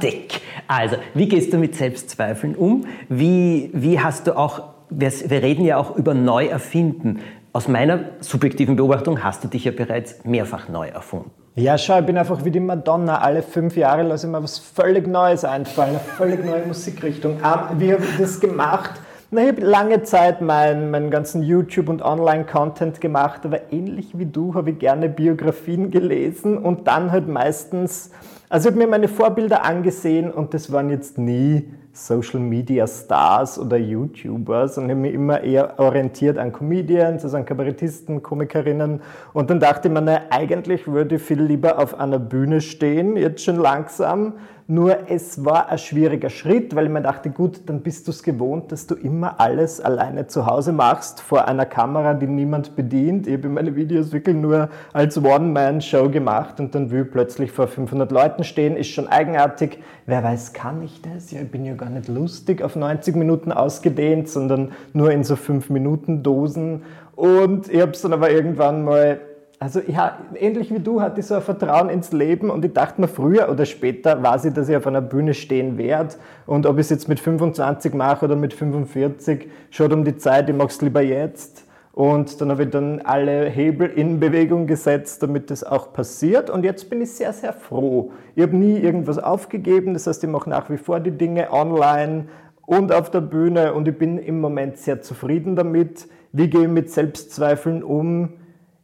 Also, 0.67 0.97
wie 1.15 1.29
gehst 1.29 1.53
du 1.53 1.59
mit 1.59 1.75
Selbstzweifeln 1.75 2.55
um? 2.55 2.87
Wie, 3.09 3.71
wie 3.75 4.01
hast 4.01 4.27
du 4.27 4.37
auch, 4.37 4.63
wir, 4.89 5.11
wir 5.11 5.43
reden 5.43 5.65
ja 5.65 5.77
auch 5.77 5.95
über 5.97 6.15
Neuerfinden. 6.15 7.21
Aus 7.53 7.69
meiner 7.69 8.01
subjektiven 8.21 8.77
Beobachtung 8.77 9.23
hast 9.23 9.45
du 9.45 9.49
dich 9.49 9.65
ja 9.65 9.73
bereits 9.73 10.25
mehrfach 10.25 10.69
neu 10.69 10.89
erfunden. 10.89 11.31
Ja, 11.55 11.77
schau, 11.77 11.99
ich 11.99 12.07
bin 12.07 12.17
einfach 12.17 12.45
wie 12.45 12.51
die 12.51 12.61
Madonna. 12.61 13.19
Alle 13.19 13.43
fünf 13.43 13.77
Jahre 13.77 14.05
lasse 14.05 14.27
ich 14.27 14.33
mir 14.33 14.43
was 14.43 14.59
völlig 14.59 15.07
Neues 15.07 15.45
einfallen, 15.45 15.91
eine 15.91 15.99
völlig 15.99 16.45
neue 16.45 16.65
Musikrichtung. 16.65 17.33
Ähm, 17.33 17.81
wie 17.81 17.93
habe 17.93 18.05
ich 18.05 18.17
das 18.17 18.39
gemacht? 18.39 18.93
Na, 19.31 19.43
ich 19.43 19.49
habe 19.49 19.61
lange 19.61 20.03
Zeit 20.05 20.41
meinen, 20.41 20.91
meinen 20.91 21.11
ganzen 21.11 21.43
YouTube- 21.43 21.91
und 21.91 22.01
Online-Content 22.01 22.99
gemacht, 22.99 23.45
aber 23.45 23.71
ähnlich 23.71 24.17
wie 24.17 24.25
du 24.25 24.55
habe 24.55 24.71
ich 24.71 24.79
gerne 24.79 25.11
Biografien 25.11 25.91
gelesen 25.91 26.57
und 26.57 26.89
dann 26.89 27.13
halt 27.13 27.29
meistens, 27.29 28.11
also 28.49 28.71
ich 28.71 28.75
habe 28.75 28.87
mir 28.87 28.91
meine 28.91 29.07
Vorbilder 29.07 29.67
angesehen 29.67 30.31
und 30.31 30.55
das 30.55 30.73
waren 30.73 30.89
jetzt 30.89 31.19
nie 31.19 31.69
Social 31.93 32.41
Media 32.41 32.87
Stars 32.87 33.59
oder 33.59 33.77
YouTubers 33.77 34.79
und 34.79 34.85
ich 34.85 34.93
habe 34.93 35.01
mich 35.01 35.13
immer 35.13 35.43
eher 35.43 35.79
orientiert 35.79 36.39
an 36.39 36.51
Comedians, 36.51 37.23
also 37.23 37.37
an 37.37 37.45
Kabarettisten, 37.45 38.23
Komikerinnen 38.23 39.03
und 39.35 39.51
dann 39.51 39.61
dachte 39.61 39.89
ich 39.89 39.95
mir, 39.95 40.01
na, 40.01 40.23
eigentlich 40.31 40.87
würde 40.87 41.17
ich 41.17 41.23
viel 41.23 41.43
lieber 41.43 41.79
auf 41.79 42.01
einer 42.01 42.19
Bühne 42.19 42.63
stehen, 42.63 43.15
jetzt 43.19 43.45
schon 43.45 43.57
langsam, 43.57 44.37
nur 44.71 45.09
es 45.09 45.47
war 45.47 45.71
ein 45.71 45.79
schwieriger 45.79 46.29
Schritt, 46.29 46.77
weil 46.77 46.85
ich 46.85 46.93
mir 46.93 47.01
dachte, 47.01 47.31
gut, 47.31 47.63
dann 47.65 47.81
bist 47.81 48.07
du 48.07 48.11
es 48.11 48.23
gewohnt, 48.23 48.71
dass 48.71 48.87
du 48.87 48.97
immer 48.97 49.41
alles 49.41 49.81
alleine 49.81 50.27
zu 50.27 50.45
Hause 50.45 50.73
machst, 50.75 51.23
vor 51.23 51.49
einer 51.49 51.65
Kamera, 51.65 52.13
die 52.13 52.27
niemand 52.27 52.77
bedient. 52.77 53.27
Ich 53.27 53.39
habe 53.39 53.49
meine 53.49 53.75
Videos 53.75 54.13
wirklich 54.13 54.37
nur 54.37 54.69
als 54.93 55.17
One-Man-Show 55.17 56.11
gemacht 56.11 56.61
und 56.61 56.75
dann 56.75 56.91
will 56.91 57.05
ich 57.07 57.11
plötzlich 57.11 57.51
vor 57.51 57.67
500 57.67 58.13
Leuten 58.13 58.45
stehen, 58.45 58.77
ist 58.77 58.89
schon 58.89 59.09
eigenartig. 59.09 59.79
Wer 60.05 60.23
weiß, 60.23 60.53
kann 60.53 60.83
ich 60.83 61.01
das? 61.01 61.31
Ja, 61.31 61.41
ich 61.41 61.51
bin 61.51 61.65
ja 61.65 61.73
gar 61.73 61.89
nicht 61.89 62.07
lustig 62.07 62.61
auf 62.61 62.77
90 62.77 63.17
Minuten 63.17 63.53
ausgedehnt, 63.53 64.29
sondern 64.29 64.73
nur 64.93 65.11
in 65.11 65.25
so 65.25 65.37
5 65.37 65.71
Minuten 65.71 66.23
Dosen. 66.23 66.83
Und 67.17 67.73
ich 67.73 67.81
habe 67.81 67.93
es 67.93 68.03
dann 68.03 68.13
aber 68.13 68.31
irgendwann 68.31 68.85
mal 68.85 69.19
also 69.61 69.81
ja, 69.87 70.19
ähnlich 70.37 70.73
wie 70.73 70.79
du 70.79 71.01
hatte 71.01 71.21
ich 71.21 71.27
so 71.27 71.35
ein 71.35 71.43
Vertrauen 71.43 71.89
ins 71.89 72.13
Leben 72.13 72.49
und 72.49 72.65
ich 72.65 72.73
dachte 72.73 73.01
mir 73.01 73.09
früher 73.09 73.49
oder 73.51 73.65
später 73.65 74.23
weiß 74.23 74.47
ich, 74.47 74.55
dass 74.55 74.69
ich 74.69 74.77
auf 74.77 74.87
einer 74.87 75.01
Bühne 75.01 75.35
stehen 75.35 75.79
werde 75.79 76.15
und 76.47 76.65
ob 76.65 76.77
ich 76.77 76.83
es 76.83 76.91
jetzt 76.91 77.09
mit 77.09 77.19
25 77.19 77.93
mache 77.95 78.27
oder 78.27 78.37
mit 78.37 78.55
45, 78.55 79.49
schaut 79.71 79.93
um 79.93 80.05
die 80.05 80.17
Zeit, 80.17 80.49
ich 80.49 80.55
mache 80.55 80.69
es 80.69 80.81
lieber 80.81 81.03
jetzt 81.03 81.65
und 81.91 82.41
dann 82.41 82.53
habe 82.53 82.65
ich 82.65 82.71
dann 82.71 83.01
alle 83.01 83.47
Hebel 83.47 83.89
in 83.89 84.21
Bewegung 84.21 84.69
gesetzt, 84.69 85.25
damit 85.25 85.51
das 85.51 85.65
auch 85.65 85.93
passiert 85.93 86.51
und 86.51 86.65
jetzt 86.65 86.89
bin 86.89 87.01
ich 87.01 87.11
sehr, 87.11 87.33
sehr 87.33 87.53
froh. 87.53 88.13
Ich 88.37 88.45
habe 88.45 88.57
nie 88.57 88.79
irgendwas 88.79 89.19
aufgegeben, 89.19 89.95
das 89.95 90.07
heißt, 90.07 90.23
ich 90.23 90.31
mache 90.31 90.49
nach 90.49 90.71
wie 90.71 90.77
vor 90.77 91.01
die 91.01 91.11
Dinge 91.11 91.53
online 91.53 92.29
und 92.65 92.93
auf 92.93 93.11
der 93.11 93.23
Bühne 93.23 93.75
und 93.75 93.89
ich 93.89 93.99
bin 93.99 94.19
im 94.19 94.41
Moment 94.41 94.77
sehr 94.77 95.03
zufrieden 95.03 95.57
damit. 95.57 96.07
Wie 96.31 96.49
gehe 96.49 96.63
ich 96.63 96.69
mit 96.69 96.93
Selbstzweifeln 96.93 97.83
um? 97.83 98.35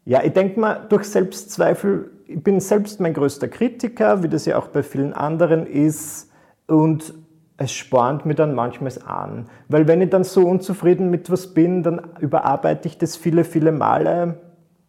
Ja, 0.04 0.22
ich 0.22 0.32
denke 0.32 0.60
mal, 0.60 0.86
durch 0.88 1.04
Selbstzweifel, 1.04 2.10
ich 2.26 2.42
bin 2.42 2.60
selbst 2.60 3.00
mein 3.00 3.14
größter 3.14 3.48
Kritiker, 3.48 4.22
wie 4.22 4.28
das 4.28 4.44
ja 4.44 4.58
auch 4.58 4.68
bei 4.68 4.82
vielen 4.82 5.12
anderen 5.12 5.66
ist, 5.66 6.30
und 6.66 7.14
es 7.56 7.72
spornt 7.72 8.26
mir 8.26 8.34
dann 8.34 8.54
manchmal 8.54 8.92
an. 9.06 9.46
Weil 9.68 9.86
wenn 9.86 10.00
ich 10.02 10.10
dann 10.10 10.24
so 10.24 10.46
unzufrieden 10.46 11.10
mit 11.10 11.30
was 11.30 11.54
bin, 11.54 11.82
dann 11.82 12.00
überarbeite 12.20 12.88
ich 12.88 12.98
das 12.98 13.16
viele, 13.16 13.44
viele 13.44 13.72
Male 13.72 14.40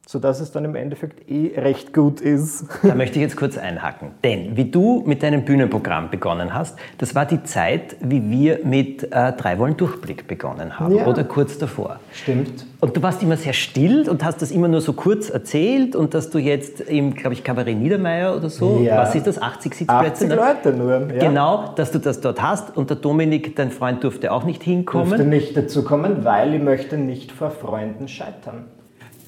sodass 0.08 0.40
es 0.40 0.52
dann 0.52 0.66
im 0.66 0.76
Endeffekt 0.76 1.30
eh 1.30 1.60
recht 1.60 1.94
gut 1.94 2.22
ist. 2.22 2.66
Da 2.84 2.94
möchte 2.94 3.18
ich 3.18 3.24
jetzt 3.24 3.38
kurz 3.38 3.58
einhaken. 3.58 4.12
Denn 4.24 4.56
wie 4.56 4.66
du 4.66 5.04
mit 5.06 5.24
deinem 5.24 5.44
Bühnenprogramm 5.46 6.10
begonnen 6.12 6.54
hast, 6.54 6.78
das 7.00 7.16
war 7.16 7.26
die 7.26 7.44
Zeit, 7.44 7.96
wie 8.02 8.30
wir 8.30 8.60
mit 8.64 9.12
äh, 9.12 9.34
Drei 9.34 9.58
Wollen 9.58 9.78
Durchblick 9.78 10.28
begonnen 10.28 10.80
haben 10.80 10.96
ja. 10.96 11.08
oder 11.08 11.24
kurz 11.24 11.58
davor. 11.58 12.00
Stimmt. 12.14 12.66
Und 12.80 12.96
du 12.96 13.02
warst 13.02 13.24
immer 13.24 13.36
sehr 13.36 13.54
still 13.54 14.08
und 14.08 14.24
hast 14.24 14.44
das 14.44 14.52
immer 14.52 14.68
nur 14.68 14.82
so 14.82 14.94
kurz 14.94 15.32
erzählt 15.32 15.96
und 15.96 16.14
dass 16.14 16.30
du 16.30 16.38
jetzt 16.38 16.82
im, 16.82 17.16
glaube 17.16 17.34
ich, 17.34 17.44
Kabarett 17.44 17.78
Niedermeyer 17.78 18.36
oder 18.36 18.50
so, 18.50 18.82
ja. 18.84 18.98
was 18.98 19.16
ist 19.16 19.26
das, 19.26 19.42
80 19.42 19.74
Sitzplätze? 19.74 20.26
80 20.26 20.30
Leute 20.30 20.78
nur. 20.78 21.14
Ja. 21.14 21.28
Genau, 21.28 21.74
dass 21.76 21.92
du 21.92 22.00
das 22.00 22.22
dort 22.22 22.44
hast 22.44 22.78
und 22.78 22.92
der 22.92 22.98
Dominik, 22.98 23.56
dein 23.56 23.72
Freund, 23.72 24.04
durfte 24.04 24.32
auch 24.32 24.44
nicht 24.44 24.62
hinkommen. 24.62 25.10
Durfte 25.10 25.26
nicht 25.26 25.58
dazu 25.58 25.84
kommen, 25.84 26.24
weil 26.24 26.54
ich 26.54 26.62
möchte 26.62 26.98
nicht 26.98 27.32
vor 27.32 27.50
Freunden 27.50 28.08
scheitern. 28.08 28.66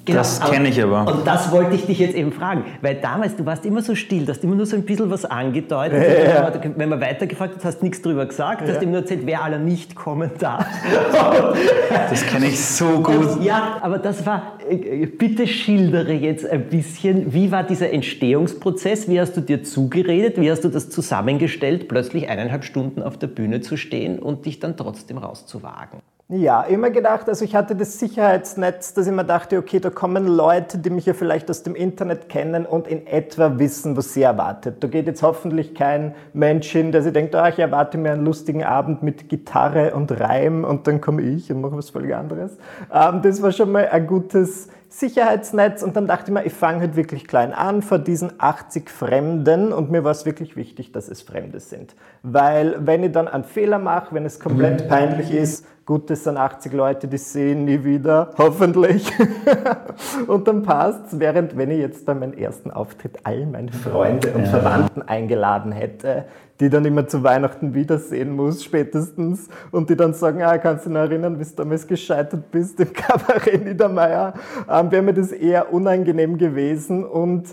Genau, 0.08 0.20
das 0.20 0.39
kenne 0.39 0.70
ich 0.70 0.82
aber. 0.82 1.06
Und 1.12 1.28
das 1.28 1.52
wollte 1.52 1.76
ich 1.76 1.86
dich 1.86 2.00
jetzt 2.00 2.15
eben 2.15 2.32
fragen, 2.32 2.63
weil 2.82 2.96
damals, 2.96 3.36
du 3.36 3.46
warst 3.46 3.65
immer 3.65 3.82
so 3.82 3.93
still, 3.93 4.26
du 4.26 4.32
hast 4.32 4.41
immer 4.41 4.56
nur 4.56 4.65
so 4.65 4.78
ein 4.78 4.84
bisschen 4.84 5.12
was 5.12 5.26
angedeutet. 5.26 6.02
Ja. 6.28 6.52
Wenn 6.76 6.89
man 6.89 7.02
weitergefragt 7.02 7.56
hat, 7.56 7.65
hast 7.65 7.80
du 7.80 7.86
nichts 7.86 8.02
drüber 8.02 8.26
gesagt, 8.26 8.62
ja. 8.62 8.74
hast 8.74 8.82
ihm 8.82 8.91
nur 8.91 9.02
erzählt, 9.02 9.22
wer 9.26 9.43
aller 9.43 9.60
nicht 9.60 9.96
kommen 9.96 10.32
darf. 10.39 10.65
das 12.10 12.26
kenne 12.26 12.48
ich 12.48 12.60
so 12.63 13.02
gut. 13.02 13.43
Ja, 13.43 13.80
aber 13.82 13.98
das 13.98 14.26
war, 14.26 14.54
äh, 14.70 15.06
bitte 15.08 15.46
schildere 15.46 16.13
jetzt 16.13 16.50
ein 16.50 16.70
bisschen, 16.70 17.34
wie 17.34 17.52
war 17.52 17.63
dieser 17.63 17.91
Entstehungsprozess, 17.91 19.10
wie 19.10 19.20
hast 19.20 19.36
du 19.36 19.41
dir 19.41 19.63
zugeredet, 19.63 20.39
wie 20.39 20.50
hast 20.50 20.63
du 20.63 20.70
das 20.70 20.89
zusammengestellt, 20.89 21.89
plötzlich 21.89 22.30
eineinhalb 22.30 22.63
Stunden 22.63 23.02
auf 23.02 23.17
der 23.17 23.28
Bühne 23.28 23.60
zu 23.60 23.76
stehen 23.76 24.20
und 24.20 24.46
dich 24.46 24.62
dann 24.62 24.78
trotzdem 24.78 25.17
rauszuwagen? 25.17 26.00
Ja, 26.30 26.63
immer 26.63 26.90
gedacht, 26.90 27.30
also 27.30 27.46
ich 27.46 27.56
hatte 27.56 27.74
das 27.74 28.00
Sicherheitsnetz, 28.00 28.94
dass 28.94 29.08
ich 29.08 29.13
mir 29.13 29.24
dachte, 29.24 29.58
okay, 29.58 29.80
da 29.80 29.90
kommen 29.90 30.28
Leute, 30.28 30.78
die 30.78 30.90
mich 30.90 31.06
ja 31.06 31.13
vielleicht 31.13 31.50
aus 31.50 31.63
dem 31.63 31.74
Internet 31.74 32.28
kennen 32.28 32.66
und 32.66 32.86
in 32.86 33.08
etwa 33.08 33.60
wissen, 33.60 33.96
was 33.96 34.13
sie 34.13 34.24
erwartet. 34.24 34.84
Da 34.84 34.90
geht 34.90 35.08
jetzt 35.08 35.24
hoffentlich 35.24 35.74
kein 35.74 36.16
Mensch 36.34 36.70
hin, 36.70 36.92
der 36.92 37.02
sich 37.02 37.13
denkt, 37.13 37.34
oh, 37.34 37.46
ich 37.46 37.60
erwarte 37.60 37.98
mir 37.98 38.12
einen 38.12 38.26
lustigen 38.26 38.66
Abend 38.66 39.04
mit 39.04 39.30
Gitarre 39.30 39.96
und 39.96 40.20
Reim 40.20 40.66
und 40.66 40.86
dann 40.86 41.00
komme 41.00 41.22
ich 41.22 41.50
und 41.50 41.62
mache 41.62 41.78
was 41.78 41.92
völlig 41.92 42.13
anderes. 42.13 42.58
Ähm, 42.94 43.22
das 43.22 43.42
war 43.42 43.54
schon 43.54 43.72
mal 43.72 43.88
ein 43.88 44.06
gutes 44.06 44.68
Sicherheitsnetz 44.90 45.82
und 45.84 45.96
dann 45.96 46.08
dachte 46.08 46.32
ich 46.32 46.34
mir, 46.34 46.46
ich 46.46 46.54
fange 46.54 46.80
halt 46.82 46.96
wirklich 46.96 47.28
klein 47.28 47.54
an 47.54 47.82
vor 47.82 48.00
diesen 48.00 48.32
80 48.38 48.90
Fremden 48.90 49.72
und 49.72 49.92
mir 49.92 50.04
war 50.04 50.12
es 50.12 50.26
wirklich 50.26 50.56
wichtig, 50.56 50.92
dass 50.92 51.08
es 51.08 51.22
Fremde 51.22 51.60
sind. 51.60 51.96
Weil 52.24 52.76
wenn 52.80 53.04
ich 53.04 53.12
dann 53.12 53.28
einen 53.28 53.44
Fehler 53.44 53.80
mache, 53.80 54.14
wenn 54.14 54.26
es 54.26 54.40
komplett 54.40 54.88
peinlich 54.88 55.32
ist, 55.32 55.66
Gut, 55.88 56.10
das 56.10 56.26
sind 56.26 56.36
80 56.36 56.74
Leute, 56.74 57.08
die 57.08 57.18
sehen 57.18 57.64
nie 57.64 57.82
wieder, 57.82 58.32
hoffentlich. 58.38 59.10
und 60.28 60.46
dann 60.46 60.62
passt 60.62 61.14
es, 61.14 61.18
während 61.18 61.56
wenn 61.56 61.72
ich 61.72 61.80
jetzt 61.80 62.06
bei 62.06 62.14
meinem 62.14 62.34
ersten 62.34 62.72
Auftritt 62.72 63.20
all 63.24 63.46
meine 63.46 63.72
Freunde 63.72 64.34
und 64.34 64.42
ja. 64.42 64.48
Verwandten 64.48 65.02
eingeladen 65.04 65.72
hätte, 65.72 66.26
die 66.60 66.70
dann 66.70 66.84
immer 66.84 67.08
zu 67.08 67.24
Weihnachten 67.24 67.74
wiedersehen 67.74 68.36
muss, 68.36 68.66
spätestens, 68.66 69.48
und 69.72 69.90
die 69.90 69.96
dann 69.96 70.14
sagen, 70.14 70.42
ah, 70.42 70.58
kannst 70.58 70.86
du 70.86 70.90
dich 70.90 70.96
noch 70.96 71.06
erinnern, 71.06 71.40
wie 71.40 71.46
du 71.46 71.56
damals 71.56 71.88
gescheitert 71.88 72.52
bist 72.52 72.82
im 72.82 72.92
Kabarett 72.94 73.64
Niedermeyer, 73.64 74.34
ähm, 74.70 74.92
wäre 74.92 75.02
mir 75.02 75.14
das 75.14 75.32
eher 75.32 75.72
unangenehm 75.72 76.38
gewesen 76.38 77.06
und 77.06 77.48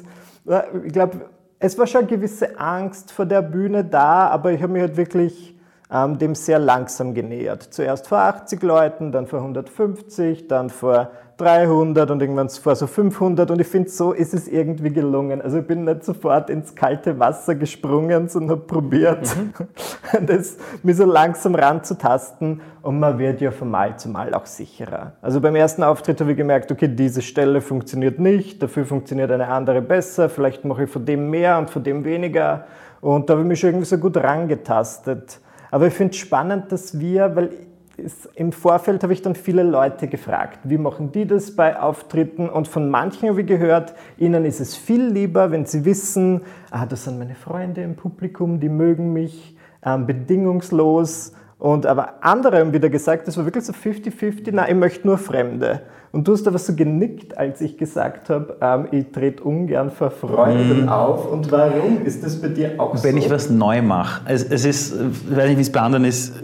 äh, 0.48 0.62
ich 0.84 0.92
glaube, 0.92 1.20
es 1.58 1.78
war 1.78 1.86
schon 1.86 2.02
eine 2.02 2.08
gewisse 2.08 2.58
Angst 2.58 3.12
vor 3.12 3.26
der 3.26 3.42
Bühne 3.42 3.84
da, 3.84 4.28
aber 4.28 4.52
ich 4.52 4.62
habe 4.62 4.72
mich 4.72 4.82
halt 4.82 4.96
wirklich 4.96 5.54
ähm, 5.90 6.18
dem 6.18 6.34
sehr 6.34 6.58
langsam 6.58 7.14
genähert. 7.14 7.62
Zuerst 7.62 8.08
vor 8.08 8.18
80 8.18 8.62
Leuten, 8.62 9.12
dann 9.12 9.26
vor 9.26 9.40
150, 9.40 10.48
dann 10.48 10.70
vor 10.70 11.10
300 11.36 12.10
und 12.10 12.20
irgendwann 12.20 12.48
vor 12.48 12.76
so 12.76 12.86
500 12.86 13.50
und 13.50 13.60
ich 13.60 13.66
finde, 13.66 13.88
so 13.88 14.12
ist 14.12 14.34
es 14.34 14.46
irgendwie 14.46 14.90
gelungen. 14.90 15.42
Also 15.42 15.58
ich 15.58 15.66
bin 15.66 15.84
nicht 15.84 16.04
sofort 16.04 16.48
ins 16.48 16.74
kalte 16.74 17.18
Wasser 17.18 17.54
gesprungen, 17.54 18.28
sondern 18.28 18.58
habe 18.58 18.66
probiert, 18.66 19.34
mhm. 19.36 20.26
das 20.26 20.56
mir 20.82 20.94
so 20.94 21.04
langsam 21.04 21.54
ranzutasten 21.54 22.60
und 22.82 23.00
man 23.00 23.18
wird 23.18 23.40
ja 23.40 23.50
von 23.50 23.70
Mal 23.70 23.98
zu 23.98 24.08
Mal 24.08 24.32
auch 24.34 24.46
sicherer. 24.46 25.12
Also 25.22 25.40
beim 25.40 25.56
ersten 25.56 25.82
Auftritt 25.82 26.20
habe 26.20 26.32
ich 26.32 26.36
gemerkt, 26.36 26.70
okay, 26.70 26.88
diese 26.88 27.22
Stelle 27.22 27.60
funktioniert 27.60 28.20
nicht, 28.20 28.62
dafür 28.62 28.84
funktioniert 28.84 29.30
eine 29.30 29.48
andere 29.48 29.82
besser, 29.82 30.28
vielleicht 30.28 30.64
mache 30.64 30.84
ich 30.84 30.90
von 30.90 31.04
dem 31.04 31.30
mehr 31.30 31.58
und 31.58 31.70
von 31.70 31.82
dem 31.82 32.04
weniger 32.04 32.66
und 33.00 33.28
da 33.28 33.34
habe 33.34 33.42
ich 33.42 33.48
mich 33.48 33.60
schon 33.60 33.70
irgendwie 33.70 33.86
so 33.86 33.98
gut 33.98 34.16
rangetastet. 34.16 35.40
Aber 35.70 35.88
ich 35.88 35.94
finde 35.94 36.12
es 36.12 36.18
spannend, 36.18 36.70
dass 36.70 37.00
wir, 37.00 37.34
weil 37.34 37.50
es, 37.96 38.26
im 38.34 38.52
Vorfeld 38.52 39.02
habe 39.02 39.12
ich 39.12 39.22
dann 39.22 39.34
viele 39.34 39.62
Leute 39.62 40.08
gefragt, 40.08 40.60
wie 40.64 40.78
machen 40.78 41.12
die 41.12 41.26
das 41.26 41.54
bei 41.54 41.78
Auftritten? 41.78 42.48
Und 42.48 42.68
von 42.68 42.90
manchen 42.90 43.28
habe 43.28 43.42
ich 43.42 43.46
gehört, 43.46 43.94
ihnen 44.18 44.44
ist 44.44 44.60
es 44.60 44.76
viel 44.76 45.06
lieber, 45.06 45.50
wenn 45.50 45.66
sie 45.66 45.84
wissen, 45.84 46.42
ah, 46.70 46.86
das 46.86 47.04
sind 47.04 47.18
meine 47.18 47.34
Freunde 47.34 47.82
im 47.82 47.94
Publikum, 47.94 48.60
die 48.60 48.68
mögen 48.68 49.12
mich 49.12 49.56
ähm, 49.84 50.06
bedingungslos. 50.06 51.32
Und 51.58 51.86
aber 51.86 52.14
andere 52.22 52.58
haben 52.58 52.72
wieder 52.72 52.90
gesagt, 52.90 53.28
das 53.28 53.36
war 53.36 53.44
wirklich 53.44 53.64
so 53.64 53.72
50-50, 53.72 54.52
nein, 54.52 54.66
ich 54.68 54.76
möchte 54.76 55.06
nur 55.06 55.18
Fremde. 55.18 55.82
Und 56.12 56.28
du 56.28 56.32
hast 56.32 56.46
aber 56.46 56.58
so 56.58 56.74
genickt, 56.76 57.36
als 57.36 57.60
ich 57.60 57.76
gesagt 57.76 58.30
habe, 58.30 58.56
ähm, 58.60 58.88
ich 58.92 59.10
trete 59.10 59.42
ungern 59.42 59.90
vor 59.90 60.10
Freunden 60.10 60.86
mm. 60.86 60.88
auf. 60.88 61.30
Und 61.30 61.50
warum 61.50 62.02
ist 62.04 62.22
das 62.22 62.40
bei 62.40 62.48
dir 62.48 62.74
auch 62.78 62.92
Wenn 62.92 62.98
so? 62.98 63.08
Wenn 63.08 63.16
ich 63.16 63.30
was 63.30 63.50
neu 63.50 63.82
mache. 63.82 64.22
Es, 64.28 64.44
es 64.44 64.64
ist, 64.64 64.94
ich 64.94 65.36
weiß 65.36 65.48
nicht, 65.48 65.58
wie 65.58 65.62
es 65.62 65.72
bei 65.72 65.80
anderen 65.80 66.04
ist, 66.04 66.34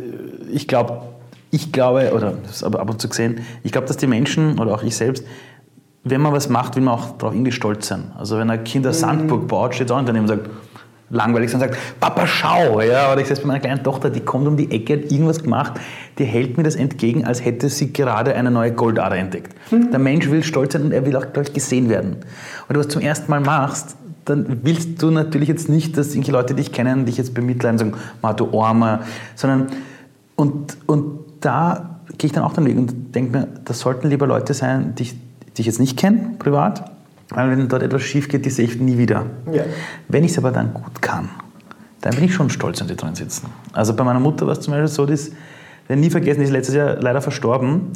ich 0.51 0.67
glaube, 0.67 1.03
ich 1.51 1.73
glaube, 1.73 2.13
oder 2.15 2.35
das 2.43 2.57
ist 2.57 2.65
aber 2.65 2.81
ab 2.81 2.91
und 2.91 3.01
zu 3.01 3.09
gesehen, 3.09 3.41
ich 3.63 3.73
glaube, 3.73 3.87
dass 3.87 3.97
die 3.97 4.07
Menschen 4.07 4.59
oder 4.59 4.75
auch 4.75 4.83
ich 4.83 4.97
selbst, 4.97 5.25
wenn 6.05 6.21
man 6.21 6.33
was 6.33 6.49
macht, 6.49 6.77
will 6.77 6.83
man 6.83 6.95
auch 6.95 7.19
darauf 7.19 7.35
irgendwie 7.35 7.53
stolz 7.53 7.89
sein. 7.89 8.13
Also 8.19 8.39
wenn 8.39 8.49
ein 8.51 8.65
Kind 8.65 8.87
eine 8.87 8.95
Sandburg 8.95 9.49
baut, 9.49 9.75
steht 9.75 9.91
auch 9.91 10.03
daneben 10.03 10.25
und 10.25 10.29
sagt, 10.29 10.49
langweilig 11.11 11.53
und 11.53 11.61
sagt, 11.61 11.77
Papa, 11.99 12.27
schau. 12.27 12.81
Ja, 12.81 13.13
oder 13.13 13.21
ich 13.21 13.27
sehe 13.27 13.37
es 13.37 13.41
bei 13.41 13.49
meiner 13.49 13.61
kleinen 13.61 13.83
Tochter, 13.83 14.11
die 14.11 14.21
kommt 14.21 14.47
um 14.47 14.57
die 14.57 14.71
Ecke, 14.71 14.95
hat 14.95 15.13
irgendwas 15.13 15.43
gemacht, 15.43 15.75
die 16.19 16.25
hält 16.25 16.57
mir 16.57 16.63
das 16.63 16.77
entgegen, 16.77 17.25
als 17.25 17.45
hätte 17.45 17.69
sie 17.69 17.93
gerade 17.93 18.35
eine 18.35 18.51
neue 18.51 18.73
Goldader 18.73 19.17
entdeckt. 19.17 19.55
Mhm. 19.73 19.91
Der 19.91 19.99
Mensch 19.99 20.31
will 20.31 20.43
stolz 20.43 20.73
sein 20.73 20.83
und 20.83 20.93
er 20.93 21.05
will 21.05 21.17
auch, 21.17 21.33
glaube 21.33 21.49
ich, 21.49 21.53
gesehen 21.53 21.89
werden. 21.89 22.19
Und 22.69 22.75
du 22.75 22.81
was 22.81 22.89
zum 22.89 23.03
ersten 23.03 23.31
Mal 23.31 23.41
machst, 23.41 23.97
dann 24.25 24.61
willst 24.63 25.03
du 25.03 25.11
natürlich 25.11 25.49
jetzt 25.49 25.69
nicht, 25.69 25.97
dass 25.97 26.09
irgendwelche 26.09 26.33
Leute 26.33 26.55
dich 26.55 26.73
kennen, 26.73 27.05
dich 27.05 27.17
jetzt 27.17 27.35
bemitleiden 27.35 27.81
und 27.81 27.93
sagen, 27.93 28.05
Ma, 28.23 28.33
du 28.33 28.61
Armer, 28.61 29.01
sondern 29.35 29.67
und, 30.37 30.77
und 30.87 31.20
da 31.41 32.01
gehe 32.19 32.29
ich 32.29 32.33
dann 32.33 32.45
auch 32.45 32.53
den 32.53 32.67
Weg 32.67 32.77
und 32.77 33.15
denke 33.15 33.39
mir, 33.39 33.49
das 33.65 33.81
sollten 33.81 34.09
lieber 34.09 34.27
Leute 34.27 34.55
sein, 34.55 34.95
die 34.97 35.05
ich, 35.05 35.15
die 35.57 35.61
ich 35.63 35.67
jetzt 35.67 35.81
nicht 35.81 35.97
kenne, 35.97 36.35
privat, 36.39 36.91
weil 37.31 37.51
wenn 37.51 37.69
dort 37.69 37.83
etwas 37.83 38.03
schief 38.03 38.29
geht, 38.29 38.45
die 38.45 38.51
sehe 38.51 38.67
ich 38.67 38.79
nie 38.79 38.99
wieder. 38.99 39.27
Ja. 39.53 39.63
Wenn 40.09 40.25
ich 40.25 40.33
es 40.33 40.39
aber 40.39 40.51
dann 40.51 40.75
gut 40.75 41.01
kann, 41.01 41.29
dann 42.01 42.15
bin 42.15 42.25
ich 42.25 42.35
schon 42.35 42.51
stolz, 42.51 42.81
wenn 42.81 42.89
die 42.89 42.97
drin 42.97 43.15
sitzen. 43.15 43.47
Also 43.73 43.95
bei 43.95 44.05
meiner 44.05 44.21
Mutter 44.21 44.47
war 44.47 44.53
es 44.53 44.61
zum 44.61 44.73
Beispiel 44.73 44.89
so, 44.89 45.07
dass, 45.07 45.31
ich 45.89 45.97
nie 45.97 46.11
vergessen, 46.11 46.41
die 46.41 46.47
ist 46.47 46.53
letztes 46.53 46.75
Jahr 46.75 46.97
leider 47.01 47.21
verstorben. 47.21 47.89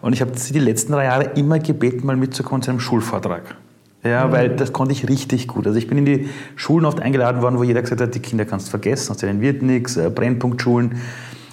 Und 0.00 0.12
ich 0.12 0.20
habe 0.20 0.32
sie 0.34 0.52
die 0.52 0.60
letzten 0.60 0.92
drei 0.92 1.04
Jahre 1.04 1.24
immer 1.34 1.58
gebeten, 1.58 2.06
mal 2.06 2.16
mitzukommen 2.16 2.62
zu 2.62 2.70
einem 2.70 2.80
Schulvortrag. 2.80 3.56
Ja, 4.02 4.26
mhm. 4.26 4.32
weil 4.32 4.48
das 4.56 4.72
konnte 4.72 4.92
ich 4.92 5.08
richtig 5.08 5.46
gut. 5.46 5.66
Also 5.66 5.78
ich 5.78 5.86
bin 5.86 5.98
in 5.98 6.04
die 6.06 6.28
Schulen 6.56 6.86
oft 6.86 7.00
eingeladen 7.00 7.42
worden, 7.42 7.58
wo 7.58 7.64
jeder 7.64 7.82
gesagt 7.82 8.00
hat, 8.00 8.14
die 8.14 8.20
Kinder 8.20 8.44
kannst 8.44 8.68
du 8.68 8.70
vergessen, 8.70 9.10
aus 9.10 9.18
denen 9.18 9.40
wird 9.40 9.62
nichts, 9.62 9.96
äh, 9.96 10.08
Brennpunktschulen, 10.08 10.96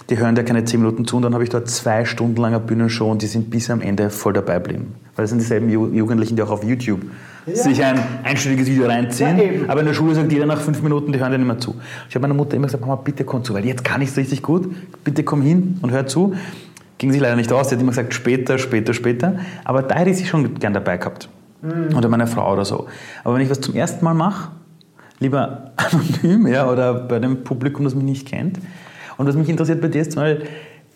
die 0.10 0.18
hören 0.18 0.36
dir 0.36 0.44
keine 0.44 0.64
zehn 0.64 0.80
Minuten 0.80 1.06
zu 1.06 1.18
und 1.18 1.24
dann 1.24 1.34
habe 1.34 1.44
ich 1.44 1.50
dort 1.50 1.70
zwei 1.70 2.06
Stunden 2.06 2.42
langer 2.42 2.60
Bühnenshow 2.60 3.12
und 3.12 3.22
die 3.22 3.28
sind 3.28 3.50
bis 3.50 3.70
am 3.70 3.82
Ende 3.82 4.10
voll 4.10 4.34
dabei 4.34 4.56
geblieben 4.56 4.96
Weil 5.16 5.24
das 5.24 5.32
sind 5.32 5.40
dieselben 5.40 5.70
Jugendlichen, 5.70 6.36
die 6.36 6.44
auch 6.44 6.52
auf 6.52 6.64
YouTube 6.64 7.02
ja. 7.46 7.56
sich 7.56 7.84
ein 7.84 8.00
einstündiges 8.24 8.68
Video 8.68 8.88
reinziehen. 8.88 9.38
Ja, 9.38 9.44
aber 9.68 9.82
in 9.82 9.88
der 9.88 9.94
Schule 9.94 10.16
sagt 10.16 10.32
jeder 10.32 10.46
nach 10.46 10.62
fünf 10.62 10.82
Minuten, 10.82 11.12
die 11.12 11.20
hören 11.20 11.32
dir 11.32 11.38
nicht 11.38 11.48
mehr 11.48 11.60
zu. 11.60 11.76
Ich 12.08 12.16
habe 12.16 12.24
meiner 12.24 12.34
Mutter 12.34 12.56
immer 12.56 12.68
gesagt, 12.68 12.82
Mama, 12.82 12.96
bitte 12.96 13.24
komm 13.24 13.44
zu, 13.44 13.54
weil 13.54 13.66
jetzt 13.66 13.84
kann 13.84 14.02
ich 14.02 14.10
es 14.10 14.18
richtig 14.18 14.42
gut. 14.42 14.70
Bitte 15.04 15.24
komm 15.24 15.42
hin 15.42 15.78
und 15.82 15.92
hör 15.92 16.08
zu. 16.08 16.36
Ging 16.98 17.12
sich 17.12 17.22
leider 17.22 17.36
nicht 17.36 17.52
aus. 17.52 17.70
Sie 17.70 17.76
hat 17.76 17.82
immer 17.82 17.92
gesagt, 17.92 18.14
später, 18.14 18.58
später, 18.58 18.94
später. 18.94 19.40
Aber 19.66 19.84
da 19.84 19.96
hätte 19.96 20.10
ich 20.10 20.18
sie 20.18 20.26
schon 20.26 20.56
gern 20.56 20.74
dabei 20.74 20.98
gehabt. 20.98 21.30
Mhm. 21.62 21.96
Oder 21.96 22.10
meine 22.10 22.28
Frau 22.28 22.52
oder 22.54 22.66
so. 22.66 22.88
Aber 23.24 23.36
wenn 23.36 23.42
ich 23.42 23.50
was 23.50 23.62
zum 23.62 23.76
ersten 23.76 24.04
Mal 24.04 24.14
mache, 24.14 24.52
lieber 25.20 25.72
anonym 25.78 26.48
ja, 26.48 26.70
oder 26.70 26.94
bei 26.94 27.20
dem 27.20 27.44
Publikum, 27.44 27.84
das 27.84 27.94
mich 27.94 28.04
nicht 28.04 28.28
kennt. 28.28 28.60
Und 29.18 29.28
was 29.28 29.36
mich 29.36 29.50
interessiert 29.50 29.82
bei 29.82 29.88
dir 29.88 30.02
ist, 30.02 30.16
weil 30.16 30.44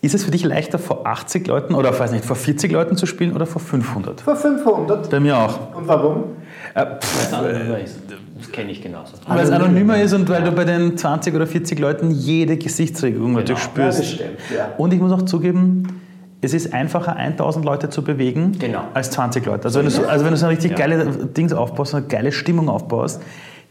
ist 0.02 0.14
es 0.14 0.24
für 0.24 0.32
dich 0.32 0.44
leichter, 0.44 0.80
vor 0.80 1.06
80 1.06 1.46
Leuten 1.46 1.74
oder 1.74 1.96
weiß 1.96 2.10
nicht, 2.10 2.24
vor 2.24 2.34
40 2.34 2.72
Leuten 2.72 2.96
zu 2.96 3.06
spielen 3.06 3.34
oder 3.34 3.46
vor 3.46 3.62
500? 3.62 4.20
Vor 4.20 4.34
500. 4.34 5.08
Bei 5.08 5.20
mir 5.20 5.38
auch. 5.38 5.76
Und 5.76 5.86
warum? 5.86 6.24
Äh, 6.74 6.86
pff, 7.00 7.32
äh, 7.32 7.84
das 8.36 8.50
kenne 8.50 8.72
ich 8.72 8.82
genauso. 8.82 9.12
Weil 9.28 9.44
es 9.44 9.50
anonymer 9.50 10.02
ist 10.02 10.12
und 10.12 10.28
weil 10.28 10.42
du 10.42 10.50
bei 10.50 10.64
den 10.64 10.96
20 10.96 11.34
oder 11.34 11.46
40 11.46 11.78
Leuten 11.78 12.10
jede 12.10 12.56
Gesichtsregung 12.56 13.36
genau. 13.36 13.56
spürst. 13.56 13.98
Ja, 14.00 14.04
das 14.04 14.12
stimmt, 14.12 14.38
ja. 14.56 14.68
Und 14.76 14.92
ich 14.92 15.00
muss 15.00 15.12
auch 15.12 15.22
zugeben, 15.22 16.00
es 16.40 16.52
ist 16.52 16.74
einfacher, 16.74 17.14
1000 17.14 17.64
Leute 17.64 17.88
zu 17.88 18.02
bewegen, 18.02 18.56
genau. 18.58 18.82
als 18.94 19.12
20 19.12 19.46
Leute. 19.46 19.66
Also 19.66 19.78
wenn, 19.78 19.86
du 19.86 19.92
so, 19.92 20.04
also 20.04 20.24
wenn 20.24 20.32
du 20.32 20.36
so 20.36 20.46
ein 20.46 20.50
richtig 20.50 20.72
ja. 20.72 20.78
geile 20.78 21.06
Dings 21.06 21.52
aufbaust, 21.52 21.94
eine 21.94 22.04
geile 22.06 22.32
Stimmung 22.32 22.68
aufbaust, 22.68 23.22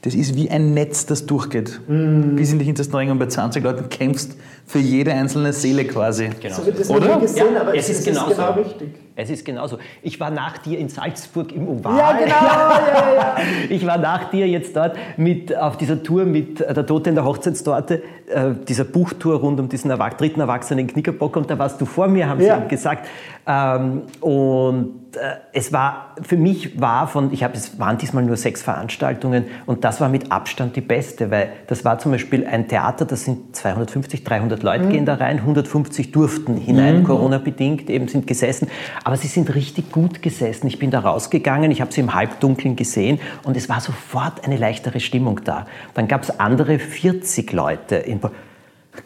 das 0.02 0.16
ist 0.16 0.36
wie 0.36 0.50
ein 0.50 0.74
Netz, 0.74 1.06
das 1.06 1.26
durchgeht. 1.28 1.80
Mm. 1.88 2.36
Bis 2.36 2.52
in 2.52 2.60
die 2.60 2.66
hintersten 2.66 2.96
Ringe 2.96 3.12
und 3.12 3.20
bei 3.20 3.28
20 3.28 3.64
Leuten 3.64 3.90
kämpfst 3.90 4.36
für 4.66 4.80
jede 4.80 5.14
einzelne 5.14 5.54
Seele 5.54 5.86
quasi. 5.86 6.30
Genau. 6.40 6.56
So 6.56 6.66
wird 6.66 6.80
das 6.80 6.90
Oder? 6.90 7.20
Gesehen, 7.20 7.54
ja, 7.54 7.62
aber 7.62 7.76
es, 7.76 7.88
es 7.88 8.00
ist, 8.00 8.06
genauso. 8.06 8.32
genau 8.32 8.52
richtig. 8.54 8.90
Es 9.22 9.30
ist 9.30 9.46
genauso. 9.46 9.78
Ich 10.02 10.20
war 10.20 10.32
nach 10.32 10.58
dir 10.58 10.80
in 10.80 10.90
Salzburg 10.90 11.52
im 11.52 11.68
Oval. 11.68 11.98
Ja, 11.98 12.14
genau. 12.14 12.36
ja, 12.36 13.14
ja. 13.16 13.36
Ich 13.70 13.86
war 13.86 13.98
nach 13.98 14.30
dir 14.32 14.48
jetzt 14.48 14.76
dort 14.76 14.96
mit, 15.18 15.56
auf 15.56 15.78
dieser 15.78 16.02
Tour 16.02 16.26
mit 16.26 16.62
äh, 16.62 16.74
der 16.74 16.86
Tote 16.86 17.10
in 17.10 17.16
der 17.16 17.26
Hochzeitstorte, 17.26 18.02
äh, 18.28 18.52
dieser 18.68 18.84
Buchtour 18.86 19.40
rund 19.40 19.60
um 19.60 19.70
diesen 19.70 19.92
Erwach 19.92 20.14
dritten 20.14 20.40
Erwachsenen 20.40 20.88
Knickerbock 20.88 21.36
und 21.36 21.50
da 21.50 21.60
warst 21.60 21.80
du 21.80 21.86
vor 21.86 22.08
mir, 22.08 22.28
haben 22.28 22.42
sie 22.42 22.52
gesagt. 22.68 23.08
Ähm, 23.48 24.04
und 24.20 25.02
äh, 25.16 25.38
es 25.52 25.74
war, 25.74 26.16
für 26.22 26.38
mich 26.38 26.80
war 26.80 27.08
von, 27.08 27.34
ich 27.34 27.44
habe, 27.44 27.56
es 27.56 27.80
waren 27.80 27.98
diesmal 27.98 28.24
nur 28.24 28.38
sechs 28.38 28.62
Veranstaltungen 28.62 29.46
und 29.66 29.84
das 29.84 30.00
war 30.00 30.10
mit 30.10 30.32
Abstand 30.32 30.76
die 30.76 30.82
beste, 30.82 31.32
weil 31.32 31.50
das 31.68 31.84
war 31.84 31.98
zum 31.98 32.12
Beispiel 32.12 32.46
ein 32.46 32.68
Theater, 32.68 33.06
das 33.06 33.26
sind 33.26 33.56
250, 33.56 34.24
300 34.24 34.64
Leute 34.64 34.86
mhm. 34.86 34.90
gehen 34.90 35.06
da 35.06 35.16
rein, 35.16 35.38
150 35.38 36.12
durften 36.12 36.56
hinein, 36.56 37.00
mhm. 37.00 37.04
Corona-bedingt, 37.04 37.90
eben 37.90 38.08
sind 38.08 38.28
gesessen, 38.28 38.68
aber 39.04 39.11
sie 39.18 39.28
sind 39.28 39.54
richtig 39.56 39.92
gut 39.92 40.22
gesessen. 40.22 40.68
Ich 40.68 40.80
bin 40.80 40.92
da 40.92 41.00
rausgegangen, 41.00 41.72
ich 41.72 41.82
habe 41.82 41.92
sie 41.92 42.02
im 42.02 42.14
Halbdunkeln 42.14 42.76
gesehen 42.76 43.20
und 43.44 43.58
es 43.58 43.70
war 43.70 43.82
sofort 43.82 44.44
eine 44.46 44.58
leichtere 44.58 45.00
Stimmung 45.00 45.42
da. 45.44 45.66
Dann 45.94 46.08
gab 46.08 46.24
es 46.24 46.40
andere 46.40 46.80
40 46.80 47.52
Leute 47.54 47.96
in 47.96 48.20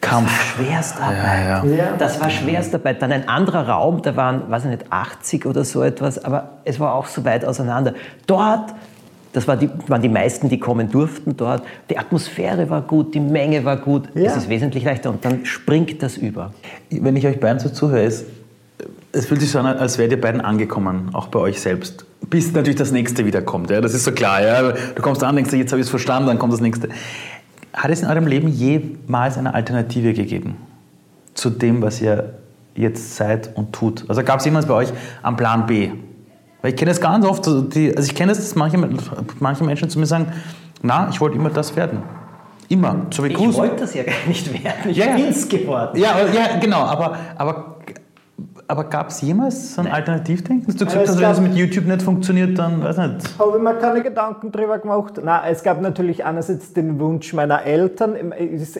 Kampf. 0.00 0.56
Das 0.58 0.58
war 0.58 0.64
Schwerstarbeit. 0.64 1.64
Ja, 1.64 1.84
ja. 1.84 1.96
Das 1.96 2.20
war 2.20 2.30
Schwerstarbeit. 2.30 3.00
Dann 3.00 3.12
ein 3.12 3.28
anderer 3.28 3.68
Raum, 3.68 4.02
da 4.02 4.16
waren, 4.16 4.50
weiß 4.50 4.64
ich 4.64 4.70
nicht, 4.70 4.84
80 4.90 5.46
oder 5.46 5.64
so 5.64 5.82
etwas, 5.82 6.22
aber 6.24 6.58
es 6.64 6.80
war 6.80 6.94
auch 6.94 7.06
so 7.06 7.24
weit 7.24 7.44
auseinander. 7.44 7.94
Dort, 8.26 8.74
das 9.32 9.46
war 9.46 9.56
die, 9.56 9.70
waren 9.86 10.02
die 10.02 10.08
meisten, 10.08 10.48
die 10.48 10.58
kommen 10.58 10.90
durften 10.90 11.36
dort, 11.36 11.62
die 11.88 11.98
Atmosphäre 11.98 12.68
war 12.68 12.82
gut, 12.82 13.14
die 13.14 13.20
Menge 13.20 13.64
war 13.64 13.76
gut. 13.76 14.08
Ja. 14.14 14.24
Es 14.24 14.36
ist 14.36 14.48
wesentlich 14.48 14.84
leichter 14.84 15.10
und 15.10 15.24
dann 15.24 15.46
springt 15.46 16.02
das 16.02 16.16
über. 16.16 16.52
Wenn 16.90 17.16
ich 17.16 17.26
euch 17.26 17.38
beiden 17.38 17.60
so 17.60 17.68
zuhöre, 17.68 18.02
es, 18.02 18.24
es 19.16 19.26
fühlt 19.26 19.40
sich 19.40 19.50
so 19.50 19.58
an, 19.58 19.66
als 19.66 19.98
wärt 19.98 20.12
ihr 20.12 20.20
beiden 20.20 20.40
angekommen, 20.40 21.10
auch 21.12 21.28
bei 21.28 21.38
euch 21.38 21.60
selbst. 21.60 22.04
Bis 22.28 22.52
natürlich 22.52 22.76
das 22.76 22.92
nächste 22.92 23.24
wieder 23.24 23.42
kommt. 23.42 23.70
Ja? 23.70 23.80
Das 23.80 23.94
ist 23.94 24.04
so 24.04 24.12
klar. 24.12 24.42
Ja? 24.42 24.72
Du 24.72 25.02
kommst 25.02 25.22
an, 25.24 25.36
denkst, 25.36 25.52
jetzt 25.52 25.72
habe 25.72 25.80
ich 25.80 25.86
es 25.86 25.90
verstanden, 25.90 26.28
dann 26.28 26.38
kommt 26.38 26.52
das 26.52 26.60
nächste. 26.60 26.88
Hat 27.72 27.90
es 27.90 28.02
in 28.02 28.08
eurem 28.08 28.26
Leben 28.26 28.48
jemals 28.48 29.38
eine 29.38 29.54
Alternative 29.54 30.12
gegeben 30.12 30.56
zu 31.34 31.50
dem, 31.50 31.82
was 31.82 32.00
ihr 32.00 32.34
jetzt 32.74 33.16
seid 33.16 33.50
und 33.56 33.72
tut? 33.72 34.04
Also 34.08 34.22
gab 34.22 34.40
es 34.40 34.44
jemals 34.44 34.66
bei 34.66 34.74
euch 34.74 34.88
einen 35.22 35.36
Plan 35.36 35.66
B? 35.66 35.90
Weil 36.62 36.70
ich 36.72 36.76
kenne 36.76 36.90
es 36.90 37.00
ganz 37.00 37.24
oft, 37.24 37.46
also, 37.46 37.62
die, 37.62 37.94
also 37.96 38.08
ich 38.08 38.14
kenne 38.14 38.32
es, 38.32 38.38
dass 38.38 38.54
manche, 38.54 38.78
manche 39.40 39.64
Menschen 39.64 39.88
zu 39.88 39.98
mir 39.98 40.06
sagen, 40.06 40.32
na, 40.82 41.08
ich 41.10 41.20
wollte 41.20 41.36
immer 41.36 41.50
das 41.50 41.76
werden. 41.76 42.02
Immer. 42.68 43.06
So 43.10 43.22
wie 43.22 43.28
ich 43.28 43.38
wollte 43.38 43.76
das 43.76 43.94
ja 43.94 44.02
gar 44.02 44.14
nicht 44.26 44.52
werden, 44.52 44.90
ich 44.90 44.96
ja, 44.96 45.14
bin 45.14 45.26
es 45.26 45.48
geworden. 45.48 45.96
Ja, 45.98 46.16
ja, 46.34 46.58
genau, 46.58 46.80
aber, 46.80 47.16
aber 47.36 47.76
aber 48.68 48.84
gab 48.84 49.10
es 49.10 49.20
jemals 49.20 49.74
so 49.74 49.80
ein 49.80 49.86
Alternativdenken? 49.86 50.66
Hast 50.66 50.80
du 50.80 50.84
gesagt, 50.84 51.08
also, 51.08 51.20
wenn 51.20 51.30
es 51.30 51.40
mit 51.40 51.54
YouTube 51.54 51.86
nicht 51.86 52.02
funktioniert, 52.02 52.58
dann 52.58 52.82
weiß 52.82 52.96
nicht. 52.98 53.38
Habe 53.38 53.56
ich 53.56 53.62
mir 53.62 53.74
keine 53.74 54.02
Gedanken 54.02 54.50
drüber 54.50 54.78
gemacht. 54.78 55.20
Nein, 55.22 55.40
es 55.52 55.62
gab 55.62 55.80
natürlich 55.80 56.24
einerseits 56.24 56.72
den 56.72 56.98
Wunsch 56.98 57.32
meiner 57.32 57.62
Eltern. 57.62 58.16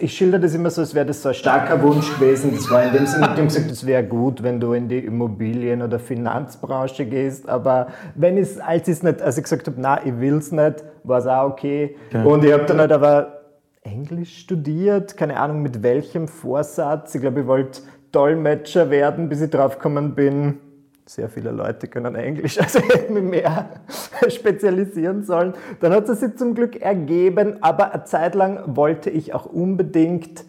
Ich 0.00 0.16
schilder 0.16 0.38
das 0.38 0.54
immer 0.54 0.70
so, 0.70 0.80
als 0.80 0.94
wäre 0.94 1.06
das 1.06 1.22
so 1.22 1.28
ein 1.28 1.34
starker 1.34 1.80
Wunsch 1.82 2.12
gewesen. 2.18 2.52
Das 2.54 2.68
war 2.70 2.82
in 2.82 2.92
dem 2.94 3.06
Sinne, 3.06 3.28
die 3.28 3.40
haben 3.40 3.48
gesagt, 3.48 3.70
es 3.70 3.86
wäre 3.86 4.02
gut, 4.02 4.42
wenn 4.42 4.58
du 4.58 4.72
in 4.72 4.88
die 4.88 4.98
Immobilien- 4.98 5.82
oder 5.82 6.00
Finanzbranche 6.00 7.06
gehst. 7.06 7.48
Aber 7.48 7.88
wenn 8.16 8.38
es, 8.38 8.58
als, 8.58 8.88
ich 8.88 9.02
nicht, 9.02 9.22
als 9.22 9.36
ich 9.36 9.44
gesagt 9.44 9.68
habe, 9.68 9.80
nein, 9.80 10.00
ich 10.04 10.20
will 10.20 10.38
es 10.38 10.50
nicht, 10.50 10.84
war 11.04 11.18
es 11.18 11.26
auch 11.26 11.50
okay. 11.50 11.94
okay. 12.08 12.26
Und 12.26 12.44
ich 12.44 12.52
habe 12.52 12.64
dann 12.64 12.78
halt 12.78 12.90
aber 12.90 13.36
Englisch 13.82 14.38
studiert, 14.38 15.16
keine 15.16 15.38
Ahnung 15.38 15.62
mit 15.62 15.82
welchem 15.82 16.26
Vorsatz. 16.26 17.14
Ich 17.14 17.20
glaube, 17.20 17.42
ich 17.42 17.46
wollte 17.46 17.82
Dolmetscher 18.16 18.88
werden, 18.88 19.28
bis 19.28 19.42
ich 19.42 19.50
draufgekommen 19.50 20.14
bin, 20.14 20.58
sehr 21.04 21.28
viele 21.28 21.50
Leute 21.50 21.86
können 21.86 22.14
Englisch, 22.14 22.58
also 22.60 22.78
hätte 22.80 23.12
mich 23.12 23.22
mehr 23.22 23.68
spezialisieren 24.28 25.22
sollen. 25.22 25.52
Dann 25.80 25.92
hat 25.92 26.08
es 26.08 26.20
sich 26.20 26.34
zum 26.36 26.54
Glück 26.54 26.80
ergeben, 26.80 27.58
aber 27.60 27.92
eine 27.92 28.04
Zeit 28.04 28.34
lang 28.34 28.74
wollte 28.74 29.10
ich 29.10 29.34
auch 29.34 29.44
unbedingt, 29.44 30.46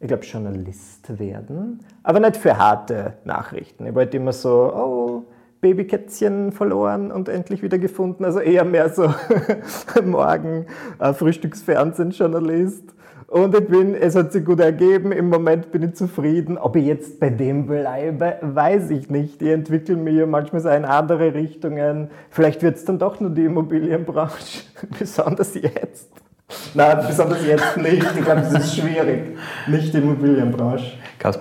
ich 0.00 0.08
glaube, 0.08 0.24
Journalist 0.24 1.18
werden, 1.18 1.80
aber 2.02 2.20
nicht 2.20 2.38
für 2.38 2.56
harte 2.56 3.12
Nachrichten. 3.24 3.84
Ich 3.84 3.94
wollte 3.94 4.16
immer 4.16 4.32
so, 4.32 4.72
oh, 4.74 5.24
Babykätzchen 5.60 6.52
verloren 6.52 7.12
und 7.12 7.28
endlich 7.28 7.62
wieder 7.62 7.78
gefunden, 7.78 8.24
also 8.24 8.40
eher 8.40 8.64
mehr 8.64 8.88
so 8.88 9.12
morgen 10.04 10.64
äh, 10.98 11.12
Frühstücksfernsehen-Journalist. 11.12 12.94
Und 13.26 13.54
ich 13.54 13.66
bin, 13.66 13.94
es 13.94 14.16
hat 14.16 14.32
sich 14.32 14.44
gut 14.44 14.60
ergeben. 14.60 15.12
Im 15.12 15.28
Moment 15.28 15.70
bin 15.70 15.82
ich 15.82 15.94
zufrieden. 15.94 16.58
Ob 16.58 16.76
ich 16.76 16.84
jetzt 16.84 17.20
bei 17.20 17.30
dem 17.30 17.66
bleibe, 17.66 18.36
weiß 18.42 18.90
ich 18.90 19.08
nicht. 19.08 19.40
Ich 19.40 19.48
entwickle 19.48 19.96
mich 19.96 20.14
ja 20.14 20.26
manchmal 20.26 20.60
so 20.62 20.68
in 20.68 20.84
andere 20.84 21.34
Richtungen. 21.34 22.10
Vielleicht 22.30 22.62
wird 22.62 22.76
es 22.76 22.84
dann 22.84 22.98
doch 22.98 23.20
nur 23.20 23.30
die 23.30 23.44
Immobilienbranche. 23.44 24.62
Besonders 24.98 25.54
jetzt. 25.54 26.08
Nein, 26.74 26.98
besonders 27.06 27.46
jetzt 27.46 27.76
nicht. 27.76 28.04
Ich 28.18 28.24
glaube, 28.24 28.40
es 28.40 28.52
ist 28.52 28.76
schwierig. 28.76 29.36
Nicht 29.68 29.94
die 29.94 29.98
Immobilienbranche. 29.98 30.92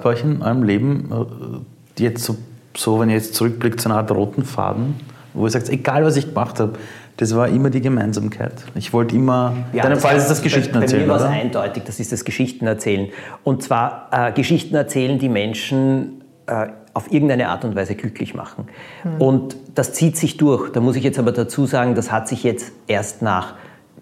Euch 0.03 0.23
in 0.23 0.41
eurem 0.41 0.63
Leben 0.63 1.09
äh, 1.11 2.03
jetzt 2.03 2.23
so, 2.23 2.35
so, 2.75 2.99
wenn 2.99 3.09
ihr 3.09 3.15
jetzt 3.15 3.33
zurückblickt, 3.33 3.81
so 3.81 3.89
eine 3.89 3.97
Art 3.97 4.11
roten 4.11 4.43
Faden, 4.43 4.95
wo 5.33 5.45
ihr 5.45 5.51
sagt, 5.51 5.69
egal 5.69 6.03
was 6.03 6.15
ich 6.15 6.27
gemacht 6.27 6.59
habe, 6.59 6.73
das 7.19 7.35
war 7.35 7.49
immer 7.49 7.69
die 7.69 7.81
Gemeinsamkeit. 7.81 8.53
Ich 8.75 8.93
wollte 8.93 9.13
immer, 9.13 9.53
ja, 9.73 9.83
in 9.83 9.89
deinem 9.89 9.99
Fall 9.99 10.15
ist 10.15 10.29
das 10.29 10.41
Geschichten 10.41 10.71
bei, 10.71 10.81
erzählen. 10.81 11.05
Bei 11.05 11.15
mir 11.15 11.19
war 11.19 11.29
es 11.29 11.41
eindeutig, 11.41 11.83
das 11.83 11.99
ist 11.99 12.13
das 12.13 12.23
Geschichten 12.23 12.65
erzählen. 12.65 13.09
Und 13.43 13.61
zwar 13.61 14.07
äh, 14.11 14.31
Geschichten 14.31 14.73
erzählen, 14.73 15.19
die 15.19 15.27
Menschen 15.27 16.21
äh, 16.45 16.67
auf 16.93 17.11
irgendeine 17.11 17.49
Art 17.49 17.65
und 17.65 17.75
Weise 17.75 17.95
glücklich 17.95 18.35
machen. 18.35 18.69
Mhm. 19.03 19.21
Und 19.21 19.57
das 19.75 19.91
zieht 19.91 20.15
sich 20.15 20.37
durch. 20.37 20.71
Da 20.71 20.79
muss 20.79 20.95
ich 20.95 21.03
jetzt 21.03 21.19
aber 21.19 21.33
dazu 21.33 21.65
sagen, 21.65 21.93
das 21.93 22.09
hat 22.09 22.29
sich 22.29 22.43
jetzt 22.43 22.71
erst 22.87 23.21
nach 23.21 23.55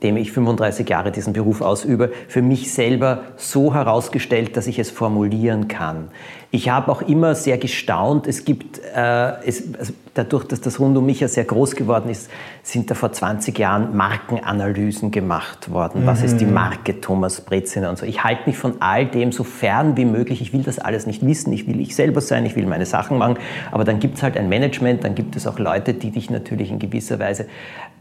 dem 0.03 0.15
ich 0.15 0.32
35 0.32 0.88
Jahre 0.88 1.12
diesen 1.12 1.34
Beruf 1.34 1.62
ausübe, 1.62 2.12
für 2.27 2.43
mich 2.43 2.71
selber 2.71 3.23
so 3.36 3.73
herausgestellt, 3.73 4.56
dass 4.56 4.67
ich 4.67 4.77
es 4.77 4.91
formulieren 4.91 5.67
kann. 5.67 6.10
Ich 6.51 6.69
habe 6.69 6.91
auch 6.91 7.01
immer 7.01 7.34
sehr 7.34 7.58
gestaunt. 7.58 8.27
Es 8.27 8.45
gibt, 8.45 8.80
äh, 8.95 9.43
es, 9.43 9.63
also 9.77 9.93
dadurch, 10.17 10.45
dass 10.45 10.62
das 10.62 10.80
rund 10.80 10.97
um 10.97 11.06
mich 11.06 11.19
ja 11.19 11.27
sehr 11.27 11.45
groß 11.45 11.75
geworden 11.75 12.10
ist, 12.10 12.30
sind 12.63 12.89
da 12.89 12.95
vor 12.95 13.12
20 13.12 13.58
Jahren 13.58 13.95
Markenanalysen 13.95 15.12
gemacht 15.12 15.71
worden. 15.71 16.03
Mhm. 16.03 16.08
Was 16.08 16.23
ist 16.23 16.38
die 16.38 16.45
mhm. 16.45 16.53
Marke 16.53 16.99
Thomas 17.01 17.41
Breziner 17.41 17.89
und 17.89 17.97
so. 17.97 18.06
Ich 18.06 18.23
halte 18.23 18.43
mich 18.45 18.58
von 18.58 18.75
all 18.82 19.06
dem 19.06 19.32
so 19.32 19.43
fern 19.43 19.97
wie 19.97 20.06
möglich. 20.06 20.41
Ich 20.41 20.53
will 20.53 20.63
das 20.63 20.80
alles 20.80 21.06
nicht 21.06 21.25
wissen. 21.25 21.53
Ich 21.53 21.67
will 21.67 21.80
ich 21.80 21.95
selber 21.95 22.21
sein. 22.21 22.45
Ich 22.45 22.56
will 22.56 22.65
meine 22.65 22.86
Sachen 22.86 23.17
machen. 23.17 23.38
Aber 23.71 23.84
dann 23.84 23.99
gibt 23.99 24.17
es 24.17 24.23
halt 24.23 24.38
ein 24.38 24.49
Management. 24.49 25.03
Dann 25.03 25.15
gibt 25.15 25.36
es 25.36 25.47
auch 25.47 25.60
Leute, 25.60 25.93
die 25.93 26.12
dich 26.12 26.30
natürlich 26.30 26.71
in 26.71 26.80
gewisser 26.80 27.19
Weise 27.19 27.45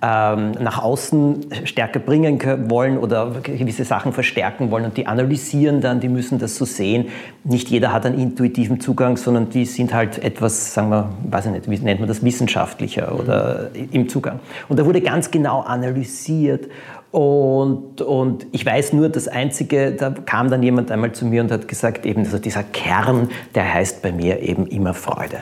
ähm, 0.02 0.52
nach 0.52 0.82
außen 0.82 1.46
stärker 1.64 2.00
bringen 2.00 2.40
wollen 2.70 2.98
oder 2.98 3.32
gewisse 3.42 3.84
Sachen 3.84 4.12
verstärken 4.12 4.70
wollen. 4.70 4.84
Und 4.84 4.96
die 4.96 5.06
analysieren 5.06 5.80
dann. 5.80 6.00
Die 6.00 6.08
müssen 6.08 6.38
das 6.38 6.56
so 6.56 6.64
sehen. 6.64 7.06
Nicht 7.44 7.68
jeder 7.68 7.92
hat 7.92 8.06
einen 8.06 8.18
intuitiven 8.18 8.80
Zugang, 8.80 9.16
sondern 9.16 9.50
die 9.50 9.64
sind 9.64 9.94
halt 9.94 10.18
etwas, 10.22 10.74
sagen 10.74 10.90
wir, 10.90 11.10
weiß 11.30 11.46
ich 11.46 11.52
nicht, 11.52 11.70
wie 11.70 11.78
nennt 11.78 12.00
man 12.00 12.05
das, 12.06 12.24
wissenschaftlicher 12.24 13.18
oder 13.18 13.70
im 13.92 14.08
Zugang. 14.08 14.40
Und 14.68 14.78
da 14.78 14.86
wurde 14.86 15.00
ganz 15.00 15.30
genau 15.30 15.60
analysiert 15.60 16.68
und, 17.10 18.02
und 18.02 18.46
ich 18.52 18.66
weiß 18.66 18.92
nur, 18.92 19.08
das 19.08 19.26
Einzige, 19.26 19.92
da 19.92 20.10
kam 20.10 20.50
dann 20.50 20.62
jemand 20.62 20.90
einmal 20.90 21.12
zu 21.12 21.24
mir 21.24 21.40
und 21.40 21.50
hat 21.50 21.66
gesagt, 21.66 22.04
eben 22.04 22.24
also 22.24 22.38
dieser 22.38 22.62
Kern, 22.62 23.30
der 23.54 23.72
heißt 23.72 24.02
bei 24.02 24.12
mir 24.12 24.40
eben 24.40 24.66
immer 24.66 24.92
Freude. 24.92 25.38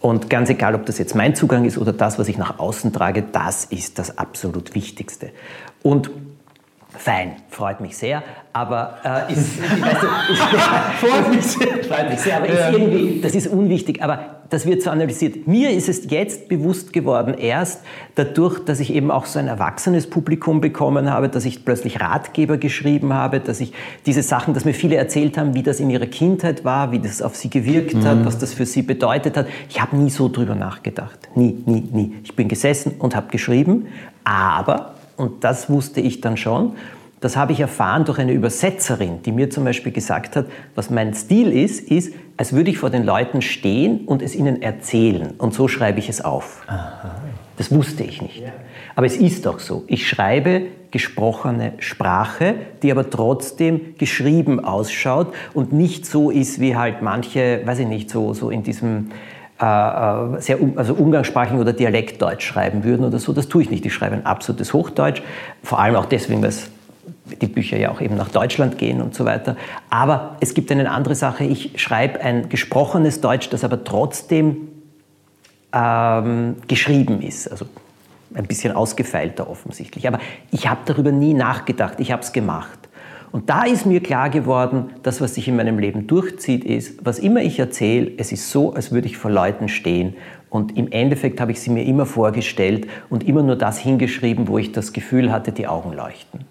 Und 0.00 0.28
ganz 0.28 0.50
egal, 0.50 0.74
ob 0.74 0.84
das 0.84 0.98
jetzt 0.98 1.14
mein 1.14 1.34
Zugang 1.34 1.64
ist 1.64 1.78
oder 1.78 1.94
das, 1.94 2.18
was 2.18 2.28
ich 2.28 2.36
nach 2.36 2.58
außen 2.58 2.92
trage, 2.92 3.24
das 3.32 3.64
ist 3.64 3.98
das 3.98 4.18
absolut 4.18 4.74
Wichtigste. 4.74 5.30
Und 5.82 6.10
Fein, 6.96 7.32
freut 7.48 7.80
mich 7.80 7.96
sehr, 7.96 8.22
aber 8.52 8.98
äh, 9.04 9.32
ist, 9.32 9.60
weißt 9.82 10.02
du, 10.02 10.06
freut 11.06 11.34
mich 11.34 11.44
sehr, 11.44 11.84
freut 11.84 12.10
mich 12.10 12.20
sehr, 12.20 12.36
aber 12.36 12.48
ja. 12.48 12.68
ist 12.68 12.78
irgendwie, 12.78 13.20
das 13.20 13.34
ist 13.34 13.46
unwichtig, 13.48 14.02
aber 14.02 14.42
das 14.50 14.66
wird 14.66 14.82
so 14.82 14.90
analysiert. 14.90 15.48
Mir 15.48 15.70
ist 15.70 15.88
es 15.88 16.08
jetzt 16.10 16.48
bewusst 16.48 16.92
geworden, 16.92 17.34
erst 17.34 17.82
dadurch, 18.14 18.64
dass 18.64 18.78
ich 18.78 18.94
eben 18.94 19.10
auch 19.10 19.26
so 19.26 19.40
ein 19.40 19.48
erwachsenes 19.48 20.08
Publikum 20.08 20.60
bekommen 20.60 21.10
habe, 21.10 21.28
dass 21.28 21.44
ich 21.44 21.64
plötzlich 21.64 22.00
Ratgeber 22.00 22.56
geschrieben 22.56 23.12
habe, 23.12 23.40
dass 23.40 23.60
ich 23.60 23.72
diese 24.06 24.22
Sachen, 24.22 24.54
dass 24.54 24.64
mir 24.64 24.74
viele 24.74 24.96
erzählt 24.96 25.36
haben, 25.36 25.54
wie 25.54 25.64
das 25.64 25.80
in 25.80 25.90
ihrer 25.90 26.06
Kindheit 26.06 26.64
war, 26.64 26.92
wie 26.92 27.00
das 27.00 27.22
auf 27.22 27.34
sie 27.34 27.50
gewirkt 27.50 27.94
mhm. 27.94 28.04
hat, 28.04 28.24
was 28.24 28.38
das 28.38 28.54
für 28.54 28.66
sie 28.66 28.82
bedeutet 28.82 29.36
hat. 29.36 29.46
Ich 29.68 29.80
habe 29.80 29.96
nie 29.96 30.10
so 30.10 30.28
drüber 30.28 30.54
nachgedacht, 30.54 31.18
nie, 31.34 31.58
nie, 31.66 31.88
nie. 31.90 32.14
Ich 32.22 32.36
bin 32.36 32.48
gesessen 32.48 32.94
und 32.98 33.16
habe 33.16 33.28
geschrieben, 33.30 33.86
aber 34.22 34.93
und 35.16 35.44
das 35.44 35.70
wusste 35.70 36.00
ich 36.00 36.20
dann 36.20 36.36
schon. 36.36 36.74
Das 37.20 37.36
habe 37.36 37.52
ich 37.52 37.60
erfahren 37.60 38.04
durch 38.04 38.18
eine 38.18 38.32
Übersetzerin, 38.32 39.22
die 39.22 39.32
mir 39.32 39.48
zum 39.48 39.64
Beispiel 39.64 39.92
gesagt 39.92 40.36
hat, 40.36 40.46
was 40.74 40.90
mein 40.90 41.14
Stil 41.14 41.52
ist, 41.52 41.90
ist, 41.90 42.12
als 42.36 42.52
würde 42.52 42.70
ich 42.70 42.78
vor 42.78 42.90
den 42.90 43.04
Leuten 43.04 43.40
stehen 43.40 44.04
und 44.04 44.20
es 44.20 44.34
ihnen 44.34 44.60
erzählen. 44.60 45.32
Und 45.38 45.54
so 45.54 45.66
schreibe 45.66 46.00
ich 46.00 46.10
es 46.10 46.20
auf. 46.20 46.62
Aha. 46.66 47.14
Das 47.56 47.70
wusste 47.70 48.02
ich 48.02 48.20
nicht. 48.20 48.42
Aber 48.94 49.06
es 49.06 49.16
ist 49.16 49.46
doch 49.46 49.58
so. 49.60 49.84
Ich 49.86 50.06
schreibe 50.06 50.66
gesprochene 50.94 51.72
Sprache, 51.80 52.54
die 52.84 52.92
aber 52.92 53.10
trotzdem 53.10 53.96
geschrieben 53.98 54.64
ausschaut 54.64 55.34
und 55.52 55.72
nicht 55.72 56.06
so 56.06 56.30
ist, 56.30 56.60
wie 56.60 56.76
halt 56.76 57.02
manche, 57.02 57.62
weiß 57.64 57.80
ich 57.80 57.88
nicht, 57.88 58.10
so, 58.10 58.32
so 58.32 58.48
in 58.48 58.62
diesem 58.62 59.10
äh, 59.60 59.64
äh, 59.64 60.40
sehr 60.40 60.56
also 60.76 60.94
umgangssprachlichen 60.94 61.60
oder 61.60 61.72
Dialektdeutsch 61.72 62.46
schreiben 62.46 62.84
würden 62.84 63.04
oder 63.04 63.18
so. 63.18 63.32
Das 63.32 63.48
tue 63.48 63.62
ich 63.62 63.70
nicht. 63.70 63.84
Ich 63.84 63.92
schreibe 63.92 64.14
ein 64.14 64.24
absolutes 64.24 64.72
Hochdeutsch, 64.72 65.20
vor 65.64 65.80
allem 65.80 65.96
auch 65.96 66.06
deswegen, 66.06 66.44
weil 66.44 66.52
die 67.42 67.48
Bücher 67.48 67.76
ja 67.76 67.90
auch 67.90 68.00
eben 68.00 68.14
nach 68.14 68.28
Deutschland 68.28 68.78
gehen 68.78 69.02
und 69.02 69.16
so 69.16 69.24
weiter. 69.24 69.56
Aber 69.90 70.36
es 70.38 70.54
gibt 70.54 70.70
eine 70.70 70.88
andere 70.88 71.16
Sache. 71.16 71.42
Ich 71.42 71.72
schreibe 71.74 72.20
ein 72.20 72.48
gesprochenes 72.48 73.20
Deutsch, 73.20 73.48
das 73.50 73.64
aber 73.64 73.82
trotzdem 73.82 74.68
ähm, 75.72 76.54
geschrieben 76.68 77.20
ist. 77.20 77.50
Also 77.50 77.66
ein 78.34 78.46
bisschen 78.46 78.72
ausgefeilter 78.72 79.48
offensichtlich. 79.48 80.06
Aber 80.06 80.18
ich 80.50 80.68
habe 80.68 80.80
darüber 80.84 81.12
nie 81.12 81.34
nachgedacht. 81.34 82.00
Ich 82.00 82.12
habe 82.12 82.22
es 82.22 82.32
gemacht. 82.32 82.78
Und 83.32 83.50
da 83.50 83.64
ist 83.64 83.84
mir 83.84 84.00
klar 84.00 84.30
geworden, 84.30 84.90
das, 85.02 85.20
was 85.20 85.34
sich 85.34 85.48
in 85.48 85.56
meinem 85.56 85.78
Leben 85.80 86.06
durchzieht, 86.06 86.64
ist, 86.64 87.04
was 87.04 87.18
immer 87.18 87.42
ich 87.42 87.58
erzähle, 87.58 88.12
es 88.16 88.30
ist 88.30 88.50
so, 88.50 88.74
als 88.74 88.92
würde 88.92 89.08
ich 89.08 89.16
vor 89.16 89.30
Leuten 89.30 89.68
stehen. 89.68 90.14
Und 90.50 90.76
im 90.76 90.92
Endeffekt 90.92 91.40
habe 91.40 91.50
ich 91.50 91.60
sie 91.60 91.70
mir 91.70 91.82
immer 91.82 92.06
vorgestellt 92.06 92.86
und 93.10 93.26
immer 93.26 93.42
nur 93.42 93.56
das 93.56 93.78
hingeschrieben, 93.78 94.46
wo 94.46 94.58
ich 94.58 94.70
das 94.70 94.92
Gefühl 94.92 95.32
hatte, 95.32 95.50
die 95.50 95.66
Augen 95.66 95.92
leuchten. 95.92 96.44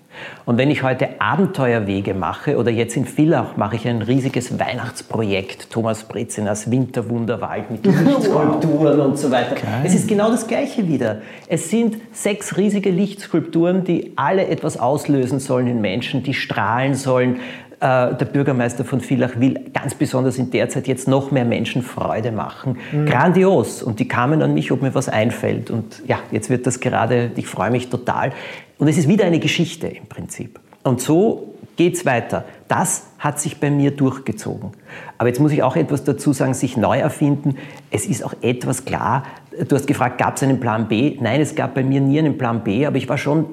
Und 0.46 0.58
wenn 0.58 0.70
ich 0.72 0.84
heute 0.84 1.22
Abenteuerwege 1.22 2.14
mache 2.14 2.58
oder 2.58 2.72
jetzt 2.72 2.96
in 2.98 3.06
Villach 3.06 3.58
mache 3.58 3.76
ich 3.76 3.88
ein 3.88 4.02
riesiges 4.02 4.60
Weihnachtsprojekt, 4.60 5.70
Thomas 5.72 6.04
Brezinas 6.04 6.70
Winterwunderwald 6.70 7.72
mit 7.72 7.86
Lichtskulpturen 7.86 9.00
und 9.00 9.18
so 9.18 9.32
weiter. 9.32 9.56
Geil. 9.56 9.84
Es 9.84 9.96
ist 9.96 10.08
genau 10.08 10.30
das 10.30 10.48
Gleiche 10.48 10.88
wieder. 10.88 11.22
Es 11.48 11.70
sind 11.70 11.98
sechs 12.12 12.58
riesige 12.58 12.90
Lichtskulpturen, 12.90 13.84
die 13.84 14.14
alle 14.16 14.48
etwas 14.48 14.78
auslösen 14.78 15.40
sollen 15.40 15.68
in 15.68 15.82
Menschen, 15.82 16.24
die 16.24 16.34
strahlen 16.34 16.96
sollen. 16.96 17.40
Äh, 17.84 18.16
der 18.16 18.26
Bürgermeister 18.32 18.86
von 18.86 19.02
Villach 19.02 19.32
will 19.42 19.60
ganz 19.74 19.94
besonders 19.94 20.38
in 20.38 20.50
der 20.52 20.70
Zeit 20.70 20.88
jetzt 20.88 21.06
noch 21.06 21.32
mehr 21.32 21.44
Menschen 21.44 21.82
Freude 21.82 22.32
machen. 22.32 22.78
Mhm. 22.94 23.06
Grandios. 23.06 23.84
Und 23.84 24.00
die 24.00 24.08
kamen 24.08 24.42
an 24.42 24.54
mich, 24.54 24.72
ob 24.72 24.82
mir 24.82 24.96
was 24.96 25.10
einfällt. 25.10 25.70
Und 25.70 26.02
ja, 26.08 26.20
jetzt 26.32 26.50
wird 26.50 26.66
das 26.66 26.80
gerade, 26.80 27.32
ich 27.36 27.46
freue 27.46 27.72
mich 27.72 27.90
total. 27.90 28.32
Und 28.78 28.88
es 28.88 28.98
ist 28.98 29.08
wieder 29.08 29.26
eine 29.26 29.40
Geschichte 29.40 29.88
im 29.88 30.08
Prinzip. 30.08 30.60
Und 30.84 31.02
so 31.02 31.54
geht 31.76 31.96
es 31.96 32.06
weiter. 32.06 32.46
Das 32.68 33.08
hat 33.20 33.40
sich 33.40 33.60
bei 33.60 33.72
mir 33.72 33.92
durchgezogen. 33.92 34.72
Aber 35.18 35.30
jetzt 35.30 35.40
muss 35.40 35.52
ich 35.52 35.64
auch 35.64 35.76
etwas 35.76 36.04
dazu 36.04 36.34
sagen, 36.34 36.54
sich 36.54 36.78
neu 36.78 37.00
erfinden. 37.00 37.58
Es 37.90 38.06
ist 38.06 38.24
auch 38.24 38.34
etwas 38.42 38.86
klar. 38.86 39.24
Du 39.68 39.76
hast 39.76 39.88
gefragt, 39.88 40.18
gab 40.18 40.36
es 40.36 40.44
einen 40.44 40.60
Plan 40.60 40.88
B? 40.88 41.18
Nein, 41.20 41.42
es 41.42 41.56
gab 41.56 41.76
bei 41.76 41.84
mir 41.84 42.02
nie 42.02 42.20
einen 42.20 42.38
Plan 42.38 42.64
B, 42.64 42.86
aber 42.86 42.98
ich 42.98 43.08
war 43.08 43.18
schon 43.18 43.46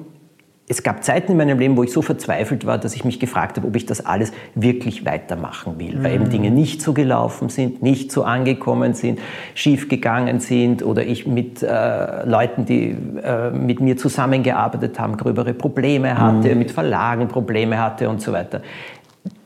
es 0.71 0.83
gab 0.83 1.03
Zeiten 1.03 1.33
in 1.33 1.37
meinem 1.37 1.59
Leben, 1.59 1.75
wo 1.75 1.83
ich 1.83 1.91
so 1.91 2.01
verzweifelt 2.01 2.65
war, 2.65 2.77
dass 2.77 2.95
ich 2.95 3.03
mich 3.03 3.19
gefragt 3.19 3.57
habe, 3.57 3.67
ob 3.67 3.75
ich 3.75 3.85
das 3.85 4.05
alles 4.05 4.31
wirklich 4.55 5.05
weitermachen 5.05 5.77
will, 5.77 5.97
mhm. 5.97 6.03
weil 6.03 6.13
eben 6.13 6.23
mhm. 6.23 6.29
Dinge 6.29 6.51
nicht 6.51 6.81
so 6.81 6.93
gelaufen 6.93 7.49
sind, 7.49 7.83
nicht 7.83 8.09
so 8.11 8.23
angekommen 8.23 8.93
sind, 8.93 9.19
schief 9.53 9.89
gegangen 9.89 10.39
sind 10.39 10.81
oder 10.81 11.05
ich 11.05 11.27
mit 11.27 11.61
äh, 11.61 12.25
Leuten, 12.25 12.65
die 12.65 12.95
äh, 13.21 13.51
mit 13.51 13.81
mir 13.81 13.97
zusammengearbeitet 13.97 14.97
haben, 14.97 15.17
gröbere 15.17 15.53
Probleme 15.53 16.17
hatte, 16.17 16.53
mhm. 16.53 16.59
mit 16.59 16.71
Verlagen 16.71 17.27
Probleme 17.27 17.77
hatte 17.77 18.09
und 18.09 18.21
so 18.21 18.31
weiter. 18.31 18.61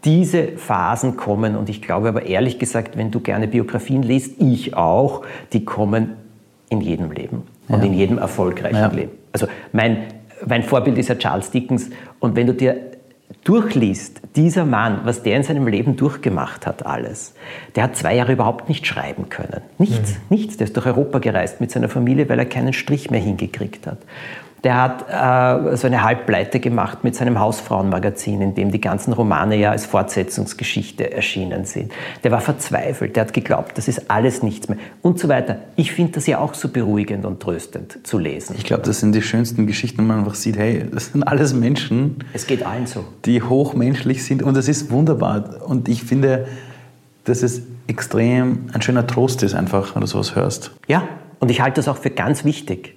Diese 0.04 0.50
Phasen 0.58 1.18
kommen 1.18 1.56
und 1.56 1.70
ich 1.70 1.82
glaube 1.82 2.10
aber 2.10 2.28
ehrlich 2.28 2.60
gesagt, 2.60 2.98
wenn 2.98 3.10
du 3.10 3.20
gerne 3.20 3.48
Biografien 3.48 4.04
liest, 4.04 4.40
ich 4.40 4.78
auch, 4.78 5.24
die 5.54 5.66
kommen 5.66 6.14
in 6.70 6.82
jedem 6.82 7.12
Leben 7.12 7.42
und 7.68 7.80
ja. 7.80 7.86
in 7.86 7.94
jedem 7.94 8.20
erfolgreichen 8.20 8.76
ja. 8.76 8.88
Leben. 8.90 9.12
Also 9.34 9.48
mein 9.74 9.98
mein 10.48 10.64
Vorbild 10.64 10.98
ist 10.98 11.10
ja 11.10 11.16
Charles 11.16 11.52
Dickens. 11.52 11.90
Und 12.20 12.36
wenn 12.36 12.48
du 12.48 12.54
dir 12.54 12.78
durchliest, 13.44 14.22
dieser 14.36 14.66
Mann, 14.66 15.02
was 15.04 15.24
der 15.24 15.38
in 15.38 15.44
seinem 15.44 15.68
Leben 15.68 15.96
durchgemacht 15.96 16.68
hat, 16.68 16.86
alles, 16.86 17.34
der 17.76 17.84
hat 17.84 17.96
zwei 17.96 18.16
Jahre 18.16 18.34
überhaupt 18.34 18.70
nicht 18.70 18.86
schreiben 18.86 19.30
können. 19.30 19.62
Nichts, 19.78 20.12
mhm. 20.12 20.18
nichts. 20.30 20.58
Der 20.58 20.68
ist 20.68 20.76
durch 20.76 20.86
Europa 20.86 21.20
gereist 21.20 21.62
mit 21.62 21.72
seiner 21.72 21.90
Familie, 21.90 22.28
weil 22.30 22.40
er 22.40 22.46
keinen 22.46 22.74
Strich 22.74 23.10
mehr 23.10 23.22
hingekriegt 23.22 23.88
hat. 23.88 24.00
Der 24.66 24.82
hat 24.82 25.06
äh, 25.08 25.78
so 25.78 25.86
eine 25.86 26.02
Halbpleite 26.02 26.60
gemacht 26.60 27.04
mit 27.04 27.16
seinem 27.16 27.40
Hausfrauenmagazin, 27.40 28.42
in 28.42 28.56
dem 28.56 28.72
die 28.72 28.82
ganzen 28.82 29.14
Romane 29.14 29.56
ja 29.58 29.70
als 29.70 29.86
Fortsetzungsgeschichte 29.86 31.14
erschienen 31.14 31.66
sind. 31.66 31.92
Der 32.24 32.32
war 32.32 32.42
verzweifelt, 32.42 33.16
der 33.16 33.26
hat 33.26 33.34
geglaubt, 33.34 33.78
das 33.78 33.88
ist 33.88 34.10
alles 34.10 34.42
nichts 34.42 34.68
mehr 34.68 34.80
und 35.04 35.20
so 35.20 35.28
weiter. 35.28 35.58
Ich 35.76 35.92
finde 35.92 36.14
das 36.14 36.26
ja 36.26 36.40
auch 36.40 36.56
so 36.56 36.70
beruhigend 36.70 37.26
und 37.26 37.42
tröstend 37.42 38.00
zu 38.08 38.18
lesen. 38.18 38.56
Ich 38.58 38.64
glaube, 38.64 38.82
das 38.82 39.02
sind 39.02 39.14
die 39.14 39.22
schönsten 39.22 39.68
Geschichten, 39.68 40.00
wo 40.00 40.08
man 40.08 40.18
einfach 40.18 40.34
sieht, 40.34 40.58
hey, 40.58 40.84
das 40.92 41.12
sind 41.12 41.22
alles 41.22 41.54
Menschen. 41.54 42.24
Es 42.34 42.48
geht 42.48 42.66
allen 42.66 42.88
so. 42.88 43.06
Die 43.26 43.44
hochmenschlich 43.44 44.26
sind 44.26 44.42
und 44.42 44.58
das 44.58 44.68
ist 44.68 44.90
wunderbar. 44.90 45.62
Und 45.68 45.88
ich 45.90 46.04
finde, 46.04 46.48
dass 47.26 47.44
es 47.44 47.62
extrem 47.86 48.66
ein 48.74 48.82
schöner 48.82 49.06
Trost 49.06 49.44
ist, 49.44 49.54
einfach, 49.54 49.94
wenn 49.94 50.02
du 50.02 50.08
sowas 50.08 50.36
hörst. 50.36 50.72
Ja, 50.88 51.04
und 51.40 51.52
ich 51.52 51.62
halte 51.62 51.76
das 51.76 51.88
auch 51.88 51.98
für 51.98 52.10
ganz 52.10 52.46
wichtig. 52.46 52.95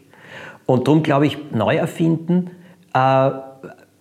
Und 0.68 0.86
darum 0.86 1.02
glaube 1.02 1.26
ich, 1.26 1.38
neu 1.50 1.76
erfinden, 1.76 2.50
äh, 2.92 3.30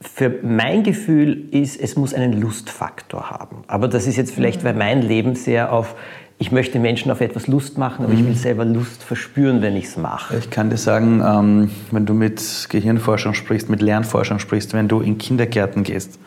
für 0.02 0.40
mein 0.44 0.84
Gefühl 0.84 1.46
ist, 1.52 1.80
es 1.80 1.96
muss 1.96 2.14
einen 2.14 2.34
Lustfaktor 2.34 3.30
haben. 3.30 3.64
Aber 3.68 3.88
das 3.88 4.06
ist 4.06 4.18
jetzt 4.18 4.34
vielleicht, 4.34 4.66
weil 4.66 4.74
mein 4.74 5.02
Leben 5.02 5.36
sehr 5.36 5.72
auf, 5.72 5.96
ich 6.38 6.52
möchte 6.52 6.78
Menschen 6.78 7.10
auf 7.10 7.22
etwas 7.22 7.48
Lust 7.48 7.78
machen, 7.78 8.04
aber 8.04 8.14
mhm. 8.14 8.20
ich 8.20 8.26
will 8.26 8.36
selber 8.36 8.66
Lust 8.66 9.02
verspüren, 9.02 9.62
wenn 9.62 9.78
ich 9.78 9.86
es 9.86 9.96
mache. 9.96 10.36
Ich 10.38 10.50
kann 10.50 10.70
dir 10.70 10.76
sagen, 10.76 11.24
ähm, 11.26 11.72
wenn 11.92 12.06
du 12.06 12.14
mit 12.14 12.68
Gehirnforschern 12.70 13.34
sprichst, 13.34 13.70
mit 13.70 13.82
Lernforschern 13.82 14.42
sprichst, 14.42 14.74
wenn 14.74 14.90
du 14.90 15.00
in 15.00 15.18
Kindergärten 15.18 15.84
gehst, 15.84 16.20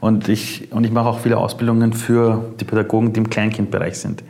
und 0.00 0.28
ich, 0.28 0.72
und 0.72 0.84
ich 0.84 0.92
mache 0.92 1.08
auch 1.08 1.18
viele 1.18 1.36
Ausbildungen 1.36 1.94
für 1.94 2.44
die 2.60 2.64
Pädagogen, 2.64 3.12
die 3.12 3.18
im 3.18 3.28
Kleinkindbereich 3.28 3.98
sind. 3.98 4.22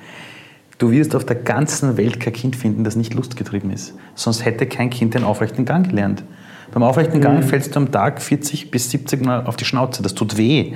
Du 0.81 0.91
wirst 0.93 1.15
auf 1.15 1.27
der 1.27 1.37
ganzen 1.37 1.99
Welt 1.99 2.21
kein 2.21 2.33
Kind 2.33 2.57
finden, 2.57 2.85
das 2.85 2.97
nicht 2.97 3.13
lustgetrieben 3.13 3.71
ist. 3.71 3.93
Sonst 4.15 4.47
hätte 4.47 4.65
kein 4.65 4.89
Kind 4.89 5.13
den 5.13 5.25
aufrechten 5.25 5.67
Gang 5.67 5.87
gelernt. 5.87 6.25
Beim 6.73 6.83
aufrechten 6.83 7.21
Gang 7.21 7.41
mhm. 7.41 7.43
fällst 7.43 7.77
du 7.77 7.81
am 7.81 7.93
Tag 7.93 8.23
40 8.23 8.71
bis 8.71 8.91
70 8.91 9.23
Mal 9.23 9.45
auf 9.45 9.57
die 9.57 9.67
Schnauze. 9.67 10.03
Das 10.03 10.15
tut 10.15 10.39
weh. 10.39 10.73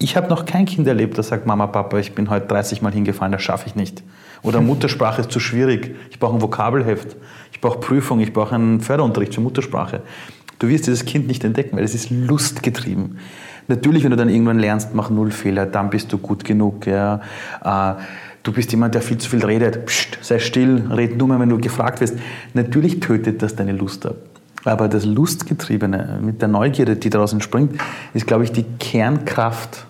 Ich 0.00 0.16
habe 0.16 0.26
noch 0.28 0.44
kein 0.44 0.64
Kind 0.64 0.88
erlebt, 0.88 1.18
das 1.18 1.28
sagt, 1.28 1.46
Mama, 1.46 1.68
Papa, 1.68 2.00
ich 2.00 2.16
bin 2.16 2.30
heute 2.30 2.48
30 2.48 2.82
Mal 2.82 2.92
hingefallen, 2.92 3.30
das 3.30 3.42
schaffe 3.42 3.68
ich 3.68 3.76
nicht. 3.76 4.02
Oder 4.42 4.60
Muttersprache 4.60 5.20
ist 5.20 5.30
zu 5.30 5.38
schwierig. 5.38 5.94
Ich 6.10 6.18
brauche 6.18 6.34
ein 6.34 6.42
Vokabelheft. 6.42 7.14
Ich 7.52 7.60
brauche 7.60 7.78
Prüfung. 7.78 8.18
Ich 8.18 8.32
brauche 8.32 8.56
einen 8.56 8.80
Förderunterricht 8.80 9.32
zur 9.32 9.44
Muttersprache. 9.44 10.02
Du 10.58 10.66
wirst 10.66 10.88
dieses 10.88 11.04
Kind 11.04 11.28
nicht 11.28 11.44
entdecken, 11.44 11.76
weil 11.76 11.84
es 11.84 11.94
ist 11.94 12.10
lustgetrieben. 12.10 13.18
Natürlich, 13.68 14.02
wenn 14.02 14.10
du 14.10 14.16
dann 14.16 14.30
irgendwann 14.30 14.58
lernst, 14.58 14.94
mach 14.94 15.10
null 15.10 15.30
Fehler, 15.30 15.66
dann 15.66 15.90
bist 15.90 16.12
du 16.12 16.18
gut 16.18 16.42
genug. 16.42 16.86
Ja. 16.86 17.20
Äh, 17.62 17.94
du 18.48 18.52
bist 18.54 18.72
jemand, 18.72 18.94
der 18.94 19.02
viel 19.02 19.18
zu 19.18 19.28
viel 19.28 19.44
redet, 19.44 19.84
Psst, 19.84 20.18
sei 20.22 20.38
still, 20.38 20.86
red 20.90 21.18
nur 21.18 21.28
mehr, 21.28 21.38
wenn 21.38 21.50
du 21.50 21.58
gefragt 21.58 22.00
wirst. 22.00 22.16
Natürlich 22.54 22.98
tötet 22.98 23.42
das 23.42 23.54
deine 23.54 23.72
Lust 23.72 24.06
ab. 24.06 24.16
Aber 24.64 24.88
das 24.88 25.04
Lustgetriebene 25.04 26.18
mit 26.22 26.40
der 26.40 26.48
Neugierde, 26.48 26.96
die 26.96 27.10
daraus 27.10 27.34
entspringt, 27.34 27.78
ist, 28.14 28.26
glaube 28.26 28.44
ich, 28.44 28.52
die 28.52 28.64
Kernkraft, 28.80 29.86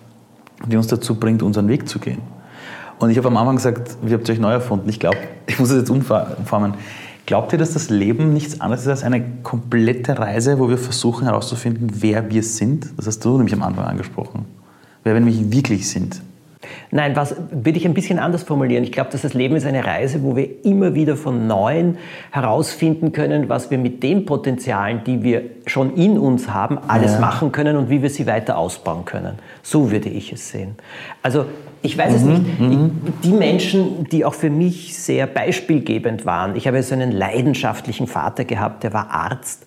die 0.67 0.75
uns 0.75 0.87
dazu 0.87 1.15
bringt, 1.15 1.41
unseren 1.41 1.69
Weg 1.69 1.87
zu 1.87 1.99
gehen. 1.99 2.19
Und 2.99 3.11
ich 3.11 3.17
habe 3.17 3.29
am 3.29 3.37
Anfang 3.37 3.55
gesagt, 3.55 3.95
wie 4.01 4.13
habt 4.13 4.29
euch 4.29 4.39
neu 4.39 4.51
erfunden? 4.51 4.89
Ich 4.89 4.99
glaube, 4.99 5.17
ich 5.47 5.57
muss 5.57 5.69
es 5.69 5.77
jetzt 5.77 5.89
umformen. 5.89 6.73
Glaubt 7.25 7.53
ihr, 7.53 7.59
dass 7.59 7.73
das 7.73 7.89
Leben 7.89 8.33
nichts 8.33 8.59
anderes 8.59 8.81
ist 8.81 8.89
als 8.89 9.03
eine 9.03 9.23
komplette 9.43 10.19
Reise, 10.19 10.59
wo 10.59 10.67
wir 10.67 10.77
versuchen 10.77 11.25
herauszufinden, 11.25 11.89
wer 12.01 12.29
wir 12.29 12.43
sind? 12.43 12.89
Das 12.97 13.07
hast 13.07 13.23
du 13.23 13.37
nämlich 13.37 13.53
am 13.53 13.63
Anfang 13.63 13.85
angesprochen. 13.85 14.45
Wer 15.03 15.13
wir 15.13 15.21
nämlich 15.21 15.49
wirklich 15.49 15.89
sind. 15.89 16.21
Nein, 16.91 17.15
was 17.15 17.35
würde 17.51 17.77
ich 17.77 17.85
ein 17.85 17.93
bisschen 17.93 18.19
anders 18.19 18.43
formulieren. 18.43 18.83
Ich 18.83 18.91
glaube, 18.91 19.11
dass 19.11 19.21
das 19.21 19.33
Leben 19.33 19.55
ist 19.55 19.65
eine 19.65 19.85
Reise, 19.85 20.23
wo 20.23 20.35
wir 20.35 20.65
immer 20.65 20.95
wieder 20.95 21.15
von 21.15 21.47
Neuem 21.47 21.97
herausfinden 22.31 23.11
können, 23.11 23.49
was 23.49 23.71
wir 23.71 23.77
mit 23.77 24.03
den 24.03 24.25
Potenzialen, 24.25 25.03
die 25.05 25.23
wir 25.23 25.43
schon 25.65 25.95
in 25.95 26.17
uns 26.17 26.49
haben, 26.49 26.77
alles 26.87 27.13
ja. 27.13 27.19
machen 27.19 27.51
können 27.51 27.77
und 27.77 27.89
wie 27.89 28.01
wir 28.01 28.09
sie 28.09 28.25
weiter 28.27 28.57
ausbauen 28.57 29.05
können. 29.05 29.39
So 29.61 29.91
würde 29.91 30.09
ich 30.09 30.33
es 30.33 30.49
sehen. 30.49 30.75
Also 31.21 31.45
ich 31.81 31.97
weiß 31.97 32.11
mhm, 32.11 32.15
es 32.15 32.23
nicht. 32.23 32.59
Mhm. 32.59 32.91
Die 33.23 33.31
Menschen, 33.31 34.03
die 34.05 34.25
auch 34.25 34.33
für 34.33 34.49
mich 34.49 34.97
sehr 34.97 35.27
beispielgebend 35.27 36.25
waren. 36.25 36.55
Ich 36.55 36.67
habe 36.67 36.81
so 36.83 36.93
einen 36.93 37.11
leidenschaftlichen 37.11 38.07
Vater 38.07 38.43
gehabt, 38.43 38.83
der 38.83 38.93
war 38.93 39.09
Arzt 39.11 39.65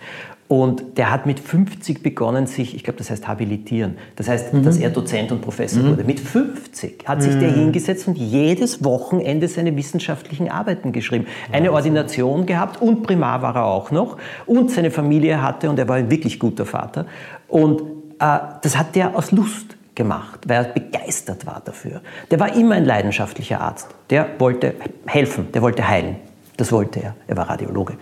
und 0.53 0.98
der 0.98 1.11
hat 1.11 1.24
mit 1.24 1.40
50 1.40 2.03
begonnen, 2.03 2.46
sich, 2.46 2.76
ich 2.76 2.84
glaube, 2.84 2.98
das 2.98 3.09
heißt 3.09 3.26
habilitieren. 3.26 3.96
Das 4.16 4.28
heißt, 4.28 4.53
mhm. 4.53 4.62
dass 4.62 4.76
er 4.76 4.90
Dozent 4.90 5.32
und 5.32 5.40
Professor 5.40 5.82
mhm. 5.82 5.92
wurde. 5.92 6.05
Mit 6.05 6.20
50 6.20 7.09
hat 7.09 7.22
sich 7.22 7.36
mhm. 7.36 7.40
der 7.40 7.53
hingesetzt 7.53 8.07
und 8.07 8.18
jedes 8.18 8.84
Wochenende 8.84 9.48
seine 9.48 9.74
wissenschaftlichen 9.78 10.50
Arbeiten 10.50 10.92
geschrieben. 10.92 11.26
Eine 11.53 11.72
Ordination 11.72 12.44
gehabt 12.44 12.82
und 12.82 13.03
Primar 13.03 13.40
war 13.40 13.57
er 13.57 13.64
auch 13.64 13.90
noch. 13.92 14.18
Und 14.44 14.70
seine 14.70 14.90
Familie 14.90 15.40
hatte, 15.40 15.70
und 15.70 15.78
er 15.78 15.88
war 15.88 15.96
ein 15.96 16.11
wirklich 16.11 16.38
guter 16.38 16.66
Vater. 16.66 17.07
Und 17.48 17.80
äh, 18.18 18.38
das 18.61 18.76
hat 18.76 18.94
der 18.94 19.16
aus 19.16 19.32
Lust 19.32 19.78
gemacht, 19.94 20.40
weil 20.46 20.66
er 20.66 20.70
begeistert 20.70 21.46
war 21.46 21.62
dafür. 21.64 22.03
Der 22.30 22.38
war 22.38 22.55
immer 22.55 22.74
ein 22.74 22.84
leidenschaftlicher 22.84 23.59
Arzt. 23.59 23.88
Der 24.11 24.28
wollte 24.38 24.74
helfen, 25.07 25.50
der 25.53 25.62
wollte 25.62 25.88
heilen. 25.88 26.16
Das 26.62 26.70
wollte 26.70 27.00
er. 27.02 27.16
Er 27.26 27.36
war 27.36 27.50
Radiologe 27.50 27.94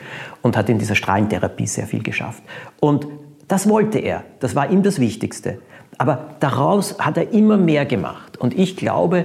und 0.43 0.55
hat 0.55 0.69
in 0.69 0.79
dieser 0.79 0.95
Strahlentherapie 0.95 1.67
sehr 1.67 1.87
viel 1.87 2.03
geschafft. 2.03 2.43
Und 2.79 3.07
das 3.49 3.67
wollte 3.71 3.99
er. 3.99 4.23
Das 4.41 4.55
war 4.55 4.71
ihm 4.71 4.83
das 4.83 5.01
Wichtigste. 5.01 5.63
Aber 5.97 6.27
daraus 6.41 6.99
hat 6.99 7.17
er 7.17 7.33
immer 7.33 7.57
mehr 7.57 7.87
gemacht. 7.87 8.37
Und 8.37 8.59
ich 8.59 8.77
glaube, 8.77 9.25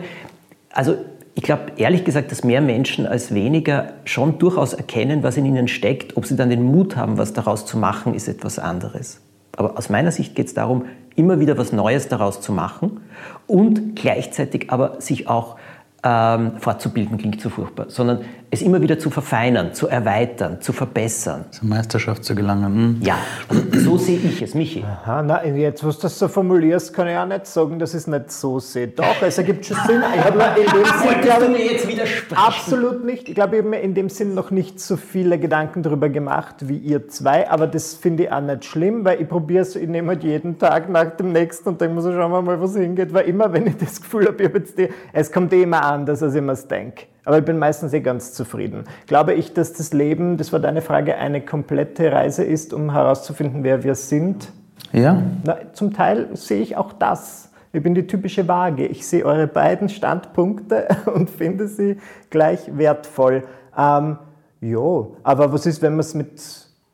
also 0.71 0.95
ich 1.33 1.43
glaube 1.43 1.73
ehrlich 1.75 2.05
gesagt, 2.05 2.31
dass 2.31 2.45
mehr 2.45 2.61
Menschen 2.61 3.05
als 3.05 3.33
weniger 3.33 3.91
schon 4.05 4.39
durchaus 4.39 4.71
erkennen, 4.71 5.21
was 5.21 5.35
in 5.35 5.43
ihnen 5.43 5.67
steckt. 5.67 6.15
Ob 6.15 6.25
sie 6.25 6.37
dann 6.37 6.49
den 6.49 6.63
Mut 6.63 6.95
haben, 6.95 7.17
was 7.17 7.33
daraus 7.33 7.65
zu 7.65 7.77
machen, 7.77 8.13
ist 8.13 8.29
etwas 8.29 8.57
anderes. 8.57 9.19
Aber 9.57 9.77
aus 9.77 9.89
meiner 9.89 10.11
Sicht 10.13 10.33
geht 10.35 10.47
es 10.47 10.53
darum, 10.53 10.85
immer 11.17 11.41
wieder 11.41 11.57
was 11.57 11.73
Neues 11.73 12.07
daraus 12.07 12.39
zu 12.39 12.53
machen 12.53 13.01
und 13.47 13.97
gleichzeitig 13.97 14.69
aber 14.69 15.01
sich 15.01 15.27
auch 15.27 15.57
ähm, 16.05 16.51
fortzubilden 16.59 17.17
klingt 17.17 17.41
zu 17.41 17.49
furchtbar, 17.49 17.87
sondern 17.89 18.21
es 18.51 18.61
immer 18.61 18.81
wieder 18.81 18.97
zu 18.99 19.09
verfeinern, 19.09 19.73
zu 19.73 19.87
erweitern, 19.87 20.61
zu 20.61 20.73
verbessern. 20.73 21.45
Zur 21.51 21.67
Meisterschaft 21.67 22.23
zu 22.23 22.35
gelangen. 22.35 22.65
Hm? 22.65 23.01
Ja, 23.01 23.17
also 23.49 23.63
so 23.79 23.97
sehe 23.97 24.17
ich 24.17 24.41
es, 24.41 24.53
Michi. 24.53 24.83
Aha, 24.83 25.21
na, 25.21 25.45
jetzt, 25.45 25.83
wo 25.83 25.89
du 25.89 25.97
das 26.01 26.17
so 26.17 26.27
formulierst, 26.27 26.93
kann 26.93 27.07
ich 27.07 27.17
auch 27.17 27.25
nicht 27.25 27.47
sagen, 27.47 27.79
dass 27.79 27.91
ich 27.91 28.01
es 28.01 28.07
nicht 28.07 28.31
so 28.31 28.59
sehe. 28.59 28.87
Doch, 28.87 29.21
es 29.21 29.37
ergibt 29.37 29.65
schon 29.65 29.77
Sinn. 29.85 30.03
Ich 30.15 30.23
habe 30.23 30.37
mir 30.37 30.57
in 30.57 30.65
dem 30.65 30.85
Sinn, 30.85 31.21
glaube, 31.21 31.49
mir 31.49 31.65
jetzt 31.65 31.87
widersprechen? 31.87 32.41
Absolut 32.41 33.05
nicht. 33.05 33.29
Ich 33.29 33.35
glaube, 33.35 33.55
ich 33.55 33.61
habe 33.61 33.69
mir 33.69 33.81
in 33.81 33.93
dem 33.93 34.09
Sinn 34.09 34.33
noch 34.33 34.51
nicht 34.51 34.79
so 34.79 34.97
viele 34.97 35.39
Gedanken 35.39 35.83
darüber 35.83 36.09
gemacht 36.09 36.55
wie 36.67 36.77
ihr 36.77 37.07
zwei, 37.07 37.49
aber 37.49 37.67
das 37.67 37.93
finde 37.95 38.23
ich 38.23 38.31
auch 38.31 38.41
nicht 38.41 38.65
schlimm, 38.65 39.05
weil 39.05 39.21
ich 39.21 39.27
probiere 39.27 39.61
es, 39.63 39.75
ich 39.75 39.87
nehme 39.87 40.09
halt 40.09 40.23
jeden 40.23 40.57
Tag 40.57 40.89
nach 40.89 41.15
dem 41.17 41.31
nächsten 41.31 41.69
und 41.69 41.81
denke 41.81 41.95
mir 41.95 42.01
so, 42.01 42.11
schauen 42.11 42.31
wir 42.31 42.41
mal, 42.41 42.59
was 42.61 42.75
hingeht, 42.75 43.13
weil 43.13 43.27
immer, 43.27 43.51
wenn 43.51 43.67
ich 43.67 43.77
das 43.77 44.01
Gefühl 44.01 44.27
habe, 44.27 44.41
ich 44.41 44.49
habe 44.49 44.59
jetzt 44.59 44.77
die, 44.77 44.89
es 45.13 45.31
kommt 45.31 45.53
eh 45.53 45.63
immer 45.63 45.83
anders, 45.83 46.21
als 46.23 46.35
ich 46.35 46.41
mir 46.41 46.53
es 46.53 46.67
denke. 46.67 47.05
Aber 47.25 47.39
ich 47.39 47.45
bin 47.45 47.57
meistens 47.57 47.91
eh 47.93 48.01
ganz 48.01 48.33
zufrieden. 48.33 48.85
Glaube 49.07 49.33
ich, 49.33 49.53
dass 49.53 49.73
das 49.73 49.91
Leben, 49.93 50.37
das 50.37 50.53
war 50.53 50.59
deine 50.59 50.81
Frage, 50.81 51.17
eine 51.17 51.41
komplette 51.41 52.11
Reise 52.11 52.43
ist, 52.43 52.71
um 52.71 52.91
herauszufinden, 52.91 53.63
wer 53.63 53.83
wir 53.83 53.95
sind? 53.95 54.51
Ja. 54.93 55.21
Na, 55.43 55.57
zum 55.73 55.93
Teil 55.93 56.29
sehe 56.33 56.61
ich 56.61 56.77
auch 56.77 56.93
das. 56.93 57.49
Ich 57.73 57.83
bin 57.83 57.95
die 57.95 58.07
typische 58.07 58.47
Waage. 58.47 58.85
Ich 58.85 59.05
sehe 59.05 59.25
eure 59.25 59.47
beiden 59.47 59.89
Standpunkte 59.89 60.87
und 61.13 61.29
finde 61.29 61.67
sie 61.67 61.97
gleich 62.29 62.77
wertvoll. 62.77 63.43
Ähm, 63.77 64.17
jo, 64.61 65.17
aber 65.23 65.51
was 65.51 65.65
ist, 65.65 65.81
wenn 65.81 65.93
man 65.93 66.01
es 66.01 66.13
mit 66.13 66.41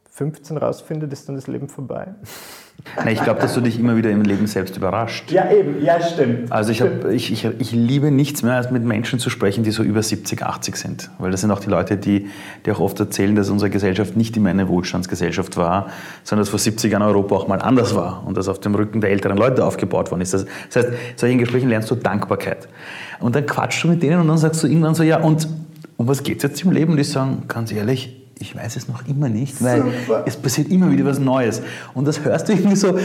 15 0.10 0.58
rausfindet, 0.58 1.12
ist 1.14 1.28
dann 1.28 1.36
das 1.36 1.48
Leben 1.48 1.68
vorbei? 1.68 2.08
Nee, 3.06 3.14
ich 3.14 3.24
glaube, 3.24 3.40
dass 3.40 3.54
du 3.54 3.62
dich 3.62 3.80
immer 3.80 3.96
wieder 3.96 4.10
im 4.10 4.22
Leben 4.22 4.48
selbst 4.48 4.78
überrascht. 4.78 5.32
Ja, 5.32 5.52
eben, 5.52 5.84
ja, 5.84 6.02
stimmt. 6.02 6.52
Also 6.52 6.72
ich, 6.72 6.82
hab, 6.82 7.06
ich, 7.10 7.32
ich, 7.32 7.46
ich 7.46 7.72
liebe 7.72 8.12
nichts 8.12 8.44
mehr, 8.44 8.56
als 8.56 8.72
mit 8.72 8.84
Menschen 8.84 9.20
zu 9.20 9.30
sprechen, 9.30 9.64
die 9.64 9.72
so 9.72 9.84
über 9.84 10.02
70, 10.02 10.44
80 10.44 10.76
sind. 10.76 11.10
Weil 11.18 11.32
das 11.32 11.42
sind 11.42 11.52
auch 11.52 11.60
die 11.60 11.70
Leute, 11.70 11.98
die, 11.98 12.30
die 12.66 12.72
auch 12.72 12.80
oft 12.80 13.00
erzählen, 13.00 13.36
dass 13.36 13.50
unsere 13.50 13.70
Gesellschaft 13.70 14.18
nicht 14.18 14.36
immer 14.38 14.50
eine 14.50 14.68
Wohlstandsgesellschaft 14.68 15.58
war, 15.58 15.90
sondern 16.24 16.44
dass 16.44 16.50
vor 16.50 16.60
70 16.60 16.92
Jahren 16.92 17.04
Europa 17.04 17.36
auch 17.36 17.48
mal 17.48 17.62
anders 17.62 17.96
war 17.96 18.24
und 18.26 18.38
dass 18.38 18.48
auf 18.48 18.60
dem 18.60 18.76
Rücken 18.76 19.02
der 19.02 19.12
älteren 19.12 19.38
Leute 19.38 19.66
aufgebaut 19.66 20.12
worden 20.12 20.22
ist. 20.22 20.34
Das, 20.34 20.46
das 20.72 20.84
heißt, 20.84 20.90
in 20.90 21.18
solchen 21.18 21.38
Gesprächen 21.38 21.70
lernst 21.70 21.90
du 21.92 21.96
Dankbarkeit. 21.96 22.68
Und 23.20 23.36
dann 23.36 23.46
quatschst 23.46 23.84
du 23.84 23.90
mit 23.90 24.04
denen 24.04 24.22
und 24.22 24.28
dann 24.28 24.38
sagst 24.38 24.64
du 24.64 24.68
irgendwann 24.68 24.96
so, 24.96 25.04
ja, 25.04 25.20
und 25.20 25.48
um 25.98 26.08
was 26.08 26.24
geht 26.24 26.38
es 26.38 26.44
jetzt 26.44 26.64
im 26.64 26.72
Leben? 26.72 26.92
Und 26.92 26.98
die 26.98 27.04
sagen, 27.04 27.44
ganz 27.48 27.72
ehrlich, 27.72 28.21
ich 28.42 28.56
weiß 28.56 28.76
es 28.76 28.88
noch 28.88 29.08
immer 29.08 29.30
nicht, 29.30 29.64
weil 29.64 29.84
Super. 29.84 30.24
es 30.26 30.36
passiert 30.36 30.70
immer 30.70 30.92
wieder 30.92 31.06
was 31.06 31.20
Neues. 31.20 31.62
Und 31.94 32.08
das 32.08 32.24
hörst 32.24 32.50
du 32.50 32.54
irgendwie 32.54 32.76
so 32.76 32.98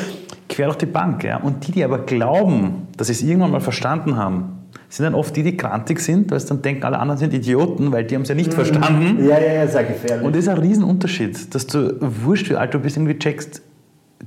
quer 0.49 0.67
durch 0.67 0.79
die 0.79 0.87
Bank. 0.87 1.25
Ja? 1.25 1.39
Und 1.39 1.67
die, 1.67 1.73
die 1.73 1.85
aber 1.85 1.99
glauben, 1.99 2.89
dass 2.97 3.09
sie 3.09 3.13
es 3.13 3.23
irgendwann 3.23 3.51
mal 3.51 3.61
verstanden 3.61 4.17
haben, 4.17 4.57
sind 4.89 5.05
dann 5.05 5.15
oft 5.15 5.35
die, 5.37 5.43
die 5.43 5.57
krantig 5.57 6.01
sind, 6.01 6.31
weil 6.31 6.41
sie 6.41 6.49
dann 6.49 6.63
denken, 6.63 6.85
alle 6.85 6.99
anderen 6.99 7.19
sind 7.19 7.35
Idioten, 7.35 7.93
weil 7.93 8.05
die 8.05 8.15
haben 8.15 8.23
es 8.23 8.29
ja 8.29 8.35
nicht 8.35 8.51
mhm. 8.51 8.55
verstanden. 8.55 9.27
Ja, 9.27 9.39
ja, 9.39 9.53
ja, 9.55 9.69
sehr 9.69 9.85
gefährlich. 9.85 10.25
Und 10.25 10.35
das 10.35 10.45
ist 10.45 10.49
ein 10.49 10.59
Riesenunterschied, 10.59 11.55
dass 11.55 11.67
du, 11.67 11.97
wurscht 12.01 12.51
wie 12.51 12.57
alt 12.57 12.73
du 12.75 12.79
bist, 12.79 12.97
irgendwie 12.97 13.19
checkst, 13.19 13.63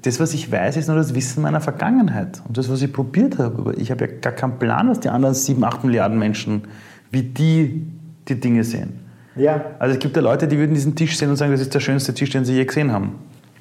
das, 0.01 0.19
was 0.19 0.33
ich 0.33 0.51
weiß, 0.51 0.77
ist 0.77 0.87
nur 0.87 0.97
das 0.97 1.15
Wissen 1.15 1.41
meiner 1.41 1.61
Vergangenheit 1.61 2.41
und 2.47 2.57
das, 2.57 2.69
was 2.69 2.81
ich 2.81 2.93
probiert 2.93 3.37
habe. 3.39 3.57
Aber 3.57 3.77
ich 3.77 3.91
habe 3.91 4.05
ja 4.05 4.11
gar 4.21 4.33
keinen 4.33 4.59
Plan, 4.59 4.87
was 4.87 4.99
die 4.99 5.09
anderen 5.09 5.33
sieben, 5.33 5.63
acht 5.63 5.83
Milliarden 5.83 6.17
Menschen, 6.19 6.63
wie 7.11 7.23
die 7.23 7.85
die 8.27 8.39
Dinge 8.39 8.63
sehen. 8.63 9.08
Ja. 9.39 9.65
Also 9.79 9.93
es 9.93 9.99
gibt 9.99 10.15
ja 10.15 10.21
Leute, 10.21 10.47
die 10.47 10.57
würden 10.57 10.73
diesen 10.73 10.95
Tisch 10.95 11.17
sehen 11.17 11.29
und 11.29 11.37
sagen, 11.37 11.51
das 11.51 11.61
ist 11.61 11.73
der 11.73 11.79
schönste 11.79 12.13
Tisch, 12.13 12.29
den 12.29 12.45
sie 12.45 12.53
je 12.53 12.65
gesehen 12.65 12.91
haben. 12.91 13.15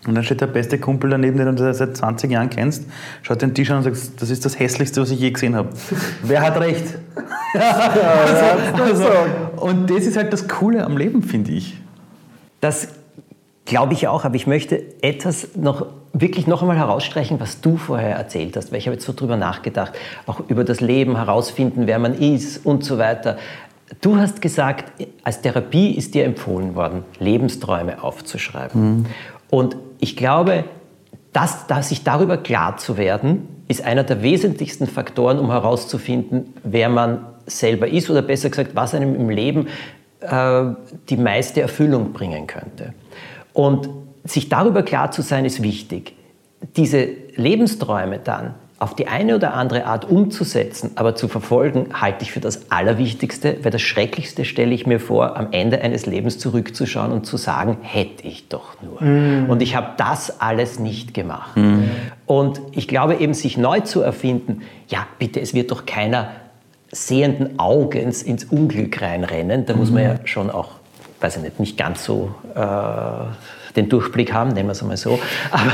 Und 0.06 0.14
dann 0.14 0.24
steht 0.24 0.40
der 0.40 0.46
beste 0.46 0.78
Kumpel 0.78 1.10
daneben, 1.10 1.38
den 1.38 1.56
du 1.56 1.74
seit 1.74 1.96
20 1.96 2.30
Jahren 2.30 2.50
kennst, 2.50 2.84
schaut 3.22 3.42
den 3.42 3.54
Tisch 3.54 3.70
an 3.70 3.78
und 3.78 3.82
sagt, 3.82 4.22
das 4.22 4.30
ist 4.30 4.44
das 4.44 4.58
hässlichste, 4.58 5.00
was 5.00 5.10
ich 5.10 5.20
je 5.20 5.30
gesehen 5.30 5.56
habe. 5.56 5.70
Wer 6.22 6.40
hat 6.40 6.58
recht? 6.60 6.98
also, 7.54 8.82
also, 8.82 9.06
und 9.56 9.90
das 9.90 10.06
ist 10.06 10.16
halt 10.16 10.32
das 10.32 10.48
Coole 10.48 10.84
am 10.84 10.96
Leben, 10.96 11.22
finde 11.22 11.52
ich. 11.52 11.80
Das 12.60 12.88
glaube 13.64 13.92
ich 13.92 14.08
auch, 14.08 14.24
aber 14.24 14.36
ich 14.36 14.46
möchte 14.46 14.82
etwas 15.02 15.48
noch 15.56 15.86
wirklich 16.12 16.46
noch 16.46 16.62
einmal 16.62 16.76
herausstreichen, 16.76 17.38
was 17.38 17.60
du 17.60 17.76
vorher 17.76 18.16
erzählt 18.16 18.56
hast, 18.56 18.72
weil 18.72 18.78
ich 18.78 18.86
habe 18.86 18.94
jetzt 18.94 19.04
so 19.04 19.12
drüber 19.12 19.36
nachgedacht, 19.36 19.92
auch 20.26 20.40
über 20.48 20.64
das 20.64 20.80
Leben 20.80 21.16
herausfinden, 21.16 21.86
wer 21.86 21.98
man 21.98 22.14
ist 22.14 22.64
und 22.64 22.84
so 22.84 22.98
weiter. 22.98 23.36
Du 24.00 24.16
hast 24.16 24.42
gesagt, 24.42 24.92
als 25.22 25.40
Therapie 25.40 25.92
ist 25.92 26.14
dir 26.14 26.24
empfohlen 26.24 26.74
worden, 26.74 27.04
Lebensträume 27.18 28.02
aufzuschreiben. 28.02 28.98
Mhm. 28.98 29.06
Und 29.50 29.76
ich 29.98 30.16
glaube, 30.16 30.64
dass, 31.32 31.66
dass 31.66 31.88
sich 31.88 32.04
darüber 32.04 32.36
klar 32.36 32.76
zu 32.76 32.96
werden, 32.96 33.48
ist 33.68 33.84
einer 33.84 34.04
der 34.04 34.22
wesentlichsten 34.22 34.86
Faktoren, 34.86 35.38
um 35.38 35.50
herauszufinden, 35.50 36.54
wer 36.64 36.88
man 36.88 37.26
selber 37.46 37.88
ist 37.88 38.10
oder 38.10 38.22
besser 38.22 38.50
gesagt, 38.50 38.74
was 38.74 38.94
einem 38.94 39.14
im 39.14 39.30
Leben 39.30 39.68
äh, 40.20 40.64
die 41.08 41.16
meiste 41.16 41.60
Erfüllung 41.60 42.12
bringen 42.12 42.46
könnte. 42.46 42.94
Und 43.52 43.88
sich 44.24 44.48
darüber 44.48 44.82
klar 44.82 45.10
zu 45.10 45.22
sein, 45.22 45.44
ist 45.44 45.62
wichtig. 45.62 46.14
Diese 46.76 47.08
Lebensträume 47.36 48.18
dann 48.18 48.54
auf 48.80 48.94
die 48.94 49.08
eine 49.08 49.34
oder 49.34 49.54
andere 49.54 49.86
Art 49.86 50.08
umzusetzen, 50.08 50.92
aber 50.94 51.16
zu 51.16 51.26
verfolgen, 51.26 51.88
halte 52.00 52.22
ich 52.22 52.30
für 52.30 52.38
das 52.38 52.70
Allerwichtigste, 52.70 53.58
weil 53.62 53.72
das 53.72 53.82
Schrecklichste 53.82 54.44
stelle 54.44 54.72
ich 54.72 54.86
mir 54.86 55.00
vor, 55.00 55.36
am 55.36 55.48
Ende 55.50 55.80
eines 55.80 56.06
Lebens 56.06 56.38
zurückzuschauen 56.38 57.10
und 57.10 57.26
zu 57.26 57.36
sagen, 57.36 57.78
hätte 57.82 58.26
ich 58.26 58.48
doch 58.48 58.76
nur. 58.80 59.02
Mm. 59.02 59.50
Und 59.50 59.62
ich 59.62 59.74
habe 59.74 59.94
das 59.96 60.40
alles 60.40 60.78
nicht 60.78 61.12
gemacht. 61.12 61.56
Mm. 61.56 61.84
Und 62.26 62.60
ich 62.70 62.86
glaube 62.86 63.16
eben, 63.16 63.34
sich 63.34 63.58
neu 63.58 63.80
zu 63.80 64.00
erfinden, 64.00 64.62
ja 64.86 65.06
bitte, 65.18 65.40
es 65.40 65.54
wird 65.54 65.72
doch 65.72 65.84
keiner 65.84 66.30
sehenden 66.92 67.58
Augens 67.58 68.22
ins 68.22 68.44
Unglück 68.44 69.02
reinrennen, 69.02 69.66
da 69.66 69.74
mm. 69.74 69.78
muss 69.78 69.90
man 69.90 70.04
ja 70.04 70.14
schon 70.24 70.50
auch, 70.50 70.70
weiß 71.20 71.38
ich 71.38 71.42
nicht, 71.42 71.58
nicht 71.58 71.76
ganz 71.76 72.04
so... 72.04 72.32
Äh, 72.54 72.60
den 73.76 73.88
Durchblick 73.88 74.32
haben, 74.32 74.50
nennen 74.50 74.68
wir 74.68 74.72
es 74.72 74.82
einmal 74.82 74.96
so. 74.96 75.18
Aber, 75.50 75.62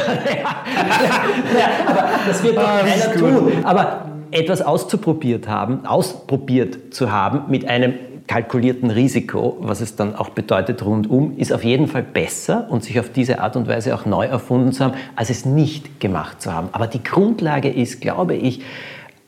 ja, 1.59 1.69
aber 1.87 2.05
das 2.27 2.43
wird 2.43 2.57
doch 2.57 2.63
keiner 2.63 3.13
tun. 3.15 3.65
Aber 3.65 4.05
etwas 4.31 4.63
auszuprobiert 4.63 5.49
haben, 5.49 5.87
ausprobiert 5.87 6.95
zu 6.95 7.13
haben 7.13 7.43
mit 7.49 7.69
einem 7.69 7.95
kalkulierten 8.27 8.91
Risiko, 8.91 9.59
was 9.61 9.81
es 9.81 9.97
dann 9.97 10.17
auch 10.17 10.31
bedeutet 10.31 10.85
rundum, 10.85 11.37
ist 11.37 11.53
auf 11.53 11.63
jeden 11.63 11.89
Fall 11.89 12.03
besser 12.03 12.67
und 12.71 12.83
sich 12.83 12.99
auf 12.99 13.11
diese 13.11 13.41
Art 13.41 13.55
und 13.57 13.69
Weise 13.69 13.95
auch 13.95 14.07
neu 14.07 14.27
erfunden 14.27 14.73
zu 14.73 14.85
haben, 14.85 14.95
als 15.15 15.31
es 15.31 15.45
nicht 15.45 16.01
gemacht 16.01 16.41
zu 16.41 16.53
haben. 16.53 16.69
Aber 16.73 16.87
die 16.87 17.03
Grundlage 17.03 17.69
ist, 17.69 18.01
glaube 18.01 18.35
ich, 18.35 18.63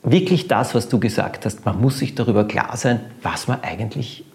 wirklich 0.03 0.47
das, 0.47 0.73
was 0.73 0.89
du 0.89 0.99
gesagt 0.99 1.45
hast. 1.45 1.65
Man 1.65 1.79
muss 1.79 1.99
sich 1.99 2.15
darüber 2.15 2.45
klar 2.45 2.75
sein, 2.75 3.01
was 3.21 3.47
man 3.47 3.59
eigentlich 3.61 4.25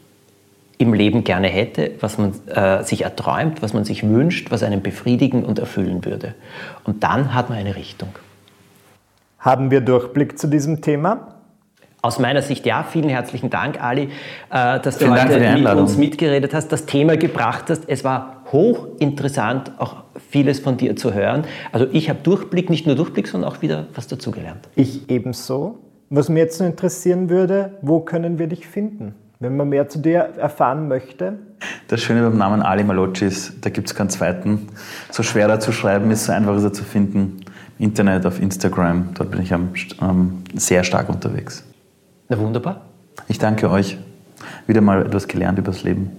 im 0.83 0.95
Leben 0.95 1.25
gerne 1.25 1.49
hätte, 1.49 1.93
was 2.01 2.19
man 2.19 2.33
äh, 2.49 2.83
sich 2.85 3.03
erträumt, 3.03 3.63
was 3.63 3.73
man 3.73 3.85
sich 3.85 4.07
wünscht, 4.07 4.51
was 4.51 4.63
einen 4.63 4.83
befriedigen 4.83 5.45
und 5.45 5.59
erfüllen 5.59 6.05
würde. 6.05 6.35
Und 6.85 7.03
dann 7.03 7.35
hat 7.35 7.49
man 7.49 7.59
eine 7.59 7.77
Richtung. 7.77 8.11
Haben 9.39 9.71
wir 9.71 9.81
Durchblick 9.81 10.39
zu 10.39 10.47
diesem 10.47 10.83
Thema? 10.83 11.35
Aus 12.01 12.19
meiner 12.19 12.43
Sicht 12.43 12.67
ja. 12.67 12.83
Vielen 12.83 13.09
herzlichen 13.09 13.49
Dank, 13.49 13.83
Ali, 13.83 14.05
äh, 14.51 14.81
dass 14.81 14.99
du 14.99 15.07
Vielen 15.07 15.21
heute 15.21 15.59
mit 15.59 15.67
uns 15.75 15.97
mitgeredet 15.97 16.53
hast, 16.53 16.73
das 16.73 16.85
Thema 16.85 17.17
gebracht 17.17 17.65
hast. 17.69 17.85
Es 17.89 18.03
war 18.03 18.43
hochinteressant, 18.51 19.73
auch 19.79 20.03
vieles 20.31 20.61
von 20.61 20.77
dir 20.77 20.97
zu 20.97 21.15
hören. 21.15 21.45
Also 21.71 21.87
ich 21.93 22.09
habe 22.11 22.19
Durchblick, 22.23 22.71
nicht 22.71 22.87
nur 22.87 22.97
Durchblick, 22.97 23.29
sondern 23.29 23.51
auch 23.51 23.63
wieder 23.63 23.87
was 23.95 24.09
dazugelernt. 24.09 24.69
Ich 24.75 25.09
ebenso. 25.11 25.79
Was 26.11 26.29
mir 26.29 26.41
jetzt 26.41 26.61
noch 26.61 26.67
interessieren 26.67 27.31
würde, 27.31 27.79
wo 27.83 28.01
können 28.01 28.39
wir 28.39 28.47
dich 28.47 28.67
finden? 28.67 29.15
Wenn 29.43 29.57
man 29.57 29.71
mehr 29.71 29.89
zu 29.89 29.99
dir 29.99 30.29
erfahren 30.39 30.87
möchte? 30.87 31.33
Das 31.89 32.01
Schöne 32.01 32.23
beim 32.23 32.39
Namen 32.39 32.63
Ali 32.63 32.85
Malocci 32.85 33.25
ist, 33.25 33.55
da 33.67 33.71
gibt 33.71 33.89
es 33.89 33.95
keinen 33.97 34.09
zweiten. 34.09 34.69
So 35.11 35.25
schwerer 35.25 35.59
zu 35.59 35.73
schreiben 35.73 36.13
ist, 36.13 36.27
so 36.27 36.33
einfach 36.33 36.55
ist 36.55 36.63
er 36.63 36.73
zu 36.73 36.85
finden. 36.85 37.41
Internet, 37.77 38.25
auf 38.25 38.41
Instagram, 38.41 39.09
dort 39.15 39.33
bin 39.33 39.43
ich 39.43 39.53
am, 39.53 39.71
ähm, 40.01 40.45
sehr 40.55 40.85
stark 40.85 41.09
unterwegs. 41.09 41.65
Na 42.29 42.39
wunderbar. 42.39 42.83
Ich 43.27 43.41
danke 43.41 43.69
euch. 43.69 43.99
Wieder 44.69 44.81
mal 44.81 45.05
etwas 45.05 45.27
gelernt 45.27 45.59
über 45.59 45.73
das 45.73 45.83
Leben. 45.83 46.13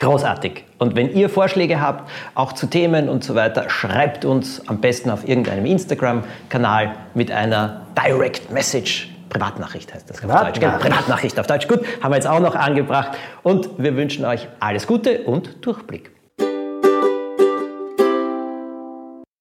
Großartig. 0.00 0.64
Und 0.78 0.96
wenn 0.96 1.08
ihr 1.12 1.28
Vorschläge 1.28 1.80
habt, 1.80 2.10
auch 2.34 2.54
zu 2.54 2.66
Themen 2.66 3.08
und 3.08 3.22
so 3.22 3.36
weiter, 3.36 3.70
schreibt 3.70 4.24
uns 4.24 4.66
am 4.66 4.80
besten 4.80 5.10
auf 5.10 5.28
irgendeinem 5.28 5.66
Instagram-Kanal 5.66 6.96
mit 7.14 7.30
einer 7.30 7.82
Direct 7.96 8.50
Message. 8.50 9.15
Privatnachricht 9.36 9.92
heißt 9.92 10.08
das 10.08 10.24
auf 10.24 10.40
Deutsch. 10.40 10.60
Genau, 10.60 10.78
Privatnachricht 10.78 11.38
auf 11.38 11.46
Deutsch. 11.46 11.68
Gut, 11.68 11.80
haben 12.02 12.10
wir 12.10 12.16
jetzt 12.16 12.26
auch 12.26 12.40
noch 12.40 12.54
angebracht. 12.54 13.18
Und 13.42 13.68
wir 13.76 13.94
wünschen 13.94 14.24
euch 14.24 14.48
alles 14.60 14.86
Gute 14.86 15.24
und 15.24 15.64
Durchblick. 15.64 16.15